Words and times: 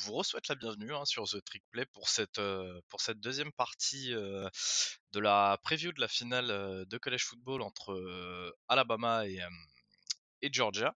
vous 0.00 0.14
re-souhaite 0.14 0.48
la 0.48 0.54
bienvenue 0.54 0.94
hein, 0.94 1.04
sur 1.04 1.24
The 1.28 1.44
Trick 1.44 1.62
Play 1.70 1.84
pour 1.86 2.08
cette, 2.08 2.38
euh, 2.38 2.80
deuxième 3.16 3.52
partie 3.52 4.14
euh, 4.14 4.48
de 5.12 5.20
la 5.20 5.58
preview 5.62 5.92
de 5.92 6.00
la 6.00 6.08
finale 6.08 6.50
euh, 6.50 6.84
de 6.86 6.98
college 6.98 7.24
football 7.24 7.62
entre 7.62 8.54
Alabama 8.68 9.26
et, 9.26 9.40
Georgia. 10.52 10.94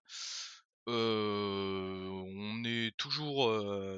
On 0.87 2.63
est 2.65 2.95
toujours 2.97 3.47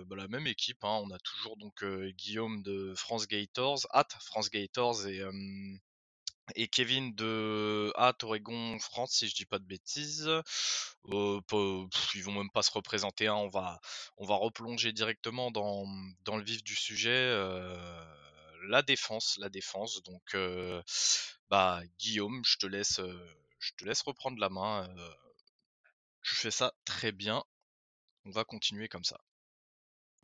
bah, 0.05 0.16
la 0.16 0.28
même 0.28 0.48
équipe, 0.48 0.84
hein, 0.84 1.02
on 1.04 1.12
a 1.12 1.20
toujours 1.20 1.58
donc 1.58 1.84
Guillaume 2.16 2.62
de 2.64 2.94
France 2.95 3.28
Gators, 3.28 3.88
at 3.92 4.08
France 4.20 4.50
Gators 4.50 5.08
et, 5.08 5.22
et 6.56 6.68
Kevin 6.68 7.14
de 7.16 7.92
at 7.96 8.16
Oregon 8.24 8.78
France, 8.80 9.12
si 9.14 9.28
je 9.28 9.36
dis 9.36 9.46
pas 9.46 9.60
de 9.60 9.66
bêtises. 9.66 10.30
Euh, 11.10 11.42
ils 12.16 12.23
vont 12.23 12.32
même 12.34 12.50
pas 12.52 12.62
se 12.64 12.72
représenter, 12.72 13.28
hein, 13.28 13.36
on 13.36 13.50
va 13.50 13.80
on 14.18 14.26
va 14.26 14.36
replonger 14.36 14.92
directement 14.94 15.52
dans, 15.52 15.86
dans 16.26 16.38
le 16.38 16.44
vif 16.44 16.64
du 16.64 16.76
sujet. 16.76 17.10
euh, 17.12 18.04
la 18.70 18.82
défense, 18.82 19.38
la 19.40 19.50
défense. 19.50 20.02
Donc, 20.04 20.36
euh, 20.36 20.82
bah 21.50 21.82
Guillaume, 22.00 22.42
je 22.46 22.58
te 22.58 22.68
laisse, 22.68 23.00
euh, 23.00 23.18
je 23.59 23.72
te 23.78 23.86
laisse 23.86 24.02
reprendre 24.02 24.39
la 24.39 24.50
main. 24.50 24.88
tu 26.23 26.36
fais 26.36 26.52
ça 26.52 26.73
très 26.86 27.11
bien. 27.11 27.44
On 28.26 28.32
va 28.32 28.44
continuer 28.44 28.89
comme 28.89 29.04
ça. 29.04 29.20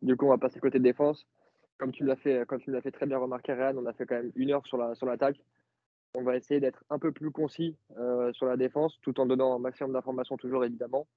Du 0.02 0.18
coup, 0.18 0.26
on 0.26 0.30
va 0.30 0.38
passer 0.38 0.60
côté 0.60 0.80
défense. 0.80 1.26
Comme 1.78 1.92
tu 1.92 2.04
l'as 2.04 2.18
fait, 2.18 2.46
comme 2.46 2.62
tu 2.62 2.72
l'as 2.72 2.82
fait 2.82 2.92
très 2.92 3.06
bien 3.06 3.18
remarquer, 3.18 3.54
Ryan, 3.54 3.78
on 3.78 3.86
a 3.86 3.94
fait 3.94 4.06
quand 4.06 4.16
même 4.16 4.32
une 4.36 4.52
heure 4.52 4.66
sur 4.68 4.78
la 4.78 4.96
sur 4.96 5.06
l'attaque. 5.06 5.38
On 6.16 6.22
va 6.24 6.36
essayer 6.38 6.60
d'être 6.60 6.84
un 6.90 7.00
peu 7.00 7.12
plus 7.12 7.32
concis 7.32 7.76
euh, 7.98 8.32
sur 8.34 8.46
la 8.46 8.56
défense, 8.58 9.00
tout 9.02 9.20
en 9.20 9.26
donnant 9.26 9.56
un 9.56 9.60
maximum 9.60 9.94
d'informations 9.94 10.38
toujours 10.38 10.64
évidemment. 10.64 11.08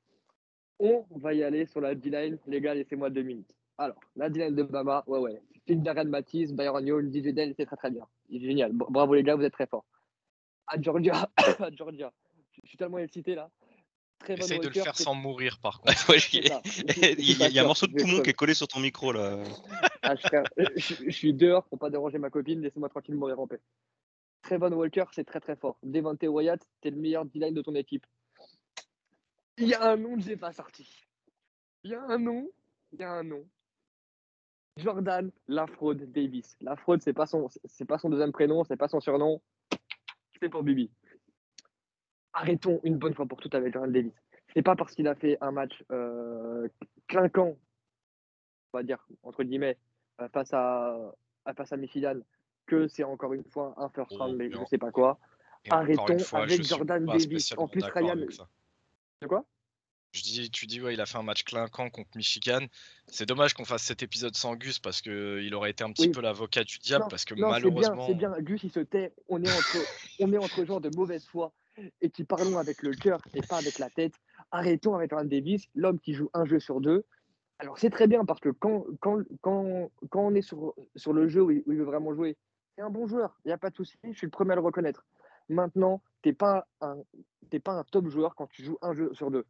On 0.79 1.05
va 1.11 1.35
y 1.35 1.43
aller 1.43 1.67
sur 1.67 1.81
la 1.81 1.95
D-line. 1.95 2.39
Les 2.47 2.61
gars, 2.61 2.75
laissez-moi 2.75 3.11
deux 3.11 3.23
minutes. 3.23 3.55
Alors, 3.79 3.99
la 4.15 4.31
D-line 4.31 4.55
de 4.55 4.63
Bama, 4.63 5.05
ouais, 5.07 5.19
ouais. 5.19 5.43
Phil 5.67 5.83
Darren 5.83 6.05
Matisse, 6.09 6.53
Byron 6.53 6.87
Young, 6.87 7.11
DJ 7.13 7.35
Dell, 7.35 7.55
c'est 7.57 7.67
très 7.67 7.77
très 7.77 7.91
bien. 7.91 8.07
Génial. 8.31 8.73
Bravo 8.73 9.15
les 9.15 9.23
gars, 9.23 9.35
vous 9.37 9.43
êtes 9.43 9.53
très 9.53 9.67
forts. 9.67 9.85
À 10.67 10.81
Georgia, 10.81 11.29
à 11.37 11.71
Georgia. 11.73 12.13
Je 12.63 12.69
suis 12.69 12.79
tellement 12.79 12.99
excité 12.99 13.35
là. 13.35 13.51
Essaye 14.29 14.59
de 14.61 14.69
le 14.69 14.73
faire 14.85 14.97
sans 14.97 15.15
mourir 15.15 15.59
par 15.61 15.81
contre. 15.81 15.93
Ouais, 16.11 16.17
il 16.33 16.47
y, 16.49 16.51
a- 17.43 17.49
il 17.49 17.55
y 17.55 17.59
a 17.59 17.63
un 17.63 17.67
morceau 17.67 17.87
de 17.87 17.93
poumon 18.03 18.23
qui 18.23 18.31
est 18.31 18.35
collé 18.35 18.55
sur 18.55 18.67
ton 18.67 18.81
micro 18.81 19.13
là. 19.13 19.43
Ah, 20.03 20.15
je, 20.17 20.95
je 21.05 21.11
suis 21.11 21.35
dehors 21.35 21.65
pour 21.65 21.79
pas 21.79 21.91
déranger 21.91 22.17
ma 22.19 22.31
copine, 22.31 22.61
laissez-moi 22.63 22.89
tranquille 22.89 23.15
mourir 23.15 23.39
en 23.39 23.47
paix. 23.47 23.61
Trevon 24.47 24.73
Walker, 24.73 25.05
c'est 25.13 25.25
très 25.25 25.41
très 25.41 25.57
fort. 25.57 25.77
Devante 25.83 26.23
Wyatt, 26.23 26.61
t'es 26.81 26.91
le 26.91 26.97
meilleur 26.97 27.25
D-line 27.25 27.53
de 27.53 27.63
ton 27.63 27.75
équipe. 27.75 28.07
Il 29.59 29.67
y 29.69 29.75
a 29.75 29.91
un 29.91 29.97
nom 29.97 30.15
que 30.15 30.23
j'ai 30.23 30.37
pas 30.37 30.53
sorti. 30.53 31.05
Il 31.83 31.91
y 31.91 31.95
a 31.95 32.03
un 32.03 32.19
nom, 32.19 32.49
il 32.93 33.01
y 33.01 33.03
a 33.03 33.11
un 33.11 33.25
nom. 33.25 33.45
Jordan 34.77 35.33
La 35.49 35.67
Fraude 35.67 36.13
Davis. 36.13 36.57
La 36.61 36.77
Fraude, 36.77 37.03
c'est 37.03 37.13
pas 37.13 37.27
son, 37.27 37.49
c'est 37.65 37.87
pas 37.87 37.99
son 37.99 38.09
deuxième 38.09 38.33
prénom, 38.33 38.63
c'est 38.65 38.77
pas 38.77 38.89
son 38.89 39.01
surnom. 39.01 39.41
C'est 40.41 40.49
pour 40.49 40.63
Bibi. 40.63 40.91
Arrêtons 42.33 42.81
une 42.85 42.99
bonne 42.99 43.15
fois 43.15 43.27
pour 43.27 43.41
toutes 43.41 43.55
avec 43.55 43.73
Jordan 43.73 43.91
Davis. 43.93 44.13
C'est 44.55 44.63
pas 44.63 44.77
parce 44.77 44.95
qu'il 44.95 45.09
a 45.09 45.15
fait 45.17 45.39
un 45.41 45.51
match 45.51 45.83
euh, 45.91 46.69
clinquant, 47.09 47.57
on 48.73 48.79
va 48.79 48.83
dire 48.85 49.05
entre 49.23 49.43
guillemets, 49.43 49.77
euh, 50.21 50.29
face 50.29 50.53
à, 50.53 51.13
à- 51.47 51.55
face 51.55 51.73
à 51.73 51.77
Michigan, 51.77 52.21
que 52.67 52.89
c'est 52.89 53.05
encore 53.05 53.33
une 53.33 53.45
fois 53.45 53.75
un 53.79 53.89
first 53.89 54.13
round, 54.17 54.37
mais 54.37 54.49
non. 54.49 54.63
je 54.63 54.67
sais 54.69 54.79
pas 54.79 54.91
quoi. 54.91 55.19
Et 55.65 55.71
Arrêtons 55.71 56.19
fois, 56.19 56.43
avec 56.43 56.63
Jordan 56.63 57.05
Davis. 57.05 57.55
En 57.57 57.67
plus, 57.69 57.83
Ryan-. 57.85 58.27
De 59.23 59.27
quoi? 59.27 59.45
Je 60.13 60.23
dis, 60.23 60.51
tu 60.51 60.67
dis, 60.67 60.81
ouais, 60.81 60.95
il 60.95 61.01
a 61.01 61.07
fait 61.07 61.19
un 61.19 61.23
match 61.23 61.45
clinquant 61.45 61.91
contre 61.91 62.11
Michigan. 62.17 62.61
C'est 63.07 63.27
dommage 63.27 63.53
qu'on 63.53 63.65
fasse 63.65 63.83
cet 63.83 64.03
épisode 64.03 64.35
sans 64.35 64.55
Gus 64.55 64.79
parce 64.79 65.03
que 65.03 65.41
il 65.43 65.55
aurait 65.55 65.71
été 65.71 65.85
un 65.85 65.93
petit 65.93 66.07
Oui. 66.07 66.13
peu 66.13 66.21
l'avocat 66.23 66.65
du 66.65 66.79
diable 66.79 67.05
Non, 67.05 67.09
parce 67.09 67.25
que 67.25 67.35
Non, 67.35 67.53
c'est 67.53 67.61
bien, 67.61 67.71
malheureusement. 67.71 68.07
c'est 68.07 68.15
bien. 68.15 68.33
Gus, 68.41 68.63
il 68.63 68.71
se 68.71 68.81
tait. 68.81 69.13
On 69.29 69.43
est 69.43 69.51
entre, 69.51 69.77
on 70.21 70.33
est 70.33 70.39
entre 70.39 70.65
gens 70.65 70.81
de 70.81 70.89
mauvaise 70.97 71.27
foi 71.27 71.53
et 72.01 72.09
qui 72.09 72.25
parlons 72.25 72.57
avec 72.57 72.83
le 72.83 72.93
cœur 72.95 73.21
et 73.35 73.43
pas 73.43 73.59
avec 73.59 73.79
la 73.79 73.91
tête. 73.91 74.15
Arrêtons 74.53 74.95
avec 74.95 75.11
Jordan 75.11 75.29
Davis, 75.29 75.67
l'homme 75.75 75.99
qui 75.99 76.15
joue 76.15 76.31
un 76.33 76.47
jeu 76.47 76.61
sur 76.61 76.81
deux. 76.81 77.05
Alors, 77.59 77.79
c'est 77.79 77.91
très 77.91 78.07
bien 78.07 78.25
parce 78.25 78.41
que 78.41 78.49
quand, 78.51 78.87
quand, 79.01 79.23
quand, 79.43 79.91
quand 80.09 80.21
on 80.21 80.35
est 80.35 80.43
sur, 80.43 80.75
sur 80.95 81.13
le 81.13 81.29
jeu 81.29 81.43
où 81.43 81.51
il, 81.51 81.63
où 81.67 81.73
il 81.73 81.79
veut 81.79 81.85
vraiment 81.85 82.15
jouer, 82.15 82.37
un 82.79 82.91
bon 82.91 83.07
joueur. 83.07 83.39
Il 83.45 83.49
n'y 83.49 83.53
a 83.53 83.59
pas 83.59 83.71
de 83.71 83.77
souci. 83.77 83.97
Je 84.05 84.13
suis 84.13 84.27
le 84.27 84.31
premier 84.31 84.53
à 84.53 84.57
le 84.57 84.61
reconnaître. 84.61 85.05
Maintenant, 85.49 86.03
tu 86.23 86.29
n'es 86.29 86.35
pas, 86.35 86.67
un- 86.81 87.03
t'es 87.51 87.61
pas 87.61 87.73
un 87.73 87.85
top 87.85 88.09
joueur 88.09 88.35
quand 88.35 88.47
tu 88.49 88.63
joues 88.65 88.79
un 88.83 88.93
jeu 88.93 89.13
sur 89.15 89.31
deux. 89.31 89.47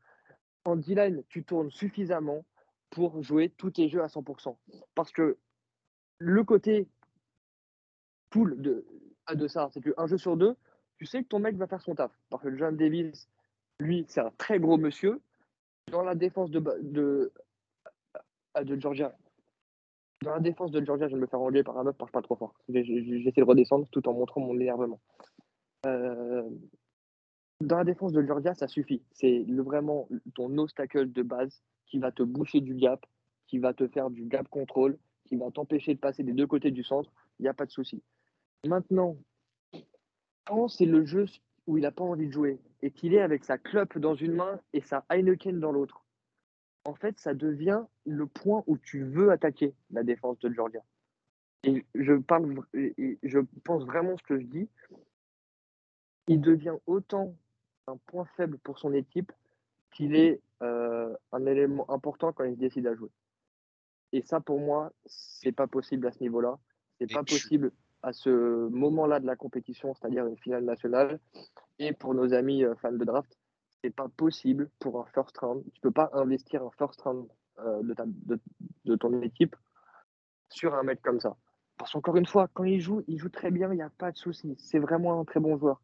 En 0.64 0.76
D-line, 0.76 1.22
tu 1.28 1.44
tournes 1.44 1.70
suffisamment 1.70 2.44
pour 2.90 3.22
jouer 3.22 3.50
tous 3.50 3.70
tes 3.72 3.88
jeux 3.88 4.02
à 4.02 4.08
100%. 4.08 4.58
Parce 4.94 5.12
que 5.12 5.38
le 6.18 6.44
côté 6.44 6.88
cool 8.32 8.60
de, 8.60 8.84
à 9.26 9.34
de 9.34 9.48
ça, 9.48 9.68
c'est 9.72 9.80
qu'un 9.80 10.06
jeu 10.06 10.18
sur 10.18 10.36
deux, 10.36 10.56
tu 10.98 11.06
sais 11.06 11.22
que 11.22 11.28
ton 11.28 11.38
mec 11.38 11.56
va 11.56 11.66
faire 11.66 11.80
son 11.82 11.94
taf. 11.94 12.12
Parce 12.30 12.42
que 12.42 12.56
John 12.56 12.76
Davis, 12.76 13.28
lui, 13.80 14.04
c'est 14.08 14.20
un 14.20 14.30
très 14.38 14.58
gros 14.58 14.76
monsieur. 14.76 15.20
Dans 15.90 16.02
la 16.02 16.14
défense 16.14 16.50
de, 16.50 16.60
de, 16.82 17.32
à- 18.54 18.64
de 18.64 18.80
Georgia, 18.80 19.16
dans 20.22 20.32
la 20.32 20.40
défense 20.40 20.70
de 20.70 20.84
Georgia, 20.84 21.08
je 21.08 21.14
vais 21.14 21.20
me 21.20 21.26
faire 21.26 21.40
enlever 21.40 21.62
par 21.62 21.78
un 21.78 21.84
meuf 21.84 21.96
parce 21.96 22.08
que 22.08 22.10
je 22.10 22.12
parle 22.12 22.24
trop 22.24 22.36
fort. 22.36 22.54
J'essaie 22.68 23.40
de 23.40 23.44
redescendre 23.44 23.86
tout 23.90 24.06
en 24.08 24.14
montrant 24.14 24.40
mon 24.40 24.58
énervement. 24.58 25.00
Euh, 25.86 26.48
dans 27.60 27.78
la 27.78 27.84
défense 27.84 28.12
de 28.12 28.24
Georgia, 28.26 28.54
ça 28.54 28.68
suffit. 28.68 29.02
C'est 29.12 29.44
vraiment 29.48 30.08
ton 30.34 30.56
obstacle 30.58 31.10
de 31.12 31.22
base 31.22 31.62
qui 31.86 31.98
va 31.98 32.12
te 32.12 32.22
boucher 32.22 32.60
du 32.60 32.74
gap, 32.74 33.04
qui 33.46 33.58
va 33.58 33.74
te 33.74 33.86
faire 33.88 34.10
du 34.10 34.24
gap 34.24 34.48
control, 34.48 34.98
qui 35.24 35.36
va 35.36 35.50
t'empêcher 35.50 35.94
de 35.94 36.00
passer 36.00 36.22
des 36.22 36.32
deux 36.32 36.46
côtés 36.46 36.70
du 36.70 36.82
centre. 36.82 37.10
Il 37.38 37.42
n'y 37.42 37.48
a 37.48 37.54
pas 37.54 37.66
de 37.66 37.70
souci. 37.70 38.02
Maintenant, 38.66 39.16
quand 40.46 40.68
c'est 40.68 40.86
le 40.86 41.04
jeu 41.04 41.26
où 41.66 41.76
il 41.76 41.82
n'a 41.82 41.92
pas 41.92 42.04
envie 42.04 42.26
de 42.26 42.32
jouer 42.32 42.58
et 42.82 42.90
qu'il 42.90 43.14
est 43.14 43.20
avec 43.20 43.44
sa 43.44 43.58
clope 43.58 43.98
dans 43.98 44.14
une 44.14 44.32
main 44.32 44.60
et 44.72 44.80
sa 44.80 45.04
Heineken 45.10 45.60
dans 45.60 45.72
l'autre, 45.72 46.05
en 46.86 46.94
fait, 46.94 47.18
ça 47.18 47.34
devient 47.34 47.82
le 48.06 48.26
point 48.26 48.62
où 48.66 48.78
tu 48.78 49.02
veux 49.04 49.30
attaquer 49.30 49.74
la 49.90 50.02
défense 50.04 50.38
de 50.38 50.50
Georgia. 50.52 50.80
Et 51.64 51.84
je 51.94 52.14
parle, 52.14 52.60
v- 52.72 52.94
et- 52.96 53.04
et 53.04 53.18
je 53.22 53.40
pense 53.64 53.84
vraiment 53.84 54.16
ce 54.16 54.22
que 54.22 54.38
je 54.38 54.46
dis. 54.46 54.68
Il 56.28 56.40
devient 56.40 56.76
autant 56.86 57.34
un 57.86 57.96
point 58.06 58.24
faible 58.36 58.58
pour 58.58 58.78
son 58.78 58.92
équipe 58.94 59.32
qu'il 59.90 60.14
est 60.16 60.40
euh, 60.62 61.14
un 61.32 61.44
élément 61.46 61.90
important 61.90 62.32
quand 62.32 62.44
il 62.44 62.56
décide 62.56 62.86
à 62.86 62.94
jouer. 62.94 63.10
Et 64.12 64.22
ça, 64.22 64.40
pour 64.40 64.58
moi, 64.60 64.92
c'est 65.04 65.52
pas 65.52 65.66
possible 65.66 66.06
à 66.06 66.12
ce 66.12 66.20
niveau-là. 66.22 66.58
C'est 66.98 67.12
pas 67.12 67.22
possible 67.24 67.72
à 68.02 68.12
ce 68.12 68.68
moment-là 68.68 69.20
de 69.20 69.26
la 69.26 69.36
compétition, 69.36 69.92
c'est-à-dire 69.94 70.26
une 70.26 70.38
finale 70.38 70.64
nationale. 70.64 71.20
Et 71.78 71.92
pour 71.92 72.14
nos 72.14 72.32
amis 72.32 72.64
euh, 72.64 72.74
fans 72.76 72.92
de 72.92 73.04
draft, 73.04 73.36
c'est 73.82 73.90
pas 73.94 74.08
possible 74.08 74.70
pour 74.80 75.00
un 75.00 75.06
first 75.14 75.38
round. 75.38 75.64
Tu 75.74 75.80
peux 75.82 75.92
pas 75.92 76.10
investir 76.14 76.62
un 76.64 76.70
first 76.78 77.00
round 77.02 77.28
euh, 77.60 77.82
de, 77.82 77.94
ta- 77.94 78.04
de- 78.06 78.96
ton 78.96 79.22
équipe 79.22 79.56
sur 80.50 80.74
un 80.74 80.84
mec 80.84 81.02
comme 81.02 81.20
ça. 81.20 81.36
Parce 81.78 81.92
qu'encore 81.92 82.16
une 82.16 82.26
fois, 82.26 82.48
quand 82.54 82.64
il 82.64 82.80
joue, 82.80 83.02
il 83.08 83.18
joue 83.18 83.30
très 83.30 83.52
bien, 83.52 83.72
il 83.72 83.76
n'y 83.76 83.82
a 83.82 83.90
pas 83.90 84.12
de 84.12 84.18
souci. 84.18 84.56
C'est 84.58 84.80
vraiment 84.80 85.20
un 85.20 85.24
très 85.26 85.40
bon 85.40 85.58
joueur. 85.58 85.82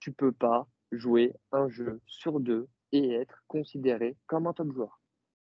Tu 0.00 0.12
peux 0.12 0.32
pas 0.32 0.68
jouer 0.92 1.34
un 1.52 1.68
jeu 1.68 2.00
sur 2.06 2.40
deux 2.40 2.68
et 2.92 3.12
être 3.14 3.44
considéré 3.48 4.16
comme 4.28 4.48
un 4.48 4.54
top 4.54 4.72
joueur. 4.72 5.01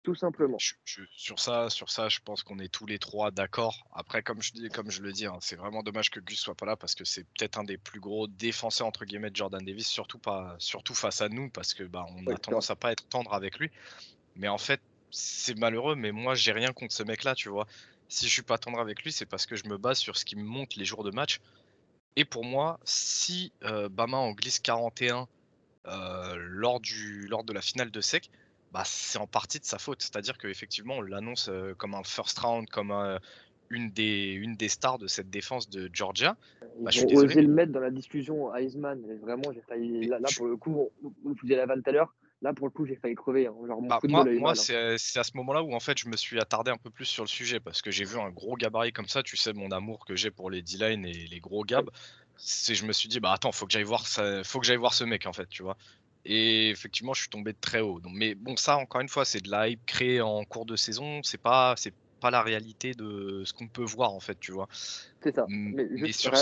Tout 0.04 0.14
simplement. 0.14 0.58
Je- 0.58 0.74
je- 0.84 1.02
sur 1.10 1.40
ça, 1.40 1.70
sur 1.70 1.90
ça, 1.90 2.08
je 2.08 2.20
pense 2.20 2.42
qu'on 2.44 2.58
est 2.60 2.68
tous 2.72 2.86
les 2.86 2.98
trois 2.98 3.30
d'accord. 3.32 3.88
Après, 3.92 4.22
comme 4.22 4.40
je 4.42 4.52
dis, 4.52 4.68
comme 4.68 4.90
je 4.90 5.02
le 5.02 5.12
dis, 5.12 5.26
hein, 5.26 5.38
c'est 5.40 5.56
vraiment 5.56 5.82
dommage 5.82 6.10
que 6.10 6.20
Gus 6.20 6.38
soit 6.38 6.54
pas 6.54 6.66
là 6.66 6.76
parce 6.76 6.94
que 6.94 7.04
c'est 7.04 7.24
peut-être 7.24 7.58
un 7.58 7.64
des 7.64 7.78
plus 7.78 7.98
gros 8.00 8.28
défenseurs 8.28 8.86
entre 8.86 9.04
guillemets 9.04 9.30
de 9.30 9.36
Jordan 9.36 9.64
Davis, 9.64 9.88
surtout 9.88 10.18
pas, 10.20 10.54
surtout 10.58 10.94
face 10.94 11.20
à 11.20 11.28
nous 11.28 11.50
parce 11.50 11.74
que 11.74 11.82
bah, 11.84 12.04
on 12.10 12.26
Ouais, 12.26 12.34
a 12.34 12.38
tendance 12.38 12.70
à 12.70 12.76
pas 12.76 12.92
être 12.92 13.08
tendre 13.08 13.32
avec 13.34 13.58
lui. 13.58 13.70
Mais 14.36 14.48
en 14.48 14.58
fait, 14.58 14.82
c'est 15.10 15.56
malheureux. 15.58 15.96
Mais 15.96 16.12
moi, 16.12 16.34
j'ai 16.36 16.52
rien 16.52 16.72
contre 16.72 16.94
ce 16.94 17.02
mec-là, 17.04 17.34
tu 17.34 17.48
vois. 17.50 17.66
Si 18.08 18.26
je 18.28 18.32
suis 18.32 18.42
pas 18.44 18.58
tendre 18.58 18.80
avec 18.80 19.02
lui, 19.04 19.12
c'est 19.12 19.26
parce 19.26 19.46
que 19.46 19.56
je 19.56 19.66
me 19.68 19.78
base 19.78 19.98
sur 19.98 20.16
ce 20.18 20.24
qu'il 20.26 20.38
me 20.38 20.44
montre 20.44 20.78
les 20.78 20.84
jours 20.86 21.04
de 21.04 21.10
match. 21.12 21.40
Et 22.16 22.24
pour 22.24 22.44
moi, 22.44 22.78
si 22.84 23.52
euh, 23.62 23.88
Bama 23.88 24.16
en 24.18 24.32
glisse 24.32 24.60
41 24.60 25.28
euh, 25.86 26.36
lors, 26.38 26.80
du, 26.80 27.26
lors 27.28 27.44
de 27.44 27.52
la 27.52 27.62
finale 27.62 27.90
de 27.90 28.00
SEC, 28.00 28.30
bah, 28.72 28.82
c'est 28.84 29.18
en 29.18 29.26
partie 29.26 29.60
de 29.60 29.64
sa 29.64 29.78
faute. 29.78 30.02
C'est-à-dire 30.02 30.38
qu'effectivement, 30.38 30.96
on 30.96 31.02
l'annonce 31.02 31.48
euh, 31.48 31.74
comme 31.74 31.94
un 31.94 32.02
first 32.04 32.38
round, 32.38 32.68
comme 32.70 32.90
un- 32.90 33.20
une, 33.70 33.90
des, 33.90 34.32
une 34.32 34.56
des 34.56 34.68
stars 34.68 34.98
de 34.98 35.06
cette 35.06 35.30
défense 35.30 35.68
de 35.70 35.88
Georgia. 35.92 36.36
Bah, 36.82 36.90
je 36.90 36.98
suis 36.98 37.06
désolé, 37.06 37.32
osé 37.34 37.42
le 37.42 37.48
mettre 37.48 37.72
dans 37.72 37.80
la 37.80 37.90
discussion 37.90 38.54
Heisman. 38.54 39.00
Vraiment, 39.22 39.52
j'ai 39.52 39.62
failli. 39.62 40.06
Là, 40.06 40.18
pour 40.36 40.46
le 40.46 40.56
coup, 40.56 40.90
vous 41.24 41.34
faisiez 41.36 41.56
la 41.56 41.66
vanne 41.66 41.82
tout 41.82 41.90
à 41.90 41.92
l'heure. 41.92 42.14
Là, 42.42 42.52
pour 42.52 42.66
le 42.66 42.72
coup, 42.72 42.84
j'ai 42.86 42.96
failli 42.96 43.14
crever. 43.14 43.46
hein. 43.46 43.54
Genre, 43.66 43.80
Bah, 43.82 44.00
moi, 44.04 44.26
hein. 44.50 44.54
c'est 44.98 45.18
à 45.18 45.24
ce 45.24 45.36
moment-là 45.36 45.62
où 45.62 45.74
en 45.74 45.80
fait 45.80 45.96
je 45.96 46.08
me 46.08 46.16
suis 46.16 46.40
attardé 46.40 46.70
un 46.70 46.76
peu 46.76 46.90
plus 46.90 47.04
sur 47.04 47.22
le 47.22 47.28
sujet 47.28 47.60
parce 47.60 47.82
que 47.82 47.90
j'ai 47.90 48.04
vu 48.04 48.18
un 48.18 48.30
gros 48.30 48.56
gabarit 48.56 48.92
comme 48.92 49.08
ça. 49.08 49.22
Tu 49.22 49.36
sais 49.36 49.52
mon 49.52 49.70
amour 49.70 50.04
que 50.04 50.16
j'ai 50.16 50.30
pour 50.30 50.50
les 50.50 50.60
D-line 50.62 51.04
et 51.06 51.12
les 51.12 51.40
gros 51.40 51.64
gabs. 51.64 51.88
Je 52.36 52.84
me 52.84 52.92
suis 52.92 53.08
dit 53.08 53.20
bah 53.20 53.32
attends 53.32 53.52
faut 53.52 53.66
que 53.66 53.72
j'aille 53.72 53.82
voir 53.84 54.06
ça, 54.06 54.42
faut 54.44 54.58
que 54.58 54.66
j'aille 54.66 54.76
voir 54.76 54.94
ce 54.94 55.04
mec 55.04 55.26
en 55.26 55.32
fait 55.32 55.48
tu 55.48 55.62
vois. 55.62 55.76
Et 56.24 56.70
effectivement 56.70 57.14
je 57.14 57.22
suis 57.22 57.30
tombé 57.30 57.52
de 57.52 57.58
très 57.60 57.80
haut. 57.80 58.00
Donc, 58.00 58.12
mais 58.14 58.34
bon 58.34 58.56
ça 58.56 58.76
encore 58.76 59.00
une 59.00 59.08
fois 59.08 59.24
c'est 59.24 59.40
de 59.40 59.50
la 59.50 59.68
hype 59.68 59.84
créée 59.86 60.20
en 60.20 60.44
cours 60.44 60.66
de 60.66 60.76
saison. 60.76 61.22
C'est 61.22 61.40
pas 61.40 61.74
c'est 61.76 61.94
pas 62.20 62.30
la 62.30 62.42
réalité 62.42 62.94
de 62.94 63.42
ce 63.44 63.52
qu'on 63.52 63.66
peut 63.66 63.84
voir 63.84 64.12
en 64.12 64.20
fait, 64.20 64.38
tu 64.38 64.52
vois. 64.52 64.68
C'est 65.22 65.34
ça. 65.34 65.44
Mais, 65.48 65.88
juste 65.98 66.20
sur, 66.20 66.32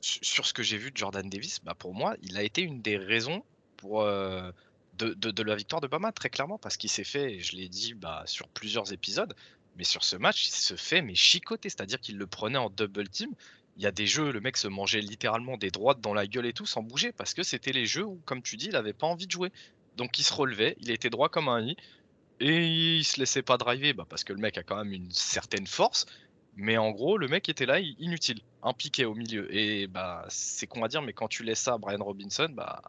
sur 0.00 0.46
ce 0.46 0.52
que 0.52 0.62
j'ai 0.62 0.76
vu 0.76 0.90
de 0.90 0.96
Jordan 0.96 1.28
Davis, 1.28 1.60
bah 1.62 1.74
pour 1.78 1.94
moi, 1.94 2.16
il 2.22 2.36
a 2.36 2.42
été 2.42 2.62
une 2.62 2.82
des 2.82 2.96
raisons 2.96 3.44
pour 3.76 4.02
euh, 4.02 4.50
de, 4.98 5.14
de, 5.14 5.42
la 5.42 5.54
victoire 5.54 5.80
de 5.80 5.86
Bama, 5.86 6.12
très 6.12 6.30
clairement, 6.30 6.58
parce 6.58 6.76
qu'il 6.76 6.90
s'est 6.90 7.04
fait, 7.04 7.40
je 7.40 7.56
l'ai 7.56 7.68
dit 7.68 7.94
bah, 7.94 8.22
sur 8.26 8.48
plusieurs 8.48 8.92
épisodes, 8.92 9.34
mais 9.76 9.84
sur 9.84 10.04
ce 10.04 10.16
match, 10.16 10.48
il 10.48 10.52
se 10.52 10.74
fait 10.74 11.02
mais 11.02 11.14
chicoter, 11.14 11.68
c'est-à-dire 11.68 12.00
qu'il 12.00 12.18
le 12.18 12.26
prenait 12.26 12.58
en 12.58 12.70
double 12.70 13.08
team. 13.08 13.30
Il 13.76 13.82
y 13.82 13.86
a 13.86 13.92
des 13.92 14.06
jeux, 14.06 14.32
le 14.32 14.40
mec 14.40 14.56
se 14.56 14.68
mangeait 14.68 15.00
littéralement 15.00 15.56
des 15.56 15.70
droites 15.70 16.00
dans 16.00 16.14
la 16.14 16.26
gueule 16.26 16.46
et 16.46 16.52
tout 16.52 16.66
sans 16.66 16.82
bouger, 16.82 17.12
parce 17.12 17.34
que 17.34 17.42
c'était 17.42 17.72
les 17.72 17.86
jeux 17.86 18.04
où, 18.04 18.20
comme 18.24 18.42
tu 18.42 18.56
dis, 18.56 18.66
il 18.66 18.76
avait 18.76 18.92
pas 18.92 19.06
envie 19.06 19.26
de 19.26 19.32
jouer. 19.32 19.50
Donc 19.96 20.18
il 20.18 20.22
se 20.24 20.32
relevait, 20.32 20.76
il 20.80 20.90
était 20.90 21.10
droit 21.10 21.28
comme 21.28 21.48
un 21.48 21.62
i, 21.62 21.76
et 22.40 22.66
il 22.66 23.04
se 23.04 23.20
laissait 23.20 23.42
pas 23.42 23.56
driver, 23.56 23.94
bah, 23.94 24.06
parce 24.08 24.24
que 24.24 24.32
le 24.32 24.40
mec 24.40 24.58
a 24.58 24.62
quand 24.62 24.76
même 24.76 24.92
une 24.92 25.10
certaine 25.10 25.66
force, 25.66 26.06
mais 26.56 26.76
en 26.76 26.90
gros, 26.90 27.16
le 27.16 27.28
mec 27.28 27.48
était 27.48 27.66
là, 27.66 27.80
inutile, 27.80 28.40
un 28.62 28.72
piqué 28.72 29.04
au 29.04 29.14
milieu. 29.14 29.54
Et 29.54 29.86
bah, 29.86 30.24
c'est 30.28 30.66
qu'on 30.66 30.80
va 30.80 30.88
dire, 30.88 31.02
mais 31.02 31.12
quand 31.12 31.28
tu 31.28 31.44
laisses 31.44 31.60
ça 31.60 31.74
à 31.74 31.78
Brian 31.78 32.02
Robinson, 32.04 32.48
bah, 32.50 32.82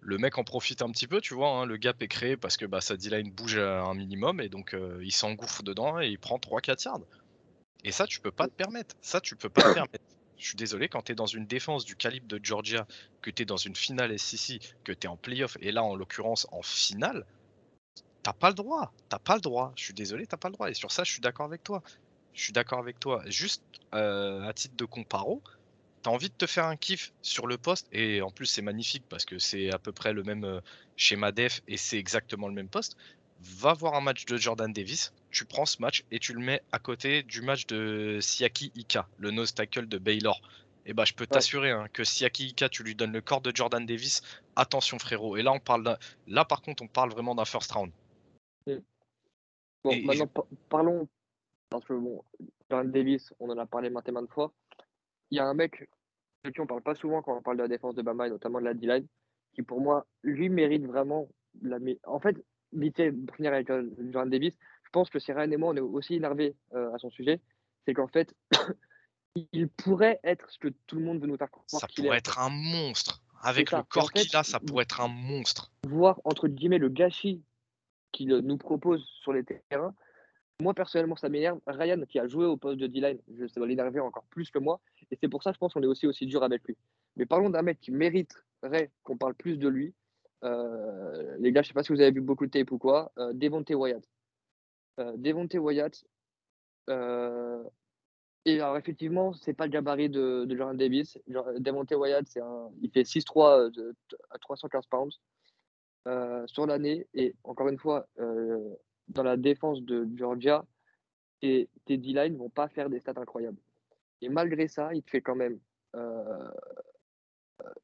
le 0.00 0.18
mec 0.18 0.36
en 0.36 0.44
profite 0.44 0.82
un 0.82 0.90
petit 0.90 1.06
peu, 1.06 1.20
tu 1.20 1.34
vois. 1.34 1.48
Hein, 1.48 1.66
le 1.66 1.76
gap 1.76 2.02
est 2.02 2.08
créé 2.08 2.36
parce 2.36 2.56
que 2.56 2.66
bah, 2.66 2.80
sa 2.80 2.96
D-line 2.96 3.30
bouge 3.30 3.56
à 3.56 3.82
un 3.82 3.94
minimum 3.94 4.40
et 4.40 4.48
donc 4.48 4.74
euh, 4.74 5.00
il 5.02 5.12
s'engouffre 5.12 5.62
dedans 5.62 6.00
et 6.00 6.08
il 6.08 6.18
prend 6.18 6.36
3-4 6.36 6.84
yards. 6.84 7.00
Et 7.84 7.92
ça, 7.92 8.06
tu 8.06 8.20
peux 8.20 8.30
pas 8.30 8.46
te 8.46 8.52
permettre. 8.52 8.94
Ça, 9.00 9.20
tu 9.20 9.36
peux 9.36 9.48
pas 9.48 9.62
te 9.62 9.74
permettre. 9.74 10.04
Je 10.38 10.46
suis 10.46 10.56
désolé, 10.56 10.88
quand 10.88 11.02
tu 11.02 11.12
es 11.12 11.14
dans 11.14 11.26
une 11.26 11.46
défense 11.46 11.84
du 11.84 11.94
calibre 11.94 12.26
de 12.26 12.40
Georgia, 12.42 12.86
que 13.20 13.30
tu 13.30 13.42
es 13.42 13.44
dans 13.44 13.56
une 13.56 13.76
finale 13.76 14.18
SEC, 14.18 14.60
que 14.82 14.92
tu 14.92 15.06
es 15.06 15.10
en 15.10 15.16
playoff, 15.16 15.56
et 15.60 15.70
là, 15.72 15.82
en 15.84 15.94
l'occurrence, 15.94 16.46
en 16.50 16.62
finale, 16.62 17.24
t'as 18.22 18.32
pas 18.32 18.48
le 18.48 18.54
droit. 18.54 18.92
T'as 19.08 19.18
pas 19.18 19.36
le 19.36 19.40
droit. 19.40 19.72
Je 19.76 19.84
suis 19.84 19.94
désolé, 19.94 20.26
t'as 20.26 20.36
pas 20.36 20.48
le 20.48 20.54
droit. 20.54 20.70
Et 20.70 20.74
sur 20.74 20.90
ça, 20.90 21.04
je 21.04 21.12
suis 21.12 21.20
d'accord 21.20 21.46
avec 21.46 21.62
toi. 21.62 21.82
Je 22.34 22.42
suis 22.42 22.52
d'accord 22.52 22.78
avec 22.78 22.98
toi. 22.98 23.22
Juste 23.26 23.62
euh, 23.94 24.42
à 24.42 24.52
titre 24.52 24.76
de 24.76 24.84
comparo, 24.84 25.42
t'as 26.02 26.10
envie 26.10 26.28
de 26.28 26.34
te 26.34 26.46
faire 26.46 26.66
un 26.66 26.76
kiff 26.76 27.12
sur 27.22 27.46
le 27.46 27.58
poste, 27.58 27.88
et 27.92 28.22
en 28.22 28.30
plus 28.30 28.46
c'est 28.46 28.62
magnifique 28.62 29.04
parce 29.08 29.24
que 29.24 29.38
c'est 29.38 29.72
à 29.72 29.78
peu 29.78 29.92
près 29.92 30.12
le 30.12 30.22
même 30.22 30.44
euh, 30.44 30.60
schéma 30.96 31.32
def 31.32 31.62
et 31.68 31.76
c'est 31.76 31.98
exactement 31.98 32.48
le 32.48 32.54
même 32.54 32.68
poste. 32.68 32.96
Va 33.40 33.74
voir 33.74 33.94
un 33.94 34.00
match 34.00 34.24
de 34.24 34.36
Jordan 34.36 34.72
Davis, 34.72 35.12
tu 35.32 35.44
prends 35.44 35.66
ce 35.66 35.80
match 35.80 36.04
et 36.10 36.18
tu 36.18 36.32
le 36.32 36.40
mets 36.40 36.62
à 36.72 36.78
côté 36.78 37.22
du 37.22 37.42
match 37.42 37.66
de 37.66 38.18
Siaki 38.20 38.72
Ika, 38.74 39.08
le 39.18 39.30
nose 39.30 39.54
tackle 39.54 39.86
de 39.86 39.98
Baylor. 39.98 40.40
Et 40.84 40.90
eh 40.90 40.94
bah 40.94 41.04
je 41.04 41.14
peux 41.14 41.26
t'assurer 41.26 41.70
hein, 41.70 41.86
que 41.92 42.02
Siaki 42.02 42.48
Ika, 42.48 42.68
tu 42.68 42.82
lui 42.82 42.96
donnes 42.96 43.12
le 43.12 43.20
corps 43.20 43.40
de 43.40 43.54
Jordan 43.54 43.84
Davis, 43.86 44.22
attention 44.56 44.98
frérot. 44.98 45.36
Et 45.36 45.42
là 45.42 45.52
on 45.52 45.60
parle 45.60 45.96
là 46.26 46.44
par 46.44 46.62
contre 46.62 46.82
on 46.82 46.88
parle 46.88 47.10
vraiment 47.10 47.34
d'un 47.34 47.44
first 47.44 47.70
round. 47.72 47.92
Bon, 49.84 49.96
maintenant 50.04 50.30
parlons 50.68 51.08
parce 51.70 51.84
que 51.84 51.94
bon, 51.94 52.22
Jordan 52.70 52.92
Davis, 52.92 53.32
on 53.40 53.50
en 53.50 53.58
a 53.58 53.66
parlé 53.66 53.90
maintes 53.90 54.08
et 54.08 54.12
maintes 54.12 54.30
fois 54.30 54.52
il 55.32 55.36
y 55.36 55.38
a 55.40 55.46
un 55.46 55.54
mec 55.54 55.88
de 56.44 56.50
qui 56.50 56.60
on 56.60 56.66
parle 56.66 56.82
pas 56.82 56.94
souvent 56.94 57.22
quand 57.22 57.36
on 57.36 57.42
parle 57.42 57.56
de 57.56 57.62
la 57.62 57.68
défense 57.68 57.94
de 57.94 58.02
Bama 58.02 58.26
et 58.26 58.30
notamment 58.30 58.60
de 58.60 58.66
la 58.66 58.74
D-line, 58.74 59.06
qui 59.54 59.62
pour 59.62 59.80
moi, 59.80 60.06
lui 60.22 60.50
mérite 60.50 60.86
vraiment 60.86 61.28
la. 61.62 61.78
En 62.04 62.20
fait, 62.20 62.36
vite 62.72 63.02
finir 63.34 63.54
avec 63.54 63.70
euh, 63.70 63.88
Jordan 64.10 64.30
Davis, 64.30 64.54
pense 64.92 65.10
que 65.10 65.18
Ryan 65.18 65.50
et 65.50 65.56
moi, 65.56 65.70
on 65.70 65.76
est 65.76 65.80
aussi 65.80 66.14
énervé 66.14 66.54
euh, 66.74 66.92
à 66.94 66.98
son 66.98 67.10
sujet, 67.10 67.40
c'est 67.84 67.94
qu'en 67.94 68.08
fait, 68.08 68.34
il 69.52 69.68
pourrait 69.68 70.20
être 70.22 70.48
ce 70.50 70.58
que 70.58 70.68
tout 70.86 70.96
le 70.96 71.04
monde 71.04 71.20
veut 71.20 71.26
nous 71.26 71.36
faire 71.36 71.50
croire. 71.50 71.66
Ça 71.68 71.86
pourrait 71.94 72.18
être 72.18 72.38
un 72.38 72.50
monstre. 72.50 73.22
Avec 73.44 73.72
le 73.72 73.82
corps 73.82 74.12
qu'il 74.12 74.36
a, 74.36 74.44
ça 74.44 74.60
pourrait 74.60 74.84
être 74.84 75.00
un 75.00 75.08
monstre. 75.08 75.72
Voir, 75.88 76.20
entre 76.24 76.46
guillemets, 76.46 76.78
le 76.78 76.88
gâchis 76.88 77.42
qu'il 78.12 78.28
nous 78.28 78.56
propose 78.56 79.04
sur 79.20 79.32
les 79.32 79.42
terrains, 79.42 79.94
moi, 80.60 80.74
personnellement, 80.74 81.16
ça 81.16 81.28
m'énerve. 81.28 81.58
Ryan, 81.66 82.00
qui 82.08 82.20
a 82.20 82.28
joué 82.28 82.46
au 82.46 82.56
poste 82.56 82.78
de 82.78 82.86
D-line, 82.86 83.18
ça 83.52 83.58
va 83.58 83.66
l'énerver 83.66 83.98
encore 83.98 84.24
plus 84.30 84.50
que 84.50 84.60
moi. 84.60 84.80
Et 85.10 85.18
c'est 85.20 85.28
pour 85.28 85.42
ça, 85.42 85.52
je 85.52 85.58
pense 85.58 85.74
qu'on 85.74 85.82
est 85.82 85.86
aussi 85.86 86.06
aussi 86.06 86.26
dur 86.26 86.44
avec 86.44 86.62
lui. 86.64 86.76
Mais 87.16 87.26
parlons 87.26 87.50
d'un 87.50 87.62
mec 87.62 87.80
qui 87.80 87.90
mériterait 87.90 88.90
qu'on 89.02 89.16
parle 89.16 89.34
plus 89.34 89.58
de 89.58 89.68
lui. 89.68 89.92
Euh, 90.44 91.36
les 91.40 91.52
gars, 91.52 91.62
je 91.62 91.66
ne 91.66 91.68
sais 91.68 91.74
pas 91.74 91.82
si 91.82 91.92
vous 91.92 92.00
avez 92.00 92.12
vu 92.12 92.20
beaucoup 92.20 92.46
de 92.46 92.50
tape 92.50 92.70
ou 92.70 92.78
quoi. 92.78 93.12
Euh, 93.18 93.32
Devonte 93.32 93.70
Wyatt. 93.70 94.04
Euh, 95.00 95.12
Devonte 95.16 95.54
Wyatt. 95.54 96.04
Euh, 96.90 97.62
et 98.44 98.60
alors, 98.60 98.76
effectivement, 98.76 99.32
c'est 99.32 99.54
pas 99.54 99.66
le 99.66 99.70
gabarit 99.70 100.08
de, 100.08 100.44
de 100.46 100.56
Jordan 100.56 100.76
Davis. 100.76 101.18
Devonte 101.58 101.92
Wyatt, 101.92 102.26
un, 102.38 102.70
il 102.80 102.90
fait 102.90 103.02
6-3 103.02 103.70
à 104.30 104.38
315 104.38 104.86
pounds 104.86 105.20
sur 106.46 106.66
l'année. 106.66 107.06
Et 107.14 107.36
encore 107.44 107.68
une 107.68 107.78
fois, 107.78 108.08
dans 109.08 109.22
la 109.22 109.36
défense 109.36 109.80
de 109.82 110.08
Georgia, 110.16 110.64
tes, 111.40 111.68
tes 111.84 111.96
D-line 111.98 112.36
vont 112.36 112.50
pas 112.50 112.68
faire 112.68 112.90
des 112.90 112.98
stats 112.98 113.14
incroyables. 113.16 113.60
Et 114.22 114.28
malgré 114.28 114.68
ça, 114.68 114.94
il 114.94 115.02
fait 115.02 115.20
quand 115.20 115.34
même. 115.34 115.58
Euh, 115.94 116.50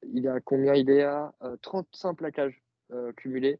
il 0.02 0.26
à 0.28 0.40
combien? 0.40 0.74
Il 0.74 0.88
est 0.90 1.02
à 1.02 1.34
35 1.62 2.14
plaquages 2.14 2.62
euh, 2.92 3.12
cumulés, 3.12 3.58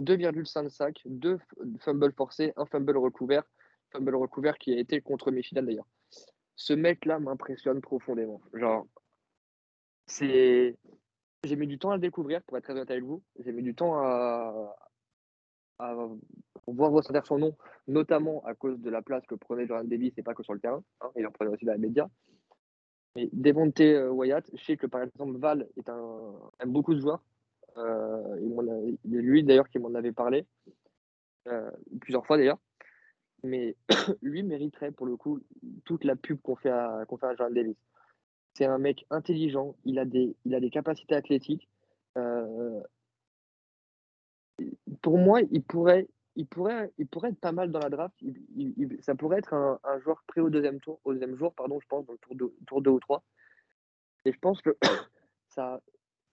2,5 0.00 0.68
sacs, 0.68 1.02
2 1.06 1.38
fumbles 1.80 2.12
forcés, 2.12 2.52
un 2.56 2.66
fumble 2.66 2.96
recouvert. 2.96 3.44
Fumble 3.90 4.16
recouvert 4.16 4.58
qui 4.58 4.74
a 4.74 4.78
été 4.78 5.00
contre 5.00 5.30
Michigan 5.30 5.62
d'ailleurs. 5.62 5.86
Ce 6.56 6.72
mec-là 6.72 7.18
m'impressionne 7.18 7.80
profondément. 7.80 8.40
Genre, 8.52 8.86
c'est. 10.06 10.76
J'ai 11.44 11.56
mis 11.56 11.66
du 11.66 11.78
temps 11.78 11.90
à 11.90 11.96
le 11.96 12.00
découvrir, 12.00 12.42
pour 12.42 12.56
être 12.56 12.64
très 12.64 12.72
honnête 12.72 12.90
avec 12.90 13.04
vous. 13.04 13.22
J'ai 13.38 13.52
mis 13.52 13.62
du 13.62 13.74
temps 13.74 13.98
à, 13.98 14.74
voir 16.66 16.90
ressortir 16.90 17.26
son 17.26 17.38
nom, 17.38 17.56
notamment 17.86 18.42
à 18.46 18.54
cause 18.54 18.80
de 18.80 18.88
la 18.88 19.02
place 19.02 19.26
que 19.26 19.34
prenait 19.34 19.66
Jordan 19.66 19.86
Davis 19.86 20.14
et 20.16 20.22
pas 20.22 20.34
que 20.34 20.42
sur 20.42 20.54
le 20.54 20.60
terrain. 20.60 20.82
Hein, 21.00 21.10
il 21.16 21.26
en 21.26 21.30
prenait 21.30 21.50
aussi 21.50 21.66
dans 21.66 21.72
la 21.72 21.78
média. 21.78 22.08
Mais 23.14 23.28
Devonte 23.32 23.80
euh, 23.80 24.08
Wyatt, 24.08 24.50
je 24.54 24.64
sais 24.64 24.76
que 24.76 24.86
par 24.86 25.02
exemple 25.02 25.38
Val 25.38 25.68
aime 26.60 26.72
beaucoup 26.72 26.94
de 26.94 27.00
joueurs. 27.00 27.22
Euh, 27.76 28.38
il, 29.04 29.16
est 29.16 29.22
lui 29.22 29.42
d'ailleurs 29.42 29.68
qui 29.68 29.78
m'en 29.78 29.94
avait 29.94 30.12
parlé, 30.12 30.46
euh, 31.48 31.70
plusieurs 32.00 32.26
fois 32.26 32.36
d'ailleurs. 32.36 32.58
Mais 33.42 33.76
lui 34.22 34.42
mériterait 34.42 34.92
pour 34.92 35.06
le 35.06 35.16
coup 35.16 35.40
toute 35.84 36.04
la 36.04 36.16
pub 36.16 36.40
qu'on 36.40 36.56
fait 36.56 36.70
à, 36.70 37.04
qu'on 37.08 37.16
fait 37.16 37.26
à 37.26 37.34
Jordan 37.34 37.54
Davis. 37.54 37.76
C'est 38.54 38.66
un 38.66 38.78
mec 38.78 39.04
intelligent, 39.10 39.74
il 39.84 39.98
a 39.98 40.04
des, 40.04 40.36
il 40.44 40.54
a 40.54 40.60
des 40.60 40.70
capacités 40.70 41.14
athlétiques. 41.14 41.68
Euh, 42.16 42.80
pour 45.02 45.18
moi, 45.18 45.40
il 45.50 45.62
pourrait, 45.62 46.08
il 46.36 46.46
pourrait, 46.46 46.92
il 46.98 47.08
pourrait 47.08 47.30
être 47.30 47.40
pas 47.40 47.52
mal 47.52 47.72
dans 47.72 47.80
la 47.80 47.90
draft. 47.90 48.14
ça 49.00 49.16
pourrait 49.16 49.38
être 49.38 49.54
un, 49.54 49.98
joueur 50.00 50.22
prêt 50.28 50.40
au 50.40 50.50
deuxième 50.50 50.78
tour, 50.80 51.00
au 51.04 51.12
deuxième 51.12 51.36
jour, 51.36 51.52
pardon, 51.54 51.80
je 51.80 51.86
pense, 51.88 52.06
dans 52.06 52.12
le 52.12 52.18
tour 52.18 52.36
2, 52.36 52.54
tour 52.66 52.82
ou 52.86 53.00
3. 53.00 53.24
Et 54.24 54.32
je 54.32 54.38
pense 54.38 54.62
que 54.62 54.76
sa, 55.48 55.80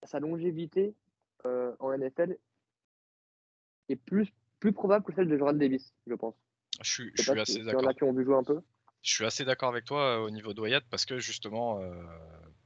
sa 0.04 0.20
longévité 0.20 0.94
euh, 1.46 1.74
en 1.80 1.98
NFL 1.98 2.38
est 3.90 3.96
plus, 3.96 4.32
plus 4.60 4.74
probable 4.74 5.06
que 5.06 5.14
celle 5.14 5.28
de 5.28 5.38
Jordan 5.38 5.58
Davis, 5.58 5.94
je 6.08 6.14
pense. 6.14 6.36
Je 6.82 6.90
suis, 6.90 7.12
je 7.16 7.24
suis 7.24 7.40
assez 7.40 7.64
d'accord. 7.64 7.94
qui 7.96 8.04
ont 8.04 8.14
vu 8.14 8.24
jouer 8.24 8.36
un 8.36 8.44
peu. 8.44 8.62
Je 9.02 9.14
suis 9.14 9.26
assez 9.26 9.46
d'accord 9.46 9.70
avec 9.70 9.86
toi 9.86 10.18
euh, 10.18 10.26
au 10.26 10.30
niveau 10.30 10.54
de 10.54 10.62
Wyatt 10.62 10.84
parce 10.90 11.06
que 11.06 11.20
justement, 11.20 11.80
euh, 11.80 11.92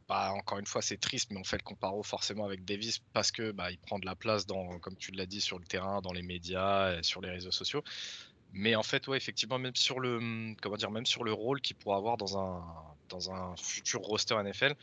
bah, 0.08 0.34
encore 0.34 0.60
une 0.60 0.65
fois, 0.65 0.82
c'est 0.82 0.98
triste, 0.98 1.32
mais 1.32 1.39
on 1.39 1.44
fait 1.44 1.58
le 1.58 1.63
comparo 1.63 2.03
forcément 2.03 2.46
avec 2.46 2.65
Davis 2.65 3.00
parce 3.13 3.32
que 3.32 3.51
bah, 3.51 3.72
il 3.72 3.79
prend 3.79 4.00
de 4.00 4.05
la 4.05 4.15
place 4.15 4.46
dans, 4.46 4.79
comme 4.79 4.98
tu 4.98 5.12
l'as 5.12 5.25
dit, 5.25 5.41
sur 5.41 5.58
le 5.58 5.65
terrain, 5.65 6.01
dans 6.01 6.13
les 6.13 6.22
médias, 6.22 7.01
sur 7.01 7.22
les 7.22 7.29
réseaux 7.29 7.51
sociaux. 7.51 7.84
Mais 8.58 8.75
en 8.75 8.84
fait, 8.84 9.08
ouais, 9.10 9.17
effectivement, 9.17 9.60
même 9.60 9.75
sur 9.75 10.00
le, 10.00 10.55
comment 10.62 10.77
dire, 10.77 10.89
même 10.89 11.05
sur 11.05 11.25
le 11.25 11.34
rôle 11.34 11.60
qu'il 11.60 11.75
pourra 11.75 11.98
avoir 11.98 12.15
dans 12.15 12.38
un, 12.38 12.63
dans 13.10 13.29
un 13.29 13.55
futur 13.58 14.00
roster 14.00 14.36
NFL, 14.41 14.75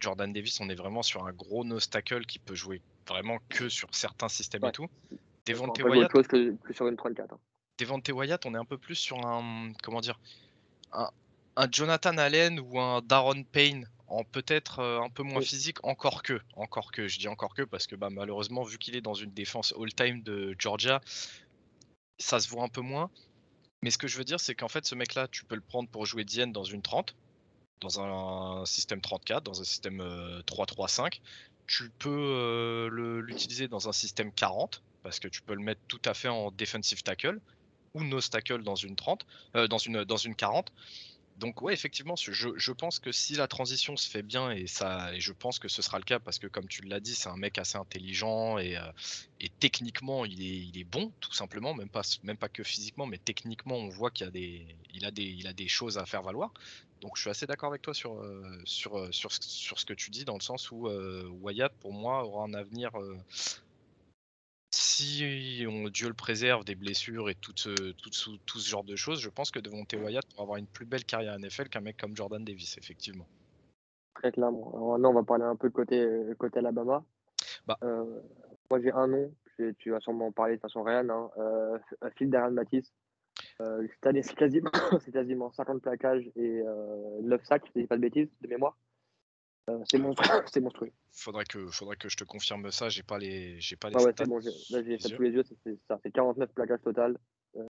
Jordan 0.00 0.32
Davis, 0.32 0.60
on 0.60 0.68
est 0.70 0.74
vraiment 0.74 1.02
sur 1.02 1.26
un 1.26 1.32
gros 1.32 1.62
nose 1.62 1.90
tackle 1.90 2.24
qui 2.24 2.38
peut 2.38 2.54
jouer 2.54 2.80
vraiment 3.08 3.38
que 3.48 3.68
sur 3.68 3.94
certains 3.94 4.28
systèmes 4.28 4.64
et 4.64 4.72
tout. 4.72 4.88
Devontae 5.46 5.82
Wyatt, 5.82 6.12
que, 6.28 6.56
sur 6.72 6.88
une 6.88 6.96
34. 6.96 7.32
Hein. 7.32 8.00
Wyatt, 8.12 8.46
on 8.46 8.54
est 8.54 8.58
un 8.58 8.64
peu 8.64 8.78
plus 8.78 8.96
sur 8.96 9.24
un, 9.26 9.72
comment 9.82 10.00
dire, 10.00 10.18
un, 10.92 11.10
un 11.56 11.68
Jonathan 11.70 12.16
Allen 12.18 12.60
ou 12.60 12.78
un 12.78 13.00
Darren 13.02 13.42
Payne 13.44 13.88
en 14.08 14.24
peut-être 14.24 14.78
euh, 14.78 15.00
un 15.00 15.10
peu 15.10 15.22
moins 15.22 15.42
physique, 15.42 15.84
encore 15.84 16.22
que, 16.22 16.40
encore 16.54 16.92
que, 16.92 17.08
je 17.08 17.18
dis 17.18 17.28
encore 17.28 17.54
que 17.54 17.62
parce 17.62 17.86
que 17.86 17.94
bah, 17.94 18.10
malheureusement, 18.10 18.62
vu 18.62 18.78
qu'il 18.78 18.96
est 18.96 19.00
dans 19.00 19.14
une 19.14 19.32
défense 19.32 19.74
all-time 19.78 20.22
de 20.22 20.54
Georgia, 20.58 21.00
ça 22.18 22.40
se 22.40 22.48
voit 22.48 22.62
un 22.62 22.68
peu 22.68 22.80
moins. 22.80 23.10
Mais 23.82 23.90
ce 23.90 23.98
que 23.98 24.08
je 24.08 24.16
veux 24.16 24.24
dire, 24.24 24.40
c'est 24.40 24.54
qu'en 24.54 24.68
fait, 24.68 24.86
ce 24.86 24.94
mec-là, 24.94 25.28
tu 25.28 25.44
peux 25.44 25.54
le 25.54 25.60
prendre 25.60 25.88
pour 25.88 26.06
jouer 26.06 26.24
Diane 26.24 26.52
dans 26.52 26.64
une 26.64 26.82
30, 26.82 27.14
dans 27.80 28.00
un 28.00 28.64
système 28.64 29.00
34, 29.00 29.44
dans 29.44 29.60
un 29.60 29.64
système 29.64 30.02
3-3-5. 30.46 31.20
Euh, 31.68 31.84
tu 31.84 31.90
peux 31.98 32.10
euh, 32.10 33.20
l'utiliser 33.20 33.68
dans 33.68 33.88
un 33.88 33.92
système 33.92 34.32
40, 34.32 34.82
parce 35.02 35.20
que 35.20 35.28
tu 35.28 35.42
peux 35.42 35.54
le 35.54 35.62
mettre 35.62 35.80
tout 35.88 36.00
à 36.04 36.14
fait 36.14 36.28
en 36.28 36.50
defensive 36.50 37.02
tackle, 37.02 37.40
ou 37.94 38.04
nose 38.04 38.30
tackle 38.30 38.62
dans 38.62 38.74
une 38.74 38.96
30, 38.96 39.26
dans, 39.68 39.78
une, 39.78 40.04
dans 40.04 40.16
une 40.16 40.34
40. 40.34 40.72
Donc 41.38 41.62
ouais, 41.62 41.72
effectivement, 41.72 42.16
je, 42.16 42.72
pense 42.72 42.98
que 42.98 43.12
si 43.12 43.34
la 43.34 43.46
transition 43.46 43.96
se 43.96 44.10
fait 44.10 44.22
bien 44.22 44.50
et 44.50 44.66
ça, 44.66 45.14
et 45.14 45.20
je 45.20 45.32
pense 45.32 45.60
que 45.60 45.68
ce 45.68 45.82
sera 45.82 45.98
le 45.98 46.04
cas 46.04 46.18
parce 46.18 46.40
que 46.40 46.48
comme 46.48 46.66
tu 46.66 46.82
l'as 46.82 46.98
dit, 46.98 47.14
c'est 47.14 47.28
un 47.28 47.36
mec 47.36 47.58
assez 47.58 47.78
intelligent 47.78 48.58
et, 48.58 48.76
euh, 48.76 48.82
et 49.38 49.48
techniquement 49.48 50.24
il 50.24 50.42
est, 50.42 50.66
il 50.66 50.78
est, 50.78 50.84
bon, 50.84 51.12
tout 51.20 51.32
simplement, 51.32 51.74
même 51.74 51.90
pas, 51.90 52.02
même 52.24 52.36
pas 52.36 52.48
que 52.48 52.64
physiquement, 52.64 53.06
mais 53.06 53.18
techniquement 53.18 53.76
on 53.76 53.88
voit 53.88 54.10
qu'il 54.10 54.26
a 54.26 54.28
a 54.28 55.10
des, 55.12 55.46
a 55.46 55.52
des 55.52 55.68
choses 55.68 55.96
à 55.96 56.06
faire 56.06 56.22
valoir. 56.22 56.52
Donc 57.00 57.16
je 57.16 57.22
suis 57.22 57.30
assez 57.30 57.46
d'accord 57.46 57.70
avec 57.70 57.82
toi 57.82 57.94
sur, 57.94 58.20
euh, 58.20 58.42
sur, 58.64 58.98
euh, 58.98 59.08
sur, 59.12 59.32
sur, 59.32 59.78
ce 59.78 59.86
que 59.86 59.94
tu 59.94 60.10
dis 60.10 60.24
dans 60.24 60.34
le 60.34 60.40
sens 60.40 60.70
où 60.70 60.88
Wyatt 61.42 61.72
pour 61.80 61.92
moi 61.92 62.24
aura 62.24 62.44
un 62.44 62.54
avenir 62.54 62.92
si 64.70 65.64
on, 65.66 65.88
Dieu 65.88 66.08
le 66.08 66.14
préserve 66.14 66.64
des 66.64 66.74
blessures 66.74 67.30
et 67.30 67.34
tout 67.34 67.52
ce, 67.56 67.70
tout, 67.92 68.10
tout 68.44 68.58
ce 68.58 68.68
genre 68.68 68.84
de 68.84 68.96
choses, 68.96 69.20
je 69.20 69.30
pense 69.30 69.50
que 69.50 69.58
devant 69.58 69.84
Wyatt 69.94 70.26
pour 70.26 70.42
avoir 70.42 70.58
une 70.58 70.66
plus 70.66 70.84
belle 70.84 71.04
carrière 71.04 71.32
à 71.32 71.38
NFL 71.38 71.68
qu'un 71.68 71.80
mec 71.80 71.96
comme 71.96 72.16
Jordan 72.16 72.44
Davis, 72.44 72.76
effectivement. 72.78 73.26
Très 74.14 74.32
clairement. 74.32 74.94
Alors 74.94 75.10
on 75.10 75.14
va 75.14 75.22
parler 75.22 75.44
un 75.44 75.56
peu 75.56 75.68
de 75.68 75.74
côté, 75.74 76.06
côté 76.38 76.58
Alabama. 76.58 77.04
Bah. 77.66 77.78
Euh, 77.82 78.20
moi, 78.70 78.80
j'ai 78.80 78.92
un 78.92 79.06
nom, 79.06 79.32
tu 79.78 79.90
vas 79.90 80.00
sûrement 80.00 80.26
en 80.26 80.32
parler 80.32 80.56
de 80.56 80.60
façon 80.60 80.82
réelle, 80.82 81.10
hein, 81.10 81.30
euh, 81.38 81.78
Phil 82.16 82.30
Darren 82.30 82.50
Matisse. 82.50 82.92
Euh, 83.60 83.86
cette 83.88 84.06
année, 84.06 84.22
c'est 84.22 84.36
quasiment, 84.36 84.70
quasiment 85.12 85.50
50 85.52 85.82
plaquages 85.82 86.30
et 86.36 86.62
9 87.22 87.44
sacs, 87.44 87.64
si 87.66 87.72
je 87.74 87.80
dis 87.80 87.86
pas 87.86 87.96
de 87.96 88.02
bêtises, 88.02 88.28
de 88.40 88.48
mémoire. 88.48 88.76
Euh, 89.68 89.78
c'est 89.90 89.98
monstrueux, 89.98 90.42
c'est 90.52 90.60
monstrueux. 90.60 90.92
Faudrait 91.12 91.44
que, 91.44 91.66
faudrait 91.68 91.96
que 91.96 92.08
je 92.08 92.16
te 92.16 92.24
confirme 92.24 92.70
ça. 92.70 92.88
J'ai 92.88 93.02
pas 93.02 93.18
les, 93.18 93.60
j'ai 93.60 93.76
pas 93.76 93.90
les. 93.90 93.96
Ah 93.98 94.02
ouais, 94.02 94.12
c'est 94.16 94.26
bon. 94.26 94.40
j'ai 94.40 94.98
ça 94.98 95.10
tous 95.10 95.22
les 95.22 95.30
yeux. 95.30 95.44
C'est 95.64 95.78
ça. 95.88 95.98
C'est 96.02 96.12
49 96.12 96.50
plaquages 96.52 96.82
total 96.82 97.18
euh, 97.56 97.64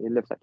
et, 0.00 0.10
9 0.10 0.26
sacs. 0.26 0.40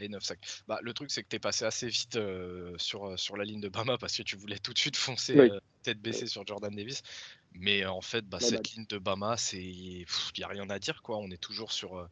Et 0.00 0.08
9 0.08 0.22
sacs. 0.22 0.62
Bah, 0.66 0.78
le 0.82 0.92
truc, 0.92 1.10
c'est 1.10 1.22
que 1.22 1.28
tu 1.28 1.36
es 1.36 1.40
passé 1.40 1.64
assez 1.64 1.88
vite 1.88 2.16
euh, 2.16 2.74
sur, 2.78 3.18
sur 3.18 3.36
la 3.36 3.44
ligne 3.44 3.60
de 3.60 3.68
Bama 3.68 3.98
parce 3.98 4.16
que 4.16 4.22
tu 4.22 4.36
voulais 4.36 4.58
tout 4.58 4.72
de 4.72 4.78
suite 4.78 4.96
foncer 4.96 5.50
tête 5.82 6.00
baissée 6.00 6.26
sur 6.26 6.46
Jordan 6.46 6.74
Davis. 6.74 7.02
Mais 7.52 7.84
en 7.86 8.00
fait, 8.00 8.24
bah, 8.24 8.40
cette 8.40 8.70
ligne 8.70 8.86
de 8.86 8.98
Bama, 8.98 9.36
il 9.52 10.06
n'y 10.36 10.44
a 10.44 10.48
rien 10.48 10.68
à 10.70 10.78
dire. 10.78 11.02
quoi. 11.02 11.18
On 11.18 11.30
est 11.30 11.40
toujours 11.40 11.72
sur, 11.72 12.08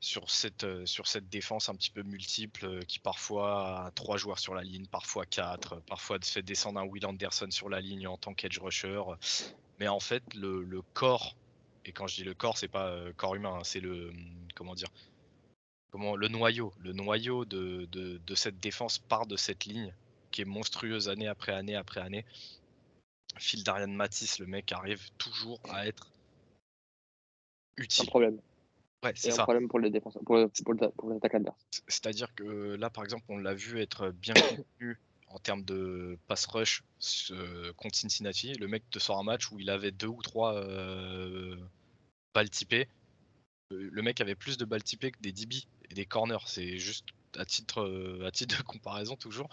sur 0.00 0.30
cette, 0.30 0.64
euh, 0.64 0.86
sur 0.86 1.06
cette 1.06 1.28
défense 1.28 1.68
un 1.68 1.74
petit 1.74 1.90
peu 1.90 2.02
multiple 2.02 2.64
euh, 2.64 2.80
qui 2.80 2.98
parfois 2.98 3.86
a 3.86 3.90
trois 3.90 4.16
joueurs 4.16 4.38
sur 4.38 4.54
la 4.54 4.62
ligne, 4.62 4.86
parfois 4.86 5.26
quatre, 5.26 5.80
parfois 5.82 6.18
fait 6.22 6.42
descendre 6.42 6.80
un 6.80 6.84
Will 6.84 7.04
Anderson 7.04 7.50
sur 7.50 7.68
la 7.68 7.80
ligne 7.80 8.06
en 8.06 8.16
tant 8.16 8.32
qu'edge 8.32 8.58
rusher. 8.58 9.02
Mais 9.78 9.88
en 9.88 10.00
fait, 10.00 10.22
le, 10.34 10.82
corps, 10.94 11.36
et 11.84 11.92
quand 11.92 12.06
je 12.06 12.16
dis 12.16 12.24
le 12.24 12.34
corps, 12.34 12.56
c'est 12.56 12.68
pas 12.68 12.88
euh, 12.88 13.12
corps 13.12 13.34
humain, 13.34 13.58
hein, 13.58 13.64
c'est 13.64 13.80
le 13.80 14.12
comment 14.54 14.74
dire, 14.74 14.88
comment 15.90 16.16
le 16.16 16.28
noyau, 16.28 16.72
le 16.78 16.92
noyau 16.92 17.44
de, 17.44 17.84
de, 17.84 18.34
cette 18.34 18.58
défense 18.58 18.98
part 18.98 19.26
de 19.26 19.36
cette 19.36 19.66
ligne 19.66 19.94
qui 20.30 20.42
est 20.42 20.46
monstrueuse 20.46 21.08
année 21.08 21.28
après 21.28 21.52
année 21.52 21.76
après 21.76 22.00
année. 22.00 22.24
Phil 23.36 23.64
Darian 23.64 23.88
Matisse, 23.88 24.38
le 24.38 24.46
mec 24.46 24.72
arrive 24.72 25.10
toujours 25.18 25.60
à 25.68 25.86
être 25.86 26.10
utile. 27.76 28.06
problème. 28.06 28.40
Ouais, 29.02 29.12
c'est 29.14 29.32
un 29.32 29.44
problème 29.44 29.68
pour 29.68 29.78
les 29.78 29.90
défenseurs, 29.90 30.22
pour, 30.24 30.36
pour, 30.64 30.92
pour 30.96 31.10
l'attaque 31.10 31.34
adverse. 31.34 31.56
C'est-à-dire 31.88 32.34
que 32.34 32.74
là, 32.74 32.90
par 32.90 33.04
exemple, 33.04 33.24
on 33.28 33.38
l'a 33.38 33.54
vu 33.54 33.80
être 33.80 34.10
bien 34.10 34.34
contenu 34.56 34.98
en 35.28 35.38
termes 35.38 35.64
de 35.64 36.18
pass 36.26 36.46
rush 36.46 36.82
contre 37.76 37.96
Cincinnati. 37.96 38.52
Le 38.54 38.68
mec 38.68 38.88
te 38.90 38.98
sort 38.98 39.18
un 39.18 39.22
match 39.22 39.50
où 39.50 39.58
il 39.58 39.70
avait 39.70 39.92
deux 39.92 40.08
ou 40.08 40.20
trois 40.22 40.54
euh, 40.54 41.56
balles 42.34 42.50
typées. 42.50 42.88
Euh, 43.72 43.88
le 43.90 44.02
mec 44.02 44.20
avait 44.20 44.34
plus 44.34 44.58
de 44.58 44.64
balles 44.64 44.82
typées 44.82 45.12
que 45.12 45.20
des 45.20 45.32
DB 45.32 45.64
et 45.88 45.94
des 45.94 46.04
corners. 46.04 46.46
C'est 46.46 46.78
juste 46.78 47.06
à 47.38 47.44
titre, 47.44 47.82
euh, 47.82 48.26
à 48.26 48.30
titre 48.30 48.58
de 48.58 48.62
comparaison 48.62 49.16
toujours. 49.16 49.48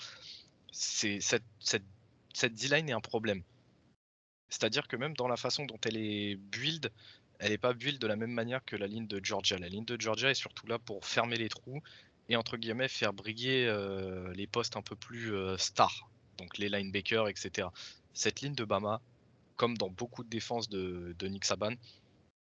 C'est 0.72 1.22
cette, 1.22 1.46
cette, 1.60 1.86
cette 2.34 2.54
D-line 2.54 2.90
est 2.90 2.94
un 2.94 3.02
problème. 3.02 3.44
C'est-à-dire 4.50 4.88
que 4.88 4.96
même 4.96 5.16
dans 5.16 5.28
la 5.28 5.38
façon 5.38 5.66
dont 5.66 5.80
elle 5.86 5.98
est 5.98 6.36
build, 6.36 6.92
elle 7.40 7.52
n'est 7.52 7.58
pas 7.58 7.74
build 7.74 8.00
de 8.00 8.08
la 8.08 8.16
même 8.16 8.32
manière 8.32 8.64
que 8.66 8.76
la 8.76 8.88
ligne 8.88 9.08
de 9.08 9.24
Georgia. 9.24 9.58
La 9.58 9.70
ligne 9.70 9.86
de 9.86 10.00
Georgia 10.00 10.30
est 10.30 10.36
surtout 10.36 10.68
là 10.68 10.80
pour 10.80 11.06
fermer 11.06 11.38
les 11.38 11.50
trous 11.50 11.82
et 12.30 12.36
entre 12.36 12.58
guillemets 12.58 12.88
faire 12.88 13.14
briller 13.14 13.68
euh, 13.68 14.34
les 14.34 14.48
postes 14.48 14.76
un 14.76 14.82
peu 14.82 14.96
plus 14.96 15.34
euh, 15.34 15.58
stars, 15.58 16.10
donc 16.38 16.58
les 16.58 16.70
linebackers, 16.70 17.28
etc. 17.28 17.68
Cette 18.14 18.42
ligne 18.42 18.56
de 18.56 18.66
Bama, 18.66 19.02
comme 19.56 19.78
dans 19.78 19.90
beaucoup 19.90 20.24
de 20.24 20.30
défenses 20.30 20.70
de, 20.70 21.16
Nick 21.22 21.46
Saban, 21.46 21.74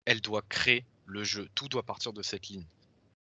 elle 0.05 0.21
doit 0.21 0.43
créer 0.43 0.85
le 1.07 1.25
jeu. 1.25 1.49
Tout 1.55 1.69
doit 1.69 1.85
partir 1.85 2.13
de 2.13 2.23
cette 2.23 2.49
ligne. 2.49 2.67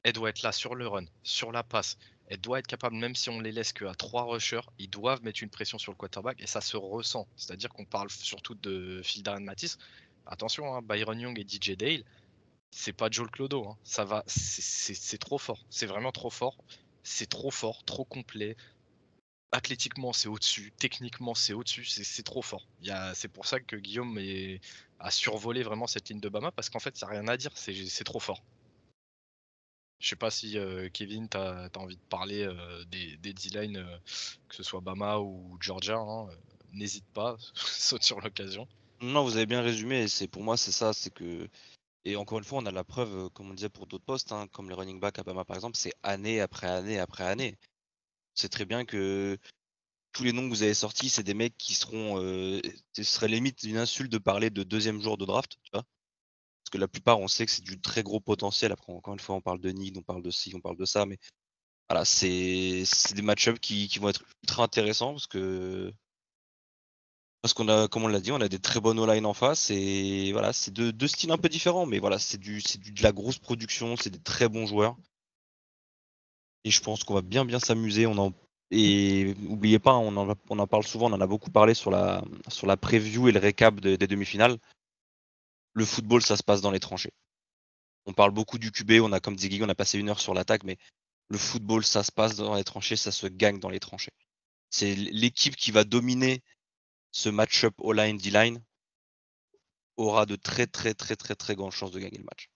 Elle 0.03 0.15
doit 0.15 0.31
être 0.31 0.43
là 0.43 0.53
sur 0.53 0.75
le 0.75 0.87
run, 0.87 1.05
sur 1.23 1.53
la 1.53 1.63
passe. 1.63 1.97
Elle 2.27 2.41
doit 2.41 2.59
être 2.59 2.67
capable, 2.67 2.97
même 2.97 3.15
si 3.15 3.29
on 3.31 3.41
les 3.41 3.53
laisse 3.53 3.73
qu'à 3.73 3.95
trois 3.95 4.25
rushers, 4.25 4.63
ils 4.79 4.89
doivent 4.89 5.23
mettre 5.23 5.43
une 5.43 5.51
pression 5.51 5.79
sur 5.79 5.93
le 5.93 5.97
quarterback 5.97 6.41
et 6.41 6.47
ça 6.47 6.61
se 6.61 6.77
ressent. 6.77 7.29
C'est-à-dire 7.37 7.69
qu'on 7.69 7.85
parle 7.85 8.11
surtout 8.11 8.55
de 8.55 9.01
Phil 9.05 9.23
Darren 9.23 9.45
Matisse, 9.45 9.79
attention, 10.27 10.75
hein, 10.75 10.83
Byron 10.83 11.19
Young 11.19 11.39
et 11.39 11.47
DJ 11.49 11.77
Dale, 11.77 12.05
c'est 12.71 12.93
pas 12.93 13.09
Joel 13.11 13.31
Clodo. 13.31 13.69
Hein. 13.69 13.79
Ça 13.85 14.05
va, 14.05 14.25
c'est 14.27 15.19
trop 15.19 15.39
fort. 15.39 15.65
C'est 15.71 15.87
vraiment 15.87 16.13
trop 16.13 16.31
fort. 16.31 16.57
C'est 17.03 17.29
trop 17.29 17.51
fort, 17.51 17.85
trop 17.85 18.05
complet. 18.05 18.57
Athlétiquement, 19.53 20.13
c'est 20.13 20.29
au-dessus. 20.29 20.73
Techniquement, 20.79 21.35
c'est 21.35 21.53
au-dessus. 21.53 21.85
C'est 21.85 22.23
trop 22.23 22.43
fort. 22.43 22.67
C'est 23.15 23.29
pour 23.29 23.47
ça 23.47 23.61
que 23.61 23.77
Guillaume 23.77 24.19
a 24.99 25.11
survolé 25.11 25.63
vraiment 25.63 25.87
cette 25.87 26.09
ligne 26.09 26.21
de 26.21 26.29
Bama 26.29 26.51
parce 26.53 26.71
qu'en 26.71 26.81
fait, 26.81 26.99
il 26.99 27.05
n'y 27.05 27.11
a 27.11 27.13
rien 27.13 27.29
à 27.29 27.37
dire. 27.37 27.53
C'est 27.57 28.05
trop 28.05 28.21
fort. 28.21 28.43
Je 30.03 30.09
sais 30.09 30.17
pas 30.17 30.33
si 30.33 30.59
euh, 30.59 30.89
Kevin, 30.93 31.29
tu 31.29 31.37
as, 31.37 31.71
envie 31.77 31.95
de 31.95 32.03
parler 32.11 32.43
euh, 32.43 32.85
des, 32.87 33.17
des 33.19 33.33
D-line, 33.33 33.77
euh, 33.77 33.99
que 34.49 34.57
ce 34.57 34.65
soit 34.65 34.81
Bama 34.81 35.19
ou 35.21 35.57
Georgia. 35.61 35.97
Hein, 35.97 36.27
n'hésite 36.73 37.07
pas, 37.15 37.37
saute 37.55 38.03
sur 38.03 38.21
l'occasion. 38.21 38.67
Non, 39.03 39.25
vous 39.25 39.37
avez 39.37 39.47
bien 39.47 39.63
résumé. 39.63 40.07
C'est 40.09 40.29
pour 40.29 40.43
moi, 40.43 40.57
c'est 40.57 40.73
ça, 40.73 40.93
c'est 40.93 41.11
que 41.13 41.49
et 42.05 42.17
encore 42.17 42.39
une 42.39 42.45
fois, 42.45 42.59
on 42.61 42.67
a 42.67 42.71
la 42.73 42.85
preuve, 42.85 43.27
euh, 43.27 43.29
comme 43.31 43.51
on 43.51 43.55
disait 43.55 43.69
pour 43.69 43.87
d'autres 43.87 44.05
postes, 44.05 44.33
hein, 44.33 44.49
comme 44.53 44.69
les 44.69 44.75
running 44.75 45.01
back 45.01 45.19
à 45.19 45.23
Bama 45.25 45.45
par 45.45 45.57
exemple, 45.57 45.77
c'est 45.77 45.93
année 46.03 46.41
après 46.41 46.67
année 46.69 46.99
après 46.99 47.25
année. 47.25 47.59
C'est 48.35 48.49
très 48.51 48.65
bien 48.67 48.85
que 48.85 49.39
tous 50.13 50.25
les 50.25 50.33
noms 50.33 50.45
que 50.45 50.51
vous 50.55 50.63
avez 50.65 50.75
sortis, 50.75 51.09
c'est 51.11 51.23
des 51.25 51.35
mecs 51.35 51.57
qui 51.59 51.75
seront. 51.75 52.21
Euh, 52.23 52.61
ce 52.95 53.03
serait 53.05 53.29
limite 53.29 53.63
une 53.65 53.79
insulte 53.79 54.13
de 54.13 54.19
parler 54.19 54.51
de 54.51 54.63
deuxième 54.65 55.01
jour 55.03 55.19
de 55.19 55.27
draft, 55.27 55.59
tu 55.65 55.71
vois. 55.73 55.85
Parce 56.65 56.71
que 56.73 56.79
la 56.79 56.89
plupart, 56.89 57.21
on 57.21 57.29
sait 57.29 57.47
que 57.47 57.53
c'est 57.53 57.65
du 57.65 57.81
très 57.81 58.03
gros 58.03 58.21
potentiel. 58.21 58.73
Après, 58.73 58.93
encore 58.93 59.15
une 59.15 59.21
fois, 59.21 59.37
on 59.37 59.41
parle 59.43 59.61
de 59.61 59.71
Nid, 59.71 59.97
on 59.99 60.03
parle 60.03 60.23
de 60.23 60.31
ci, 60.31 60.55
on 60.57 60.61
parle 60.61 60.77
de 60.77 60.85
ça, 60.87 61.07
mais 61.07 61.19
voilà, 61.91 62.05
c'est 62.05 62.85
des 63.15 63.23
match-ups 63.23 63.61
qui, 63.61 63.89
qui, 63.89 63.99
vont 63.99 64.09
être 64.11 64.25
ultra 64.45 64.65
intéressants 64.65 65.13
parce 65.13 65.27
que 65.27 65.93
parce 67.43 67.55
qu'on 67.55 67.69
a, 67.69 67.89
comme 67.89 68.05
on 68.05 68.09
l'a 68.09 68.21
dit, 68.21 68.31
on 68.33 68.41
a 68.41 68.49
des 68.49 68.61
très 68.61 68.81
bonnes 68.81 69.01
O-line 69.01 69.27
en 69.27 69.35
face 69.35 69.71
et 69.71 70.31
voilà, 70.33 70.53
c'est 70.53 70.73
deux, 70.73 71.09
styles 71.09 71.33
un 71.33 71.39
peu 71.39 71.49
différents, 71.49 71.87
mais 71.87 71.99
voilà, 71.99 72.19
c'est 72.21 72.39
du, 72.39 72.61
de 72.61 73.03
la 73.03 73.13
grosse 73.13 73.39
production, 73.39 73.97
c'est 73.97 74.11
des 74.11 74.21
très 74.21 74.49
bons 74.49 74.67
joueurs. 74.67 74.97
Et 76.65 76.71
je 76.71 76.81
pense 76.81 77.03
qu'on 77.03 77.15
va 77.15 77.23
bien 77.23 77.45
bien 77.45 77.59
s'amuser. 77.59 78.07
On 78.07 78.17
en 78.19 78.33
et 78.71 79.35
n'oubliez 79.41 79.79
pas, 79.79 79.95
on 79.95 80.17
en, 80.17 80.67
parle 80.67 80.85
souvent, 80.85 81.11
on 81.11 81.13
en 81.13 81.21
a 81.21 81.27
beaucoup 81.27 81.51
parlé 81.51 81.75
sur 81.75 81.91
la, 81.91 82.25
sur 82.49 82.67
la 82.67 82.79
preview 82.79 83.29
et 83.29 83.33
le 83.33 83.39
récap 83.39 83.81
des 83.81 83.99
demi-finales. 83.99 84.57
Le 85.75 85.85
football, 85.85 86.23
ça 86.23 86.39
se 86.39 86.43
passe 86.43 86.63
dans 86.63 86.71
les 86.71 86.81
tranchées. 86.81 87.13
On 88.07 88.15
parle 88.15 88.31
beaucoup 88.31 88.57
du 88.57 88.73
QB, 88.73 89.03
on 89.03 89.13
a 89.13 89.21
comme 89.21 89.39
Ziggy, 89.39 89.63
on 89.63 89.69
a 89.69 89.75
passé 89.75 89.99
une 89.99 90.09
heure 90.09 90.21
sur 90.21 90.33
l'attaque, 90.33 90.65
mais 90.65 90.79
le 91.29 91.37
football, 91.37 91.85
ça 91.85 92.03
se 92.03 92.11
passe 92.11 92.37
dans 92.37 92.55
les 92.55 92.65
tranchées, 92.65 92.97
ça 92.97 93.13
se 93.13 93.27
gagne 93.27 93.59
dans 93.59 93.69
les 93.69 93.79
tranchées. 93.79 94.13
C'est 94.71 94.95
l'équipe 94.95 95.55
qui 95.55 95.71
va 95.71 95.85
dominer 95.85 96.43
ce 97.13 97.29
match-up 97.29 97.75
O-line, 97.79 98.17
D-line 98.17 98.63
aura 99.97 100.27
de 100.27 100.37
très 100.37 100.67
très 100.67 100.95
très 100.95 101.15
très 101.15 101.35
très 101.35 101.55
grandes 101.55 101.73
chances 101.73 101.93
de 101.93 102.01
gagner 102.01 102.19
le 102.19 102.25
match. 102.25 102.51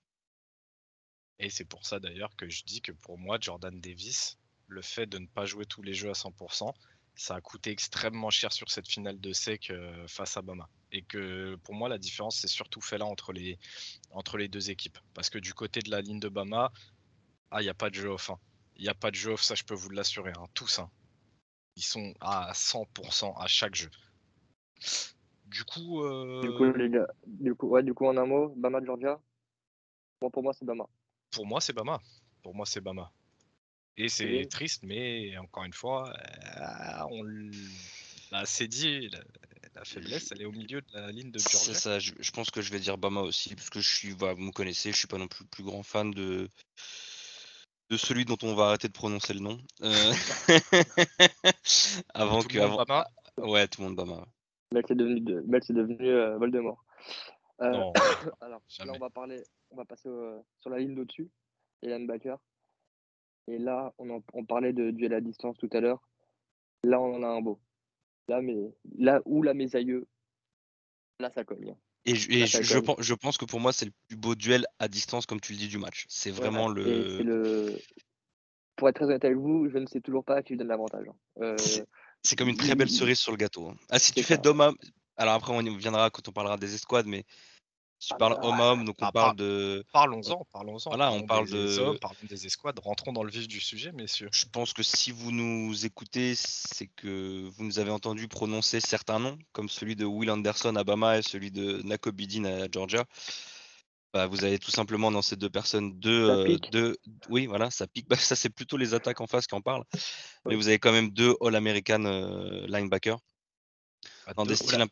Et 1.39 1.51
c'est 1.51 1.67
pour 1.67 1.85
ça 1.85 2.01
d'ailleurs 2.01 2.35
que 2.37 2.49
je 2.49 2.65
dis 2.65 2.81
que 2.81 2.93
pour 2.93 3.19
moi, 3.19 3.39
Jordan 3.41 3.79
Davis, 3.81 4.39
le 4.67 4.83
fait 4.83 5.07
de 5.07 5.19
ne 5.19 5.27
pas 5.27 5.45
jouer 5.45 5.67
tous 5.67 5.83
les 5.83 5.93
jeux 5.93 6.09
à 6.09 6.15
100%, 6.15 6.73
ça 7.15 7.35
a 7.35 7.41
coûté 7.41 7.71
extrêmement 7.71 8.31
cher 8.31 8.53
sur 8.53 8.71
cette 8.71 8.89
finale 8.89 9.21
de 9.21 9.33
sec 9.33 9.71
euh, 9.71 10.07
face 10.09 10.37
à 10.37 10.43
Bama. 10.43 10.69
Et 10.93 11.03
que 11.03 11.57
pour 11.57 11.75
moi, 11.75 11.89
la 11.89 11.99
différence, 11.99 12.39
c'est 12.39 12.49
surtout 12.49 12.81
fait 12.81 12.99
là 12.99 13.07
entre 13.07 13.33
les, 13.33 13.59
entre 14.11 14.39
les 14.39 14.49
deux 14.49 14.71
équipes. 14.71 14.99
Parce 15.15 15.31
que 15.31 15.39
du 15.39 15.55
côté 15.55 15.81
de 15.81 15.91
la 15.91 16.01
ligne 16.01 16.21
de 16.21 16.29
Bama, 16.29 16.73
ah, 17.51 17.61
il 17.61 17.65
n'y 17.65 17.71
a 17.71 17.75
pas 17.75 17.91
de 17.91 17.95
jeu 17.95 18.09
off. 18.09 18.31
Hein. 18.31 18.39
Il 18.77 18.83
n'y 18.83 18.89
a 18.89 18.95
pas 18.95 19.11
de 19.11 19.17
jeu 19.17 19.33
off, 19.33 19.43
ça 19.43 19.55
je 19.55 19.65
peux 19.65 19.75
vous 19.75 19.91
l'assurer. 19.91 20.33
Hein. 20.37 20.47
Tous. 20.55 20.79
Hein. 20.79 20.91
Ils 21.77 21.85
sont 21.85 22.15
à 22.21 22.53
100% 22.53 23.35
à 23.39 23.47
chaque 23.47 23.75
jeu. 23.75 23.91
Du 25.47 25.65
coup, 25.65 26.03
du 26.43 26.51
coup, 26.53 26.65
les 26.73 26.91
gars, 26.91 27.09
du 27.27 27.55
coup, 27.55 27.69
ouais, 27.69 27.83
du 27.83 27.95
coup, 27.95 28.07
en 28.07 28.17
un 28.17 28.27
mot, 28.27 28.53
Bama 28.57 28.81
Georgia. 28.85 29.21
Bon, 30.21 30.31
pour 30.31 30.43
moi, 30.43 30.53
c'est 30.53 30.65
Bama. 30.65 30.87
Pour 31.31 31.47
moi, 31.47 31.61
c'est 31.61 31.73
Bama. 31.73 32.01
Pour 32.43 32.55
moi, 32.55 32.67
c'est 32.67 32.81
Bama. 32.81 33.11
Et 33.97 34.09
c'est 34.09 34.47
triste, 34.51 34.83
mais 34.83 35.37
encore 35.39 35.65
une 35.65 35.73
fois, 35.73 36.13
euh, 36.13 37.07
on 37.11 37.23
l'a 38.31 38.41
assez 38.41 38.69
dit, 38.69 39.09
la, 39.75 39.85
faiblesse, 39.85 40.33
elle 40.33 40.43
est 40.43 40.45
au 40.45 40.53
milieu 40.53 40.83
de 40.83 40.87
la 40.93 41.11
ligne 41.11 41.31
de 41.31 41.39
Georgia. 41.39 41.59
C'est 41.59 41.75
ça, 41.75 41.99
je, 41.99 42.31
pense 42.31 42.51
que 42.51 42.61
je 42.61 42.71
vais 42.71 42.79
dire 42.79 42.99
Bama 42.99 43.23
aussi, 43.23 43.55
parce 43.55 43.71
que 43.71 43.81
je 43.81 43.89
suis, 43.89 44.11
vous 44.11 44.37
me 44.37 44.53
connaissez, 44.53 44.93
je 44.93 44.99
suis 44.99 45.09
pas 45.09 45.17
non 45.17 45.29
plus 45.29 45.45
le 45.45 45.49
plus 45.49 45.65
grand 45.65 45.83
fan 45.83 46.11
de, 46.11 46.51
de 47.89 47.97
celui 47.97 48.27
dont 48.27 48.37
on 48.43 48.55
va 48.55 48.69
arrêter 48.69 48.89
de 48.89 48.93
prononcer 48.93 49.33
le 49.33 49.41
nom. 49.41 49.59
Euh, 49.83 50.13
avant 52.15 52.43
Tout 52.43 52.49
que. 52.49 52.55
le 52.59 52.69
monde 52.69 52.73
Avant... 52.73 52.85
Bama? 52.85 53.07
Ouais, 53.39 53.67
tout 53.69 53.81
le 53.81 53.89
monde 53.89 53.97
Bama. 53.97 54.27
Mec, 54.73 54.87
c'est 54.89 54.97
devenu, 54.97 55.21
de- 55.21 55.41
devenu 55.43 56.09
euh, 56.09 56.37
Voldemort. 56.39 56.85
Euh, 57.63 57.71
Non, 57.71 57.93
alors, 58.41 58.63
jamais. 58.69 58.91
là, 58.93 58.97
on 58.97 59.01
va 59.01 59.11
parler, 59.11 59.43
on 59.71 59.77
va 59.77 59.85
passer 59.85 60.09
au- 60.09 60.45
sur 60.61 60.71
la 60.71 60.79
ligne 60.79 60.95
d'au-dessus, 60.95 61.31
les 61.83 61.97
linebackers. 61.97 62.39
Et 63.49 63.59
là, 63.59 63.95
on, 63.99 64.11
en- 64.11 64.23
on 64.33 64.45
parlait 64.45 64.73
de 64.73 64.91
duel 64.91 65.15
à 65.15 65.21
distance 65.21 65.57
tout 65.59 65.71
à 65.73 65.81
l'heure. 65.81 66.03
Là, 66.83 67.01
on 67.01 67.15
en 67.15 67.23
a 67.23 67.29
un 67.29 67.41
beau. 67.41 67.61
Là, 68.29 68.43
mais 68.43 68.57
là 68.99 69.23
où 69.25 69.43
la 69.43 69.55
mésailleux, 69.55 70.07
là, 71.21 71.31
ça 71.31 71.45
cogne. 71.45 71.71
hein. 71.71 71.77
Et, 72.05 72.15
je, 72.15 72.31
et 72.31 72.41
Là, 72.41 72.47
je, 72.47 72.53
ça 72.53 72.63
je 72.63 72.75
cogne. 72.75 72.83
pense, 72.85 72.97
je 73.03 73.15
pense 73.15 73.39
que 73.39 73.45
pour 73.45 73.61
moi, 73.61 73.73
c'est 73.73 73.87
le 73.87 73.93
plus 74.09 74.17
beau 74.17 74.35
duel 74.35 74.67
à 74.81 74.89
distance, 74.89 75.27
comme 75.27 75.41
tu 75.41 75.53
le 75.53 75.59
dis, 75.59 75.69
du 75.69 75.79
match. 75.79 76.07
C'est 76.09 76.31
vraiment 76.33 76.69
le. 76.69 77.23
le. 77.23 77.79
Pour 78.77 78.89
être 78.89 78.97
très 78.97 79.05
honnête 79.07 79.25
avec 79.25 79.39
vous, 79.39 79.69
je 79.71 79.79
ne 79.79 79.87
sais 79.87 80.01
toujours 80.01 80.25
pas 80.25 80.37
à 80.37 80.43
qui 80.43 80.53
je 80.55 80.59
donne 80.59 80.69
l'avantage. 80.69 81.07
hein. 81.09 81.17
Euh, 81.43 81.57
C'est- 82.27 82.37
comme 82.37 82.49
une 82.49 82.57
très 82.57 82.75
belle 82.75 82.89
il- 82.91 82.97
cerise 82.97 83.19
sur 83.19 83.31
le 83.33 83.37
gâteau. 83.39 83.69
hein. 83.69 83.77
Ah, 83.91 83.99
si 83.99 84.13
tu 84.13 84.23
fais 84.23 84.37
d'homme 84.39 84.61
à 84.61 84.69
homme. 84.69 84.77
Alors 85.17 85.35
après, 85.35 85.53
on 85.55 85.61
y 85.63 85.77
viendra 85.77 86.11
quand 86.11 86.29
on 86.29 86.33
parlera 86.33 86.57
des 86.59 86.75
escouades, 86.75 87.07
mais 87.07 87.25
si 87.99 88.09
tu 88.09 88.15
Ah, 88.15 88.19
parles 88.19 88.39
homme 88.43 88.61
à 88.61 88.73
homme, 88.73 88.85
donc 88.85 88.97
on 89.01 89.07
ah, 89.07 89.13
parle 89.13 89.29
par- 89.29 89.35
de. 89.37 89.85
Parlons-en, 89.93 90.45
parlons-en. 90.53 90.91
Voilà, 90.91 91.11
on 91.13 91.23
parle 91.23 91.47
des 91.47 91.53
de- 91.53 91.79
hommes, 91.79 91.99
parlons 91.99 92.19
des 92.29 92.45
escouades. 92.45 92.79
Rentrons 92.81 93.13
dans 93.15 93.23
le 93.23 93.31
vif 93.31 93.49
du 93.49 93.61
sujet, 93.61 93.93
messieurs. 93.93 94.29
Je 94.33 94.45
pense 94.45 94.75
que 94.75 94.83
si 94.83 95.13
vous 95.13 95.33
nous 95.33 95.87
écoutez, 95.87 96.35
c'est 96.35 96.89
que 96.89 97.49
vous 97.57 97.65
nous 97.65 97.79
avez 97.79 97.91
entendu 97.91 98.29
prononcer 98.29 98.81
certains 98.81 99.19
noms, 99.21 99.39
comme 99.53 99.69
celui 99.71 99.97
de 99.97 100.05
Will 100.05 100.31
Anderson 100.31 100.77
à 100.77 100.85
Bama 100.85 101.19
et 101.19 101.23
celui 101.23 101.51
de 101.51 101.81
Nakobidin 101.85 102.45
à 102.45 102.67
Georgia. 102.71 103.05
Bah, 104.17 104.27
vous 104.27 104.45
avez 104.45 104.59
tout 104.59 104.71
simplement 104.71 105.13
dans 105.13 105.21
ces 105.21 105.37
deux 105.37 105.51
personnes 105.51 105.93
deux, 106.01 106.31
euh, 106.31 106.45
pique. 106.47 106.71
deux- 106.71 106.97
oui 107.29 107.45
voilà, 107.45 107.71
ça 107.71 107.87
pique. 107.87 108.09
Bah, 108.09 108.17
ça 108.17 108.35
c'est 108.35 108.49
plutôt 108.49 108.79
les 108.79 108.95
attaques 108.95 109.21
en 109.21 109.27
face 109.27 109.47
qui 109.47 109.55
en 109.55 109.61
parlent. 109.61 109.85
Mais 110.47 110.55
vous 110.57 110.69
avez 110.69 110.79
quand 110.79 110.91
même 110.91 111.11
deux 111.11 111.35
All-American 111.43 112.07
euh, 112.07 112.67
linebackers 112.67 113.19
À 114.27 114.33
dans 114.33 114.45
deux- 114.45 114.53
des 114.53 114.57
styles 114.57 114.81
un, 114.81 114.89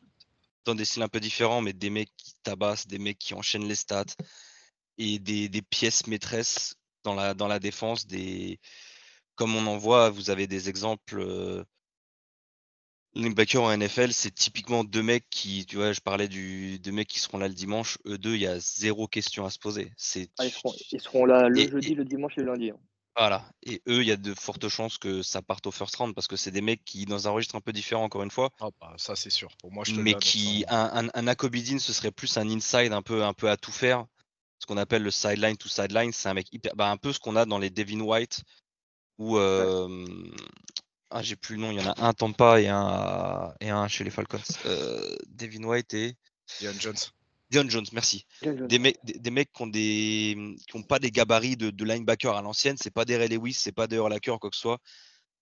dans 0.66 0.75
des 0.75 0.85
styles 0.85 1.02
un 1.02 1.09
peu 1.09 1.21
différents, 1.21 1.62
mais 1.62 1.73
des 1.73 1.88
mecs 1.88 2.14
qui 2.19 2.35
tabassent, 2.43 2.87
des 2.87 2.99
mecs 2.99 3.19
qui 3.19 3.33
enchaînent 3.33 3.66
les 3.66 3.76
stats 3.76 4.04
et 4.99 5.19
des, 5.19 5.49
des 5.49 5.62
pièces 5.62 6.07
maîtresses 6.07 6.75
dans 7.02 7.14
la, 7.14 7.33
dans 7.33 7.49
la 7.49 7.61
défense. 7.61 8.07
Des, 8.07 8.61
comme 9.37 9.57
on 9.57 9.66
en 9.66 9.78
voit, 9.78 10.11
vous 10.11 10.28
avez 10.28 10.47
des 10.47 10.69
exemples. 10.69 11.21
Euh, 11.21 11.64
linebacker 13.14 13.62
en 13.62 13.71
NFL, 13.76 14.12
c'est 14.12 14.35
typiquement 14.35 14.85
deux 14.85 15.02
mecs 15.02 15.28
qui, 15.30 15.66
tu 15.66 15.76
vois, 15.76 15.92
je 15.92 16.00
parlais 16.00 16.28
du, 16.28 16.78
deux 16.78 16.92
mecs 16.92 17.09
qui 17.09 17.18
seront 17.21 17.38
là 17.38 17.49
le 17.49 17.54
dimanche. 17.54 17.99
Eux 18.06 18.18
deux, 18.18 18.35
il 18.35 18.40
y 18.42 18.47
a 18.47 18.59
zéro 18.59 19.06
question 19.09 19.44
à 19.47 19.50
se 19.50 19.59
poser. 19.59 19.92
C'est 19.97 20.30
ah, 20.38 20.47
ils, 20.47 20.50
seront, 20.50 20.75
ils 20.92 21.00
seront 21.00 21.25
là 21.25 21.49
le 21.49 21.59
Et- 21.61 21.71
jeudi, 21.71 21.92
et- 21.92 21.94
le 21.94 22.04
dimanche 22.04 22.33
et 22.37 22.40
le 22.40 22.47
lundi. 22.47 22.71
hein. 22.71 22.78
voilà. 23.16 23.49
Et 23.62 23.80
eux, 23.88 24.02
il 24.02 24.09
y 24.09 24.12
a 24.12 24.16
de 24.16 24.35
fortes 24.35 24.68
chances 24.68 24.99
que 24.99 25.23
ça 25.23 25.42
parte 25.42 25.66
au 25.66 25.71
first 25.71 25.94
round 25.97 26.14
parce 26.14 26.26
que 26.26 26.37
c'est 26.37 26.50
des 26.50 26.61
mecs 26.61 26.85
qui, 26.85 27.04
dans 27.06 27.28
un 27.28 27.30
registre 27.30 27.54
un 27.56 27.61
peu 27.61 27.73
différent, 27.73 28.02
encore 28.04 28.23
une 28.25 28.30
fois, 28.30 28.50
Ah 28.61 28.68
bah, 28.80 28.94
ça 28.97 29.14
c'est 29.14 29.30
sûr. 29.30 29.56
Pour 29.59 29.71
moi, 29.71 29.85
je 29.85 29.94
te 29.94 30.00
mais 30.00 30.14
qui 30.14 30.64
hein. 30.68 30.90
un, 30.92 31.06
un, 31.06 31.11
un 31.14 31.26
Akobidin, 31.28 31.78
ce 31.78 31.92
serait 31.92 32.11
plus 32.11 32.37
un 32.37 32.49
inside 32.50 32.92
un 32.92 33.02
peu 33.02 33.23
un 33.25 33.33
peu 33.33 33.49
à 33.50 33.56
tout 33.56 33.73
faire 33.73 34.06
ce 34.61 34.66
qu'on 34.66 34.76
appelle 34.78 35.02
le 35.02 35.11
sideline 35.11 35.56
to 35.59 35.68
sideline 35.68 36.12
c'est 36.12 36.28
un 36.28 36.35
mec 36.35 36.47
hyper 36.52 36.75
bah, 36.75 36.90
un 36.90 36.97
peu 36.97 37.12
ce 37.12 37.18
qu'on 37.18 37.37
a 37.37 37.44
dans 37.44 37.59
les 37.59 37.68
Devin 37.71 38.00
White 38.00 38.42
ou 39.18 39.37
euh, 39.37 40.04
ah 41.14 41.23
j'ai 41.23 41.37
plus 41.37 41.54
le 41.56 41.62
nom 41.62 41.71
il 41.71 41.78
y 41.78 41.80
en 41.80 41.87
a 41.90 41.94
un 42.00 42.09
à 42.09 42.12
Tampa 42.12 42.61
et 42.61 42.68
un 42.68 42.87
à- 42.87 43.54
et 43.61 43.71
un 43.71 43.88
chez 43.88 44.04
les 44.04 44.11
Falcons. 44.11 44.40
Euh, 44.66 45.16
Devin 45.28 45.62
White 45.64 45.94
et 45.94 46.16
Dion 46.61 46.73
Jones. 46.78 46.97
Dion 47.50 47.68
Jones 47.68 47.87
merci. 47.92 48.26
Des 48.43 48.78
mecs 48.78 48.99
des, 49.04 49.19
des 49.19 49.30
mecs 49.30 49.52
qui 49.52 49.62
ont 49.62 49.67
des 49.69 50.56
qui 50.67 50.76
ont 50.76 50.82
pas 50.82 50.99
des 50.99 51.10
gabarits 51.10 51.56
de, 51.56 51.71
de 51.71 51.84
linebacker 51.84 52.34
à 52.36 52.43
l'ancienne 52.43 52.76
c'est 52.80 52.91
pas 52.91 53.04
des 53.04 53.17
Ray 53.17 53.28
Lewis 53.28 53.54
c'est 53.54 53.73
pas 53.73 53.86
des 53.86 53.97
Urlacher 53.97 54.34
quoi 54.41 54.50
que 54.50 54.56
ce 54.56 54.62
soit. 54.62 54.78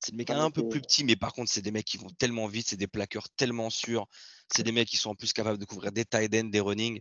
C'est 0.01 0.13
des 0.13 0.19
mecs 0.19 0.31
Ah, 0.31 0.43
un 0.43 0.51
peu 0.51 0.69
plus 0.69 0.81
petits 0.81 1.05
mais 1.05 1.17
par 1.17 1.33
contre 1.33 1.51
c'est 1.51 1.63
des 1.63 1.71
mecs 1.71 1.87
qui 1.87 1.97
vont 1.97 2.11
tellement 2.19 2.47
vite 2.49 2.67
c'est 2.69 2.77
des 2.77 2.87
plaqueurs 2.89 3.29
tellement 3.31 3.71
sûrs. 3.71 4.07
C'est 4.55 4.63
des 4.65 4.73
mecs 4.73 4.89
qui 4.89 4.97
sont 4.99 5.11
en 5.11 5.15
plus 5.15 5.33
capables 5.33 5.59
de 5.59 5.65
couvrir 5.65 5.91
des 5.93 6.05
tight 6.05 6.35
ends 6.35 6.45
des 6.45 6.61
running 6.61 7.01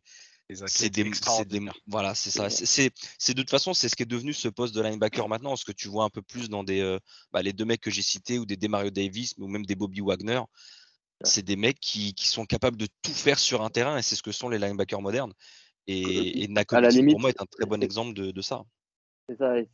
c'est 0.67 0.89
des, 0.89 1.11
voilà, 1.87 2.15
c'est 2.15 2.29
ça. 2.31 2.49
C'est- 2.49 3.33
de 3.33 3.41
toute 3.41 3.49
façon, 3.49 3.73
c'est 3.73 3.89
ce 3.89 3.95
qui 3.95 4.03
est 4.03 4.07
devenu 4.07 4.33
ce 4.33 4.47
poste 4.47 4.75
de 4.75 4.81
linebacker 4.81 5.27
maintenant, 5.27 5.55
ce 5.55 5.65
que 5.65 5.71
tu 5.71 5.87
vois 5.87 6.03
un 6.03 6.09
peu 6.09 6.21
plus 6.21 6.49
dans 6.49 6.63
des, 6.63 6.81
euh, 6.81 6.99
bah, 7.31 7.41
les 7.41 7.53
deux 7.53 7.65
mecs 7.65 7.81
que 7.81 7.91
j'ai 7.91 8.01
cités 8.01 8.39
ou 8.39 8.45
des 8.45 8.57
Demario 8.57 8.89
Davis 8.89 9.33
ou 9.37 9.47
même 9.47 9.65
des 9.65 9.75
Bobby 9.75 10.01
Wagner. 10.01 10.41
C'est 11.23 11.43
des 11.43 11.55
mecs 11.55 11.79
qui, 11.79 12.15
qui 12.15 12.27
sont 12.27 12.45
capables 12.45 12.77
de 12.77 12.87
tout 13.03 13.13
faire 13.13 13.37
sur 13.37 13.61
un 13.61 13.69
terrain 13.69 13.97
et 13.97 14.01
c'est 14.01 14.15
ce 14.15 14.23
que 14.23 14.31
sont 14.31 14.49
les 14.49 14.57
linebackers 14.57 15.01
modernes. 15.01 15.33
Et, 15.87 16.43
et 16.43 16.47
limite, 16.47 17.11
pour 17.11 17.19
moi, 17.19 17.29
est 17.29 17.41
un 17.41 17.45
très 17.45 17.65
bon 17.65 17.81
exemple 17.83 18.13
de, 18.13 18.31
de 18.31 18.41
ça. 18.41 18.63
C'est 19.29 19.37
ça. 19.37 19.57
Et, 19.57 19.67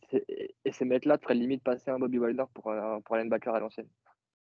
ces 0.70 0.84
mecs-là 0.84 1.18
feraient 1.18 1.34
limite 1.34 1.62
passer 1.62 1.90
un 1.90 1.98
Bobby 1.98 2.18
Wilder 2.18 2.44
pour 2.52 2.70
un, 2.70 3.00
pour 3.00 3.16
un 3.16 3.20
linebacker 3.20 3.54
à 3.54 3.60
l'ancienne. 3.60 3.88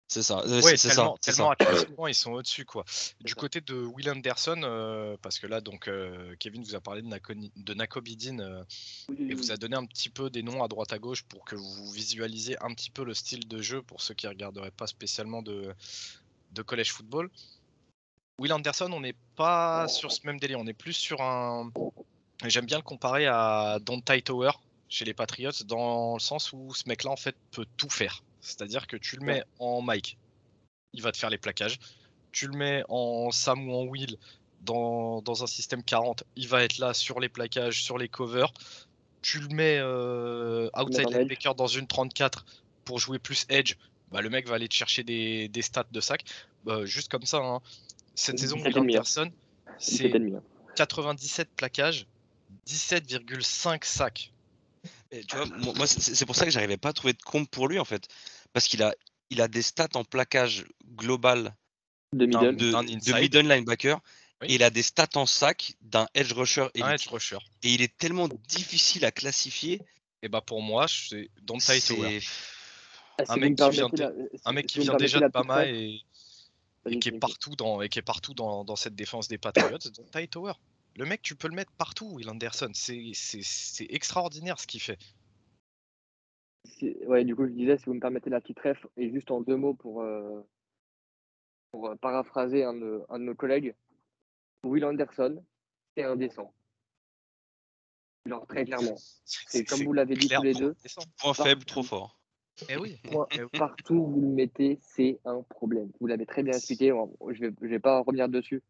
C'est 0.08 0.22
ça. 0.22 0.38
euh, 0.46 0.60
c'est, 0.62 0.88
tellement, 0.88 1.16
ça. 1.20 1.32
Tellement 1.56 2.06
ils 2.06 2.14
sont 2.14 2.32
au-dessus, 2.32 2.64
quoi. 2.64 2.84
Du 3.20 3.32
ça. 3.32 3.34
côté 3.34 3.60
de 3.60 3.74
Will 3.74 4.08
Anderson, 4.08 4.60
euh, 4.62 5.16
parce 5.20 5.38
que 5.40 5.48
là, 5.48 5.60
donc, 5.60 5.88
euh, 5.88 6.36
Kevin 6.38 6.62
vous 6.62 6.76
a 6.76 6.80
parlé 6.80 7.02
de, 7.02 7.08
Nako- 7.08 7.50
de 7.56 7.74
Nakobidin 7.74 8.38
euh, 8.38 8.64
et 9.18 9.34
vous 9.34 9.50
a 9.50 9.56
donné 9.56 9.74
un 9.76 9.84
petit 9.84 10.08
peu 10.08 10.30
des 10.30 10.42
noms 10.44 10.62
à 10.62 10.68
droite 10.68 10.92
à 10.92 10.98
gauche 10.98 11.22
pour 11.24 11.44
que 11.44 11.56
vous 11.56 11.90
visualisiez 11.90 12.56
un 12.62 12.72
petit 12.72 12.90
peu 12.90 13.04
le 13.04 13.14
style 13.14 13.48
de 13.48 13.60
jeu 13.60 13.82
pour 13.82 14.00
ceux 14.00 14.14
qui 14.14 14.28
regarderaient 14.28 14.70
pas 14.70 14.86
spécialement 14.86 15.42
de, 15.42 15.74
de 16.52 16.62
college 16.62 16.92
football. 16.92 17.28
Will 18.38 18.52
Anderson, 18.52 18.90
on 18.92 19.00
n'est 19.00 19.16
pas 19.34 19.88
sur 19.88 20.12
ce 20.12 20.20
même 20.24 20.38
délire, 20.38 20.60
on 20.60 20.66
est 20.66 20.72
plus 20.72 20.92
sur 20.92 21.20
un. 21.20 21.72
J'aime 22.44 22.66
bien 22.66 22.76
le 22.76 22.82
comparer 22.82 23.26
à 23.26 23.78
Dante 23.80 24.10
Tower 24.24 24.52
chez 24.88 25.04
les 25.04 25.14
Patriots 25.14 25.50
dans 25.64 26.14
le 26.14 26.20
sens 26.20 26.52
où 26.52 26.72
ce 26.74 26.86
mec-là 26.86 27.10
en 27.10 27.16
fait 27.16 27.34
peut 27.50 27.66
tout 27.76 27.88
faire. 27.90 28.22
C'est-à-dire 28.40 28.86
que 28.86 28.96
tu 28.96 29.16
le 29.16 29.24
mets 29.24 29.42
en 29.58 29.82
Mike, 29.82 30.18
il 30.92 31.02
va 31.02 31.12
te 31.12 31.16
faire 31.18 31.30
les 31.30 31.38
plaquages. 31.38 31.78
Tu 32.32 32.46
le 32.46 32.56
mets 32.56 32.84
en 32.88 33.30
Sam 33.30 33.68
ou 33.68 33.72
en 33.74 33.84
Will 33.84 34.16
dans, 34.62 35.22
dans 35.22 35.42
un 35.42 35.46
système 35.46 35.82
40, 35.82 36.24
il 36.36 36.48
va 36.48 36.62
être 36.64 36.78
là 36.78 36.92
sur 36.94 37.20
les 37.20 37.28
plaquages, 37.28 37.82
sur 37.82 37.98
les 37.98 38.08
covers. 38.08 38.52
Tu 39.22 39.40
le 39.40 39.48
mets 39.48 39.78
euh, 39.80 40.68
outside 40.76 41.06
linebacker 41.18 41.54
dans 41.54 41.66
une 41.66 41.86
34 41.86 42.44
pour 42.84 42.98
jouer 42.98 43.18
plus 43.18 43.44
edge. 43.48 43.74
Bah, 44.10 44.20
le 44.22 44.30
mec 44.30 44.46
va 44.48 44.54
aller 44.54 44.68
te 44.68 44.74
chercher 44.74 45.02
des, 45.02 45.48
des 45.48 45.62
stats 45.62 45.86
de 45.90 46.00
sac. 46.00 46.24
Bah, 46.64 46.84
juste 46.84 47.10
comme 47.10 47.24
ça. 47.24 47.38
hein. 47.38 47.60
Cette 48.14 48.38
saison, 48.38 48.56
17 48.56 48.66
Will 48.66 48.76
et 48.76 48.80
demi, 48.80 48.94
hein. 48.96 48.98
Anderson, 49.00 49.30
17 49.78 49.80
c'est 49.80 50.04
et 50.04 50.18
demi. 50.18 50.34
hein. 50.36 50.42
97 50.76 51.48
plaquages, 51.56 52.06
17,5 52.68 53.84
sacs. 53.84 54.32
Et 55.10 55.24
tu 55.24 55.36
vois, 55.36 55.46
moi, 55.46 55.72
moi, 55.76 55.86
c'est, 55.86 56.26
pour 56.26 56.34
ça 56.34 56.44
que 56.44 56.50
j'arrivais 56.50 56.76
pas 56.76 56.90
à 56.90 56.92
trouver 56.92 57.12
de 57.12 57.22
compte 57.22 57.48
pour 57.50 57.68
lui 57.68 57.78
en 57.78 57.84
fait, 57.84 58.08
parce 58.52 58.66
qu'il 58.66 58.82
a, 58.82 58.94
il 59.30 59.40
a 59.40 59.48
des 59.48 59.62
stats 59.62 59.88
en 59.94 60.04
plaquage 60.04 60.64
global 60.94 61.54
De 62.12 62.26
middle. 62.26 62.56
de, 62.56 63.20
middle 63.20 63.48
linebacker. 63.48 64.00
Oui. 64.42 64.48
Et 64.48 64.54
il 64.56 64.62
a 64.62 64.70
des 64.70 64.82
stats 64.82 65.08
en 65.14 65.24
sac 65.24 65.74
d'un 65.80 66.06
edge 66.14 66.32
rusher 66.32 66.66
élite. 66.74 66.86
Un 66.86 66.94
edge 66.94 67.08
rusher. 67.08 67.38
Et 67.62 67.72
il 67.72 67.80
est 67.80 67.96
tellement 67.96 68.28
difficile 68.48 69.04
à 69.06 69.10
classifier. 69.10 69.80
Et 70.22 70.28
bah 70.28 70.42
pour 70.42 70.60
moi, 70.60 70.86
c'est 70.88 71.30
Tower. 71.46 71.60
C'est 71.60 72.20
Ah, 73.18 73.32
un 73.32 73.36
mec 73.36 73.56
qui 73.56 73.70
vient 73.70 73.88
la- 73.92 74.12
Un 74.44 74.52
mec 74.52 74.66
qui 74.66 74.80
vient 74.80 74.94
déjà 74.96 75.20
de 75.20 75.28
Bama 75.28 75.66
et, 75.66 76.02
qui 77.00 77.08
est 77.08 77.18
partout 77.18 77.56
dans 77.56 77.80
et 77.80 77.88
qui 77.88 77.98
est 77.98 78.02
partout 78.02 78.34
dans, 78.34 78.64
dans 78.64 78.76
cette 78.76 78.94
défense 78.94 79.26
des 79.28 79.38
Patriots, 79.38 79.78
Dante 79.78 80.30
Tower. 80.30 80.52
Le 80.96 81.04
mec, 81.04 81.20
tu 81.20 81.36
peux 81.36 81.48
le 81.48 81.54
mettre 81.54 81.72
partout, 81.72 82.06
Will 82.06 82.30
Anderson. 82.30 82.70
C'est 82.72 83.86
extraordinaire 83.90 84.58
ce 84.58 84.66
qu'il 84.66 84.80
fait. 84.80 84.98
Ouais, 87.06 87.24
du 87.24 87.36
coup, 87.36 87.46
je 87.46 87.52
disais, 87.52 87.76
si 87.78 87.84
vous 87.84 87.94
me 87.94 88.00
permettez 88.00 88.30
la 88.30 88.40
petite 88.40 88.58
ref, 88.60 88.86
et 88.96 89.10
juste 89.10 89.30
en 89.30 89.40
deux 89.40 89.56
mots 89.56 89.74
pour, 89.74 90.02
euh, 90.02 90.40
pour 91.70 91.88
euh, 91.88 91.94
paraphraser 91.96 92.64
un 92.64 92.74
de, 92.74 93.02
un 93.08 93.18
de 93.18 93.24
nos 93.24 93.34
collègues, 93.34 93.74
Will 94.64 94.84
Anderson, 94.84 95.42
c'est 95.94 96.04
indécent. 96.04 96.52
Genre, 98.24 98.46
très 98.46 98.64
clairement. 98.64 98.96
C'est 99.24 99.64
comme 99.64 99.84
vous 99.84 99.92
l'avez 99.92 100.16
dit 100.16 100.28
tous 100.28 100.42
les 100.42 100.54
deux, 100.54 100.74
point 101.18 101.34
faible, 101.34 101.64
trop 101.64 101.82
fort. 101.82 102.18
Eh 102.68 102.76
oui. 102.76 102.98
Point- 103.04 103.28
oui. 103.32 103.58
partout 103.58 103.94
où 103.94 104.06
vous 104.06 104.20
le 104.22 104.28
mettez, 104.28 104.80
c'est 104.82 105.20
un 105.26 105.42
problème. 105.42 105.90
Vous 106.00 106.06
l'avez 106.06 106.26
très 106.26 106.42
bien 106.42 106.54
expliqué, 106.54 106.88
je 106.88 107.40
vais, 107.40 107.52
je 107.60 107.66
vais 107.66 107.78
pas 107.78 108.00
revenir 108.00 108.28
dessus, 108.28 108.62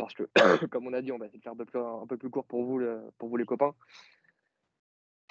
parce 0.00 0.14
que, 0.14 0.24
comme 0.70 0.86
on 0.86 0.92
a 0.92 1.02
dit, 1.02 1.12
on 1.12 1.18
va 1.18 1.26
essayer 1.26 1.38
de 1.38 1.42
faire 1.42 1.52
un 1.52 1.56
peu 1.56 1.64
plus, 1.64 1.78
un 1.78 2.06
peu 2.06 2.16
plus 2.16 2.30
court 2.30 2.44
pour 2.44 2.64
vous, 2.64 2.78
le- 2.78 3.10
pour 3.18 3.28
vous 3.28 3.36
les 3.36 3.44
copains. 3.44 3.74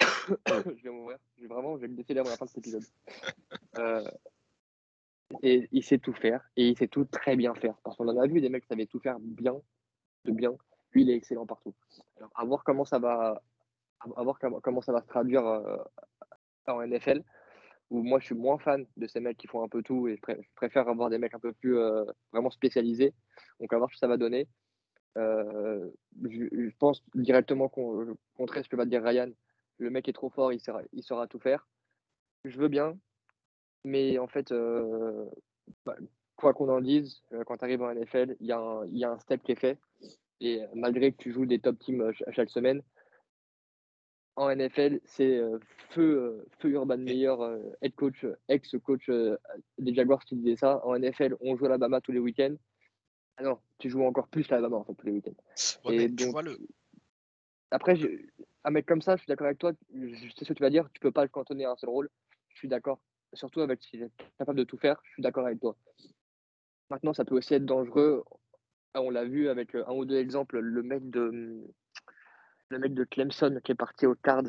je 0.46 0.82
vais 0.82 0.90
m'ouvrir, 0.90 1.18
je 1.36 1.42
vais 1.42 1.48
vraiment, 1.48 1.76
je 1.76 1.82
vais 1.82 1.88
me 1.88 1.96
décider 1.96 2.20
avant 2.20 2.30
la 2.30 2.36
fin 2.36 2.44
de 2.44 2.50
cet 2.50 2.58
épisode. 2.58 2.84
Euh, 3.78 4.04
et 5.42 5.68
il 5.72 5.82
sait 5.84 5.98
tout 5.98 6.12
faire, 6.12 6.48
et 6.56 6.68
il 6.68 6.76
sait 6.76 6.88
tout 6.88 7.04
très 7.04 7.36
bien 7.36 7.54
faire, 7.54 7.74
parce 7.84 7.96
qu'on 7.96 8.08
en 8.08 8.18
a 8.18 8.26
vu 8.26 8.40
des 8.40 8.48
mecs 8.48 8.62
qui 8.62 8.68
savaient 8.68 8.86
tout 8.86 9.00
faire 9.00 9.18
bien, 9.20 9.54
de 10.24 10.32
bien. 10.32 10.52
Lui, 10.92 11.02
il 11.02 11.10
est 11.10 11.14
excellent 11.14 11.46
partout. 11.46 11.74
Alors, 12.16 12.30
à 12.34 12.44
voir 12.44 12.64
comment 12.64 12.84
ça 12.84 12.98
va, 12.98 13.40
à 14.16 14.22
voir 14.22 14.38
comment, 14.38 14.60
comment 14.60 14.80
ça 14.80 14.92
va 14.92 15.02
se 15.02 15.06
traduire 15.06 15.46
euh, 15.46 15.76
en 16.66 16.84
NFL 16.84 17.22
où 17.90 18.02
moi 18.02 18.20
je 18.20 18.26
suis 18.26 18.34
moins 18.34 18.58
fan 18.58 18.86
de 18.96 19.06
ces 19.06 19.20
mecs 19.20 19.36
qui 19.36 19.46
font 19.48 19.62
un 19.62 19.68
peu 19.68 19.82
tout 19.82 20.08
et 20.08 20.16
je, 20.16 20.20
pré- 20.20 20.38
je 20.40 20.48
préfère 20.54 20.88
avoir 20.88 21.10
des 21.10 21.18
mecs 21.18 21.34
un 21.34 21.40
peu 21.40 21.52
plus 21.52 21.76
euh, 21.78 22.04
vraiment 22.32 22.50
spécialisés. 22.50 23.14
Donc 23.60 23.72
à 23.72 23.78
voir 23.78 23.90
ce 23.90 23.94
que 23.96 23.98
ça 23.98 24.08
va 24.08 24.16
donner. 24.16 24.48
Euh, 25.18 25.90
je, 26.22 26.70
pense 26.78 27.02
directement 27.14 27.68
qu'on 27.68 28.16
contraire 28.36 28.64
ce 28.64 28.68
que 28.68 28.76
va 28.76 28.84
dire 28.86 29.02
Ryan. 29.02 29.30
Le 29.78 29.90
mec 29.90 30.08
est 30.08 30.12
trop 30.12 30.30
fort, 30.30 30.52
il 30.52 30.60
saura, 30.60 30.82
il 30.92 31.02
saura 31.02 31.26
tout 31.26 31.40
faire. 31.40 31.66
je 32.44 32.58
veux 32.58 32.68
bien, 32.68 32.98
mais 33.84 34.18
en 34.18 34.28
fait, 34.28 34.52
euh, 34.52 35.26
bah, 35.84 35.96
quoi 36.36 36.54
qu'on 36.54 36.68
en 36.68 36.80
dise, 36.80 37.22
quand 37.46 37.56
tu 37.58 37.64
arrives 37.64 37.82
en 37.82 37.90
NFL, 37.94 38.36
il 38.40 38.46
y, 38.46 38.98
y 38.98 39.04
a 39.04 39.10
un 39.10 39.18
step 39.18 39.42
qui 39.42 39.52
est 39.52 39.60
fait. 39.60 39.78
Et 40.40 40.62
malgré 40.74 41.12
que 41.12 41.18
tu 41.18 41.32
joues 41.32 41.46
des 41.46 41.58
top 41.58 41.78
teams 41.78 42.12
ch- 42.12 42.24
chaque 42.32 42.50
semaine, 42.50 42.82
en 44.36 44.48
NFL, 44.50 45.00
c'est 45.04 45.36
euh, 45.38 45.58
feu, 45.90 46.18
euh, 46.18 46.46
feu 46.60 46.70
Urban 46.70 46.96
Meyer, 46.98 47.34
euh, 47.40 47.58
head 47.82 47.94
coach, 47.94 48.24
ex-coach 48.48 49.10
des 49.78 49.94
Jaguars 49.94 50.24
qui 50.24 50.36
disait 50.36 50.56
ça. 50.56 50.84
En 50.86 50.94
NFL, 50.96 51.36
on 51.40 51.56
joue 51.56 51.66
à 51.66 51.68
l'Alabama 51.68 52.00
tous 52.00 52.12
les 52.12 52.18
week-ends. 52.20 52.54
Ah 53.36 53.42
non, 53.42 53.58
tu 53.78 53.90
joues 53.90 54.02
encore 54.04 54.28
plus 54.28 54.48
l'Alabama 54.48 54.76
en 54.76 54.84
fait 54.84 54.94
tous 54.94 55.06
les 55.06 55.12
week-ends. 55.12 55.34
Ouais, 55.84 55.94
Et 55.94 55.98
mais 55.98 56.08
tu 56.08 56.24
donc, 56.24 56.32
vois 56.32 56.42
le. 56.42 56.58
Après, 57.70 57.96
je- 57.96 58.08
un 58.64 58.70
mec 58.70 58.86
comme 58.86 59.02
ça, 59.02 59.16
je 59.16 59.22
suis 59.22 59.28
d'accord 59.28 59.46
avec 59.46 59.58
toi. 59.58 59.72
Je 59.94 60.14
sais 60.36 60.44
ce 60.44 60.48
que 60.52 60.54
tu 60.54 60.62
vas 60.62 60.70
dire. 60.70 60.88
Tu 60.92 61.00
peux 61.00 61.12
pas 61.12 61.22
le 61.22 61.28
cantonner 61.28 61.64
à 61.64 61.70
un 61.72 61.76
seul 61.76 61.90
rôle. 61.90 62.10
Je 62.48 62.58
suis 62.58 62.68
d'accord. 62.68 63.00
Surtout 63.32 63.60
avec 63.60 63.82
s'il 63.82 64.02
est 64.02 64.10
capable 64.38 64.58
de 64.58 64.64
tout 64.64 64.76
faire. 64.76 65.00
Je 65.04 65.12
suis 65.12 65.22
d'accord 65.22 65.46
avec 65.46 65.60
toi. 65.60 65.76
Maintenant, 66.90 67.12
ça 67.14 67.24
peut 67.24 67.36
aussi 67.36 67.54
être 67.54 67.64
dangereux. 67.64 68.24
On 68.94 69.08
l'a 69.10 69.24
vu 69.24 69.48
avec 69.48 69.74
un 69.76 69.92
ou 69.92 70.04
deux 70.04 70.16
exemples. 70.18 70.58
Le 70.58 70.82
mec 70.82 71.08
de, 71.10 71.62
le 72.70 72.78
mec 72.78 72.94
de 72.94 73.04
Clemson 73.04 73.60
qui 73.62 73.72
est 73.72 73.76
parti 73.76 74.06
aux 74.06 74.14
Cards, 74.14 74.44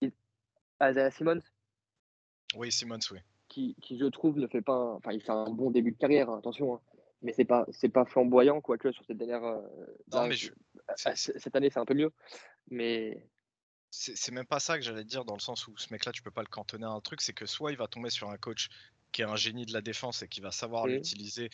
Il- 0.00 0.12
Isaiah 0.82 1.10
Simmons, 1.10 1.40
Oui, 2.54 2.70
Simmons, 2.70 2.98
oui. 3.12 3.20
qui, 3.48 3.74
qui, 3.80 3.98
je 3.98 4.04
trouve 4.06 4.38
ne 4.38 4.46
fait 4.46 4.62
pas. 4.62 4.74
un- 4.74 4.94
Enfin, 4.94 5.12
il 5.12 5.22
fait 5.22 5.30
un 5.32 5.48
bon 5.50 5.70
début 5.70 5.92
de 5.92 5.96
carrière. 5.98 6.28
hein, 6.30 6.38
attention. 6.38 6.74
hein. 6.74 6.80
Mais 7.22 7.32
c'est 7.32 7.44
pas, 7.44 7.66
c'est 7.72 7.88
pas 7.88 8.04
flamboyant 8.04 8.60
quoique 8.60 8.92
sur 8.92 9.04
cette 9.04 9.16
dernière. 9.18 9.42
euh, 9.44 9.60
Non, 10.12 10.26
mais 10.28 10.36
je- 10.36 10.52
ah, 11.04 11.16
c- 11.16 11.32
cette 11.36 11.56
année, 11.56 11.70
c'est 11.70 11.80
un 11.80 11.84
peu 11.84 11.94
mieux. 11.94 12.12
Mais 12.70 13.26
C'est 13.90 14.32
même 14.32 14.44
pas 14.46 14.60
ça 14.60 14.76
que 14.76 14.84
j'allais 14.84 15.02
dire 15.04 15.24
dans 15.24 15.34
le 15.34 15.40
sens 15.40 15.66
où 15.66 15.76
ce 15.78 15.90
mec-là, 15.92 16.12
tu 16.12 16.22
peux 16.22 16.30
pas 16.30 16.42
le 16.42 16.48
cantonner 16.48 16.84
à 16.84 16.90
un 16.90 17.00
truc, 17.00 17.22
c'est 17.22 17.32
que 17.32 17.46
soit 17.46 17.72
il 17.72 17.78
va 17.78 17.86
tomber 17.88 18.10
sur 18.10 18.28
un 18.28 18.36
coach 18.36 18.68
qui 19.12 19.22
est 19.22 19.24
un 19.24 19.36
génie 19.36 19.64
de 19.64 19.72
la 19.72 19.80
défense 19.80 20.22
et 20.22 20.28
qui 20.28 20.40
va 20.42 20.50
savoir 20.52 20.86
Mhm. 20.86 20.92
l'utiliser 20.96 21.48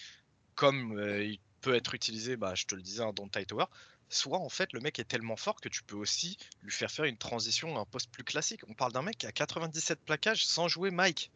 comme 0.57 0.99
euh, 0.99 1.25
il 1.25 1.39
peut 1.61 1.75
être 1.75 1.95
utilisé, 1.95 2.37
bah, 2.37 2.55
je 2.57 2.67
te 2.67 2.75
le 2.75 2.83
disais, 2.83 3.05
dans 3.13 3.29
Tower, 3.29 3.67
soit 4.15 4.39
en 4.39 4.49
fait 4.49 4.73
le 4.73 4.81
mec 4.81 4.99
est 4.99 5.05
tellement 5.05 5.37
fort 5.37 5.61
que 5.61 5.69
tu 5.69 5.83
peux 5.83 5.97
aussi 5.97 6.37
lui 6.63 6.73
faire 6.73 6.91
faire 6.91 7.05
une 7.05 7.17
transition 7.17 7.77
à 7.77 7.81
un 7.81 7.85
poste 7.85 8.11
plus 8.11 8.25
classique. 8.25 8.61
On 8.69 8.75
parle 8.75 8.93
d'un 8.93 9.03
mec 9.03 9.19
qui 9.19 9.27
a 9.27 9.33
97 9.33 10.01
plaquages 10.05 10.47
sans 10.47 10.69
jouer 10.69 10.91
Mike. 10.91 11.31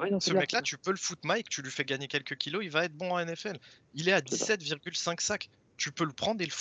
Ouais, 0.00 0.10
non, 0.10 0.18
c'est 0.18 0.30
Ce 0.30 0.36
mec-là, 0.36 0.62
tu 0.62 0.76
peux 0.76 0.90
le 0.90 0.96
foutre 0.96 1.22
Mike, 1.24 1.48
tu 1.48 1.62
lui 1.62 1.70
fais 1.70 1.84
gagner 1.84 2.08
quelques 2.08 2.36
kilos, 2.36 2.62
il 2.64 2.70
va 2.70 2.84
être 2.84 2.94
bon 2.94 3.12
en 3.12 3.24
NFL. 3.24 3.58
Il 3.94 4.08
est 4.08 4.12
à 4.12 4.20
C'est 4.28 4.36
ça. 4.36 4.56
17,5 4.56 5.20
sacs. 5.20 5.50
Tu 5.76 5.90
peux 5.90 6.04
le 6.04 6.12
prendre 6.12 6.40
et 6.40 6.46
le 6.46 6.52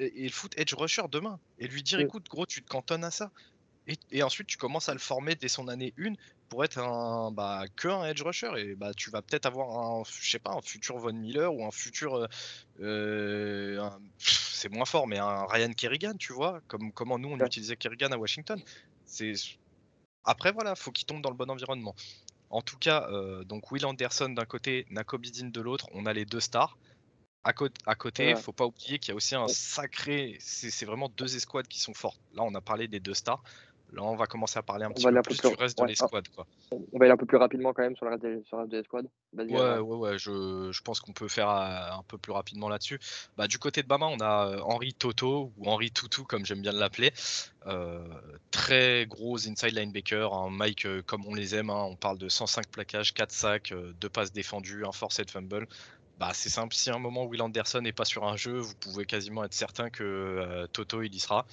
et 0.00 0.28
foutre 0.28 0.58
edge 0.58 0.74
rusher 0.74 1.02
demain 1.10 1.38
et 1.58 1.68
lui 1.68 1.82
dire 1.82 2.00
écoute, 2.00 2.28
gros, 2.28 2.46
tu 2.46 2.62
te 2.62 2.68
cantonnes 2.68 3.04
à 3.04 3.12
ça. 3.12 3.30
Et, 3.86 3.96
et 4.10 4.22
ensuite, 4.24 4.48
tu 4.48 4.56
commences 4.56 4.88
à 4.88 4.92
le 4.92 4.98
former 4.98 5.36
dès 5.36 5.48
son 5.48 5.68
année 5.68 5.94
1 5.98 6.14
pour 6.48 6.64
être 6.64 6.78
un 6.78 7.30
bah, 7.32 7.64
que 7.76 7.88
un 7.88 8.04
edge 8.06 8.22
rusher. 8.22 8.50
Et 8.56 8.74
bah, 8.74 8.92
tu 8.94 9.10
vas 9.10 9.22
peut-être 9.22 9.46
avoir 9.46 9.78
un, 9.78 10.02
je 10.04 10.30
sais 10.30 10.38
pas, 10.38 10.52
un 10.52 10.60
futur 10.62 10.98
Von 10.98 11.12
Miller 11.12 11.52
ou 11.52 11.64
un 11.64 11.70
futur. 11.70 12.14
euh, 12.16 12.26
euh, 12.80 13.90
c'est 14.18 14.70
moins 14.70 14.84
fort, 14.84 15.06
mais 15.06 15.18
un 15.18 15.44
Ryan 15.46 15.72
Kerrigan, 15.72 16.14
tu 16.18 16.32
vois, 16.32 16.60
comme 16.68 16.92
comment 16.92 17.18
nous 17.18 17.28
on 17.28 17.38
Ouais. 17.38 17.46
utilisait 17.46 17.76
Kerrigan 17.76 18.10
à 18.12 18.16
Washington. 18.16 18.60
C'est 19.04 19.32
après 20.24 20.50
voilà, 20.52 20.74
faut 20.74 20.90
qu'il 20.92 21.06
tombe 21.06 21.22
dans 21.22 21.30
le 21.30 21.36
bon 21.36 21.50
environnement. 21.50 21.94
En 22.50 22.62
tout 22.62 22.76
cas, 22.78 23.08
euh, 23.10 23.44
donc 23.44 23.70
Will 23.70 23.84
Anderson 23.86 24.28
d'un 24.30 24.44
côté, 24.44 24.86
Nako 24.90 25.18
Bidin 25.18 25.48
de 25.48 25.60
l'autre, 25.60 25.88
on 25.92 26.06
a 26.06 26.12
les 26.12 26.24
deux 26.24 26.40
stars. 26.40 26.76
À, 27.44 27.52
à 27.86 27.94
côté, 27.94 28.34
Ouais. 28.34 28.40
faut 28.40 28.52
pas 28.52 28.66
oublier 28.66 28.98
qu'il 28.98 29.10
y 29.10 29.12
a 29.12 29.14
aussi 29.14 29.36
un 29.36 29.46
sacré. 29.46 30.36
C'est 30.40 30.84
vraiment 30.84 31.08
deux 31.08 31.36
escouades 31.36 31.68
qui 31.68 31.78
sont 31.78 31.94
fortes. 31.94 32.20
Là, 32.34 32.42
on 32.42 32.54
a 32.56 32.60
parlé 32.60 32.88
des 32.88 32.98
deux 32.98 33.14
stars. 33.14 33.42
Là, 33.92 34.02
on 34.02 34.16
va 34.16 34.26
commencer 34.26 34.58
à 34.58 34.62
parler 34.62 34.84
un 34.84 34.88
On 34.90 34.92
petit 34.94 35.04
peu 35.06 35.22
plus 35.22 35.36
plus- 35.38 35.50
du 35.50 35.54
reste 35.56 35.78
de 35.78 35.82
ouais, 35.82 35.88
l'escouade. 35.90 36.26
quoi. 36.34 36.46
On 36.72 36.98
va 36.98 37.04
aller 37.04 37.12
un 37.12 37.16
peu 37.16 37.24
plus 37.26 37.36
rapidement 37.36 37.72
quand 37.72 37.82
même 37.82 37.94
sur 37.96 38.04
le 38.06 38.10
reste 38.12 38.24
des, 38.24 38.42
sur 38.44 38.56
le 38.56 38.62
reste 38.62 38.72
des 38.72 38.82
squads. 38.82 39.02
Vas-y, 39.32 39.52
Ouais, 39.52 39.78
ouais, 39.78 39.96
ouais, 39.96 40.18
je, 40.18 40.70
je 40.72 40.80
pense 40.82 41.00
qu'on 41.00 41.12
peut 41.12 41.28
faire 41.28 41.48
euh, 41.48 41.92
un 41.98 42.02
peu 42.08 42.18
plus 42.18 42.32
rapidement 42.32 42.68
là-dessus. 42.68 42.98
Bah, 43.36 43.46
du 43.46 43.58
côté 43.58 43.82
de 43.82 43.86
Bama, 43.88 44.06
on 44.06 44.18
a 44.20 44.48
euh, 44.48 44.60
Henri 44.62 44.92
Toto, 44.92 45.52
ou 45.56 45.68
Henri 45.68 45.90
Toutou, 45.92 46.24
comme 46.24 46.44
j'aime 46.44 46.60
bien 46.62 46.72
l'appeler. 46.72 47.12
Euh, 47.66 48.04
très 48.50 49.06
gros 49.06 49.36
inside 49.48 49.72
linebacker, 49.76 50.34
un 50.34 50.50
Mike 50.50 50.84
euh, 50.86 51.02
comme 51.02 51.24
on 51.26 51.34
les 51.34 51.54
aime. 51.54 51.70
hein. 51.70 51.84
On 51.88 51.96
parle 51.96 52.18
de 52.18 52.28
105 52.28 52.66
plaquages, 52.68 53.14
4 53.14 53.30
sacs, 53.32 53.72
2 54.00 54.08
passes 54.08 54.32
défendues, 54.32 54.84
un 54.84 54.92
forced 54.92 55.30
fumble. 55.30 55.68
Bah, 56.18 56.30
c'est 56.34 56.48
simple, 56.48 56.74
si 56.74 56.90
à 56.90 56.94
un 56.94 56.98
moment 56.98 57.24
Will 57.26 57.42
Anderson 57.42 57.82
n'est 57.82 57.92
pas 57.92 58.06
sur 58.06 58.24
un 58.24 58.36
jeu, 58.36 58.56
vous 58.58 58.74
pouvez 58.80 59.04
quasiment 59.04 59.44
être 59.44 59.52
certain 59.54 59.90
que 59.90 60.66
Toto 60.72 61.02
il 61.02 61.14
y 61.14 61.18
sera. 61.20 61.46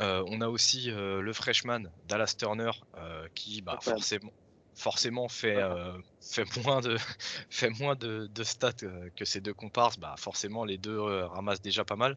Euh, 0.00 0.22
on 0.28 0.40
a 0.40 0.48
aussi 0.48 0.90
euh, 0.90 1.20
le 1.22 1.32
freshman 1.32 1.84
Dallas 2.06 2.34
Turner 2.38 2.70
euh, 2.96 3.26
qui 3.34 3.62
bah, 3.62 3.72
Incroyable. 3.74 4.00
forcément, 4.00 4.32
forcément 4.74 5.28
fait, 5.28 5.54
moins 6.64 6.80
de, 6.80 6.96
fait 7.50 7.70
moins 7.80 7.94
de, 7.96 8.26
de 8.26 8.42
stats 8.44 8.72
que 9.16 9.24
ces 9.24 9.40
deux 9.40 9.54
comparses. 9.54 9.98
Bah, 9.98 10.14
forcément, 10.18 10.64
les 10.64 10.78
deux 10.78 11.00
ramassent 11.00 11.62
déjà 11.62 11.84
pas 11.84 11.96
mal. 11.96 12.16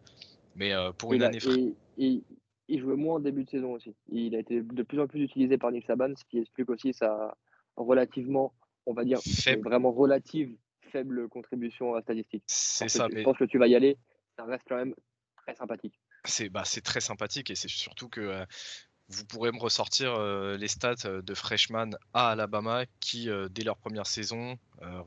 Mais 0.56 0.74
pour 0.98 1.14
une 1.14 1.22
il 1.22 1.24
a- 1.24 1.28
année 1.28 1.40
fraîche. 1.40 1.56
et- 1.58 1.76
et- 2.06 2.24
il 2.72 2.80
jouait 2.82 2.96
moins 2.96 3.16
en 3.16 3.20
début 3.20 3.46
de 3.46 3.50
saison 3.50 3.74
aussi. 3.74 3.96
Il 4.10 4.36
a 4.36 4.40
été 4.40 4.62
de 4.62 4.84
plus 4.84 5.00
en 5.00 5.08
plus 5.08 5.24
utilisé 5.24 5.58
par 5.58 5.72
Nick 5.72 5.86
Saban, 5.88 6.14
ce 6.16 6.24
qui 6.26 6.38
explique 6.38 6.70
aussi 6.70 6.94
sa 6.94 7.36
relativement, 7.78 8.54
on 8.86 8.94
va 8.94 9.04
dire, 9.06 9.20
Faible. 9.22 9.64
vraiment 9.68 9.92
relative 9.92 10.56
faible 10.92 11.28
contribution 11.30 11.96
à 11.96 12.02
statistique. 12.02 12.44
C'est 12.46 12.86
que 12.86 12.92
ça, 12.92 13.08
mais 13.12 13.20
Je 13.22 13.24
pense 13.24 13.38
que 13.38 13.46
tu 13.46 13.58
vas 13.58 13.68
y 13.68 13.74
aller. 13.76 13.98
Ça 14.38 14.46
reste 14.46 14.66
quand 14.68 14.76
même 14.76 14.94
très 15.38 15.56
sympathique. 15.56 16.00
C'est 16.30 16.50
bah, 16.50 16.64
c'est 16.66 16.82
très 16.82 17.02
sympathique 17.02 17.50
et 17.50 17.56
c'est 17.56 17.70
surtout 17.70 18.10
que 18.10 18.22
euh, 18.22 18.46
vous 19.10 19.26
pourrez 19.26 19.52
me 19.52 19.60
ressortir 19.60 20.14
euh, 20.14 20.56
les 20.58 20.68
stats 20.68 21.22
de 21.22 21.34
freshman 21.34 21.92
à 22.14 22.30
Alabama 22.30 22.86
qui, 23.00 23.30
euh, 23.30 23.50
dès 23.50 23.64
leur 23.64 23.78
première 23.78 24.08
saison, 24.08 24.58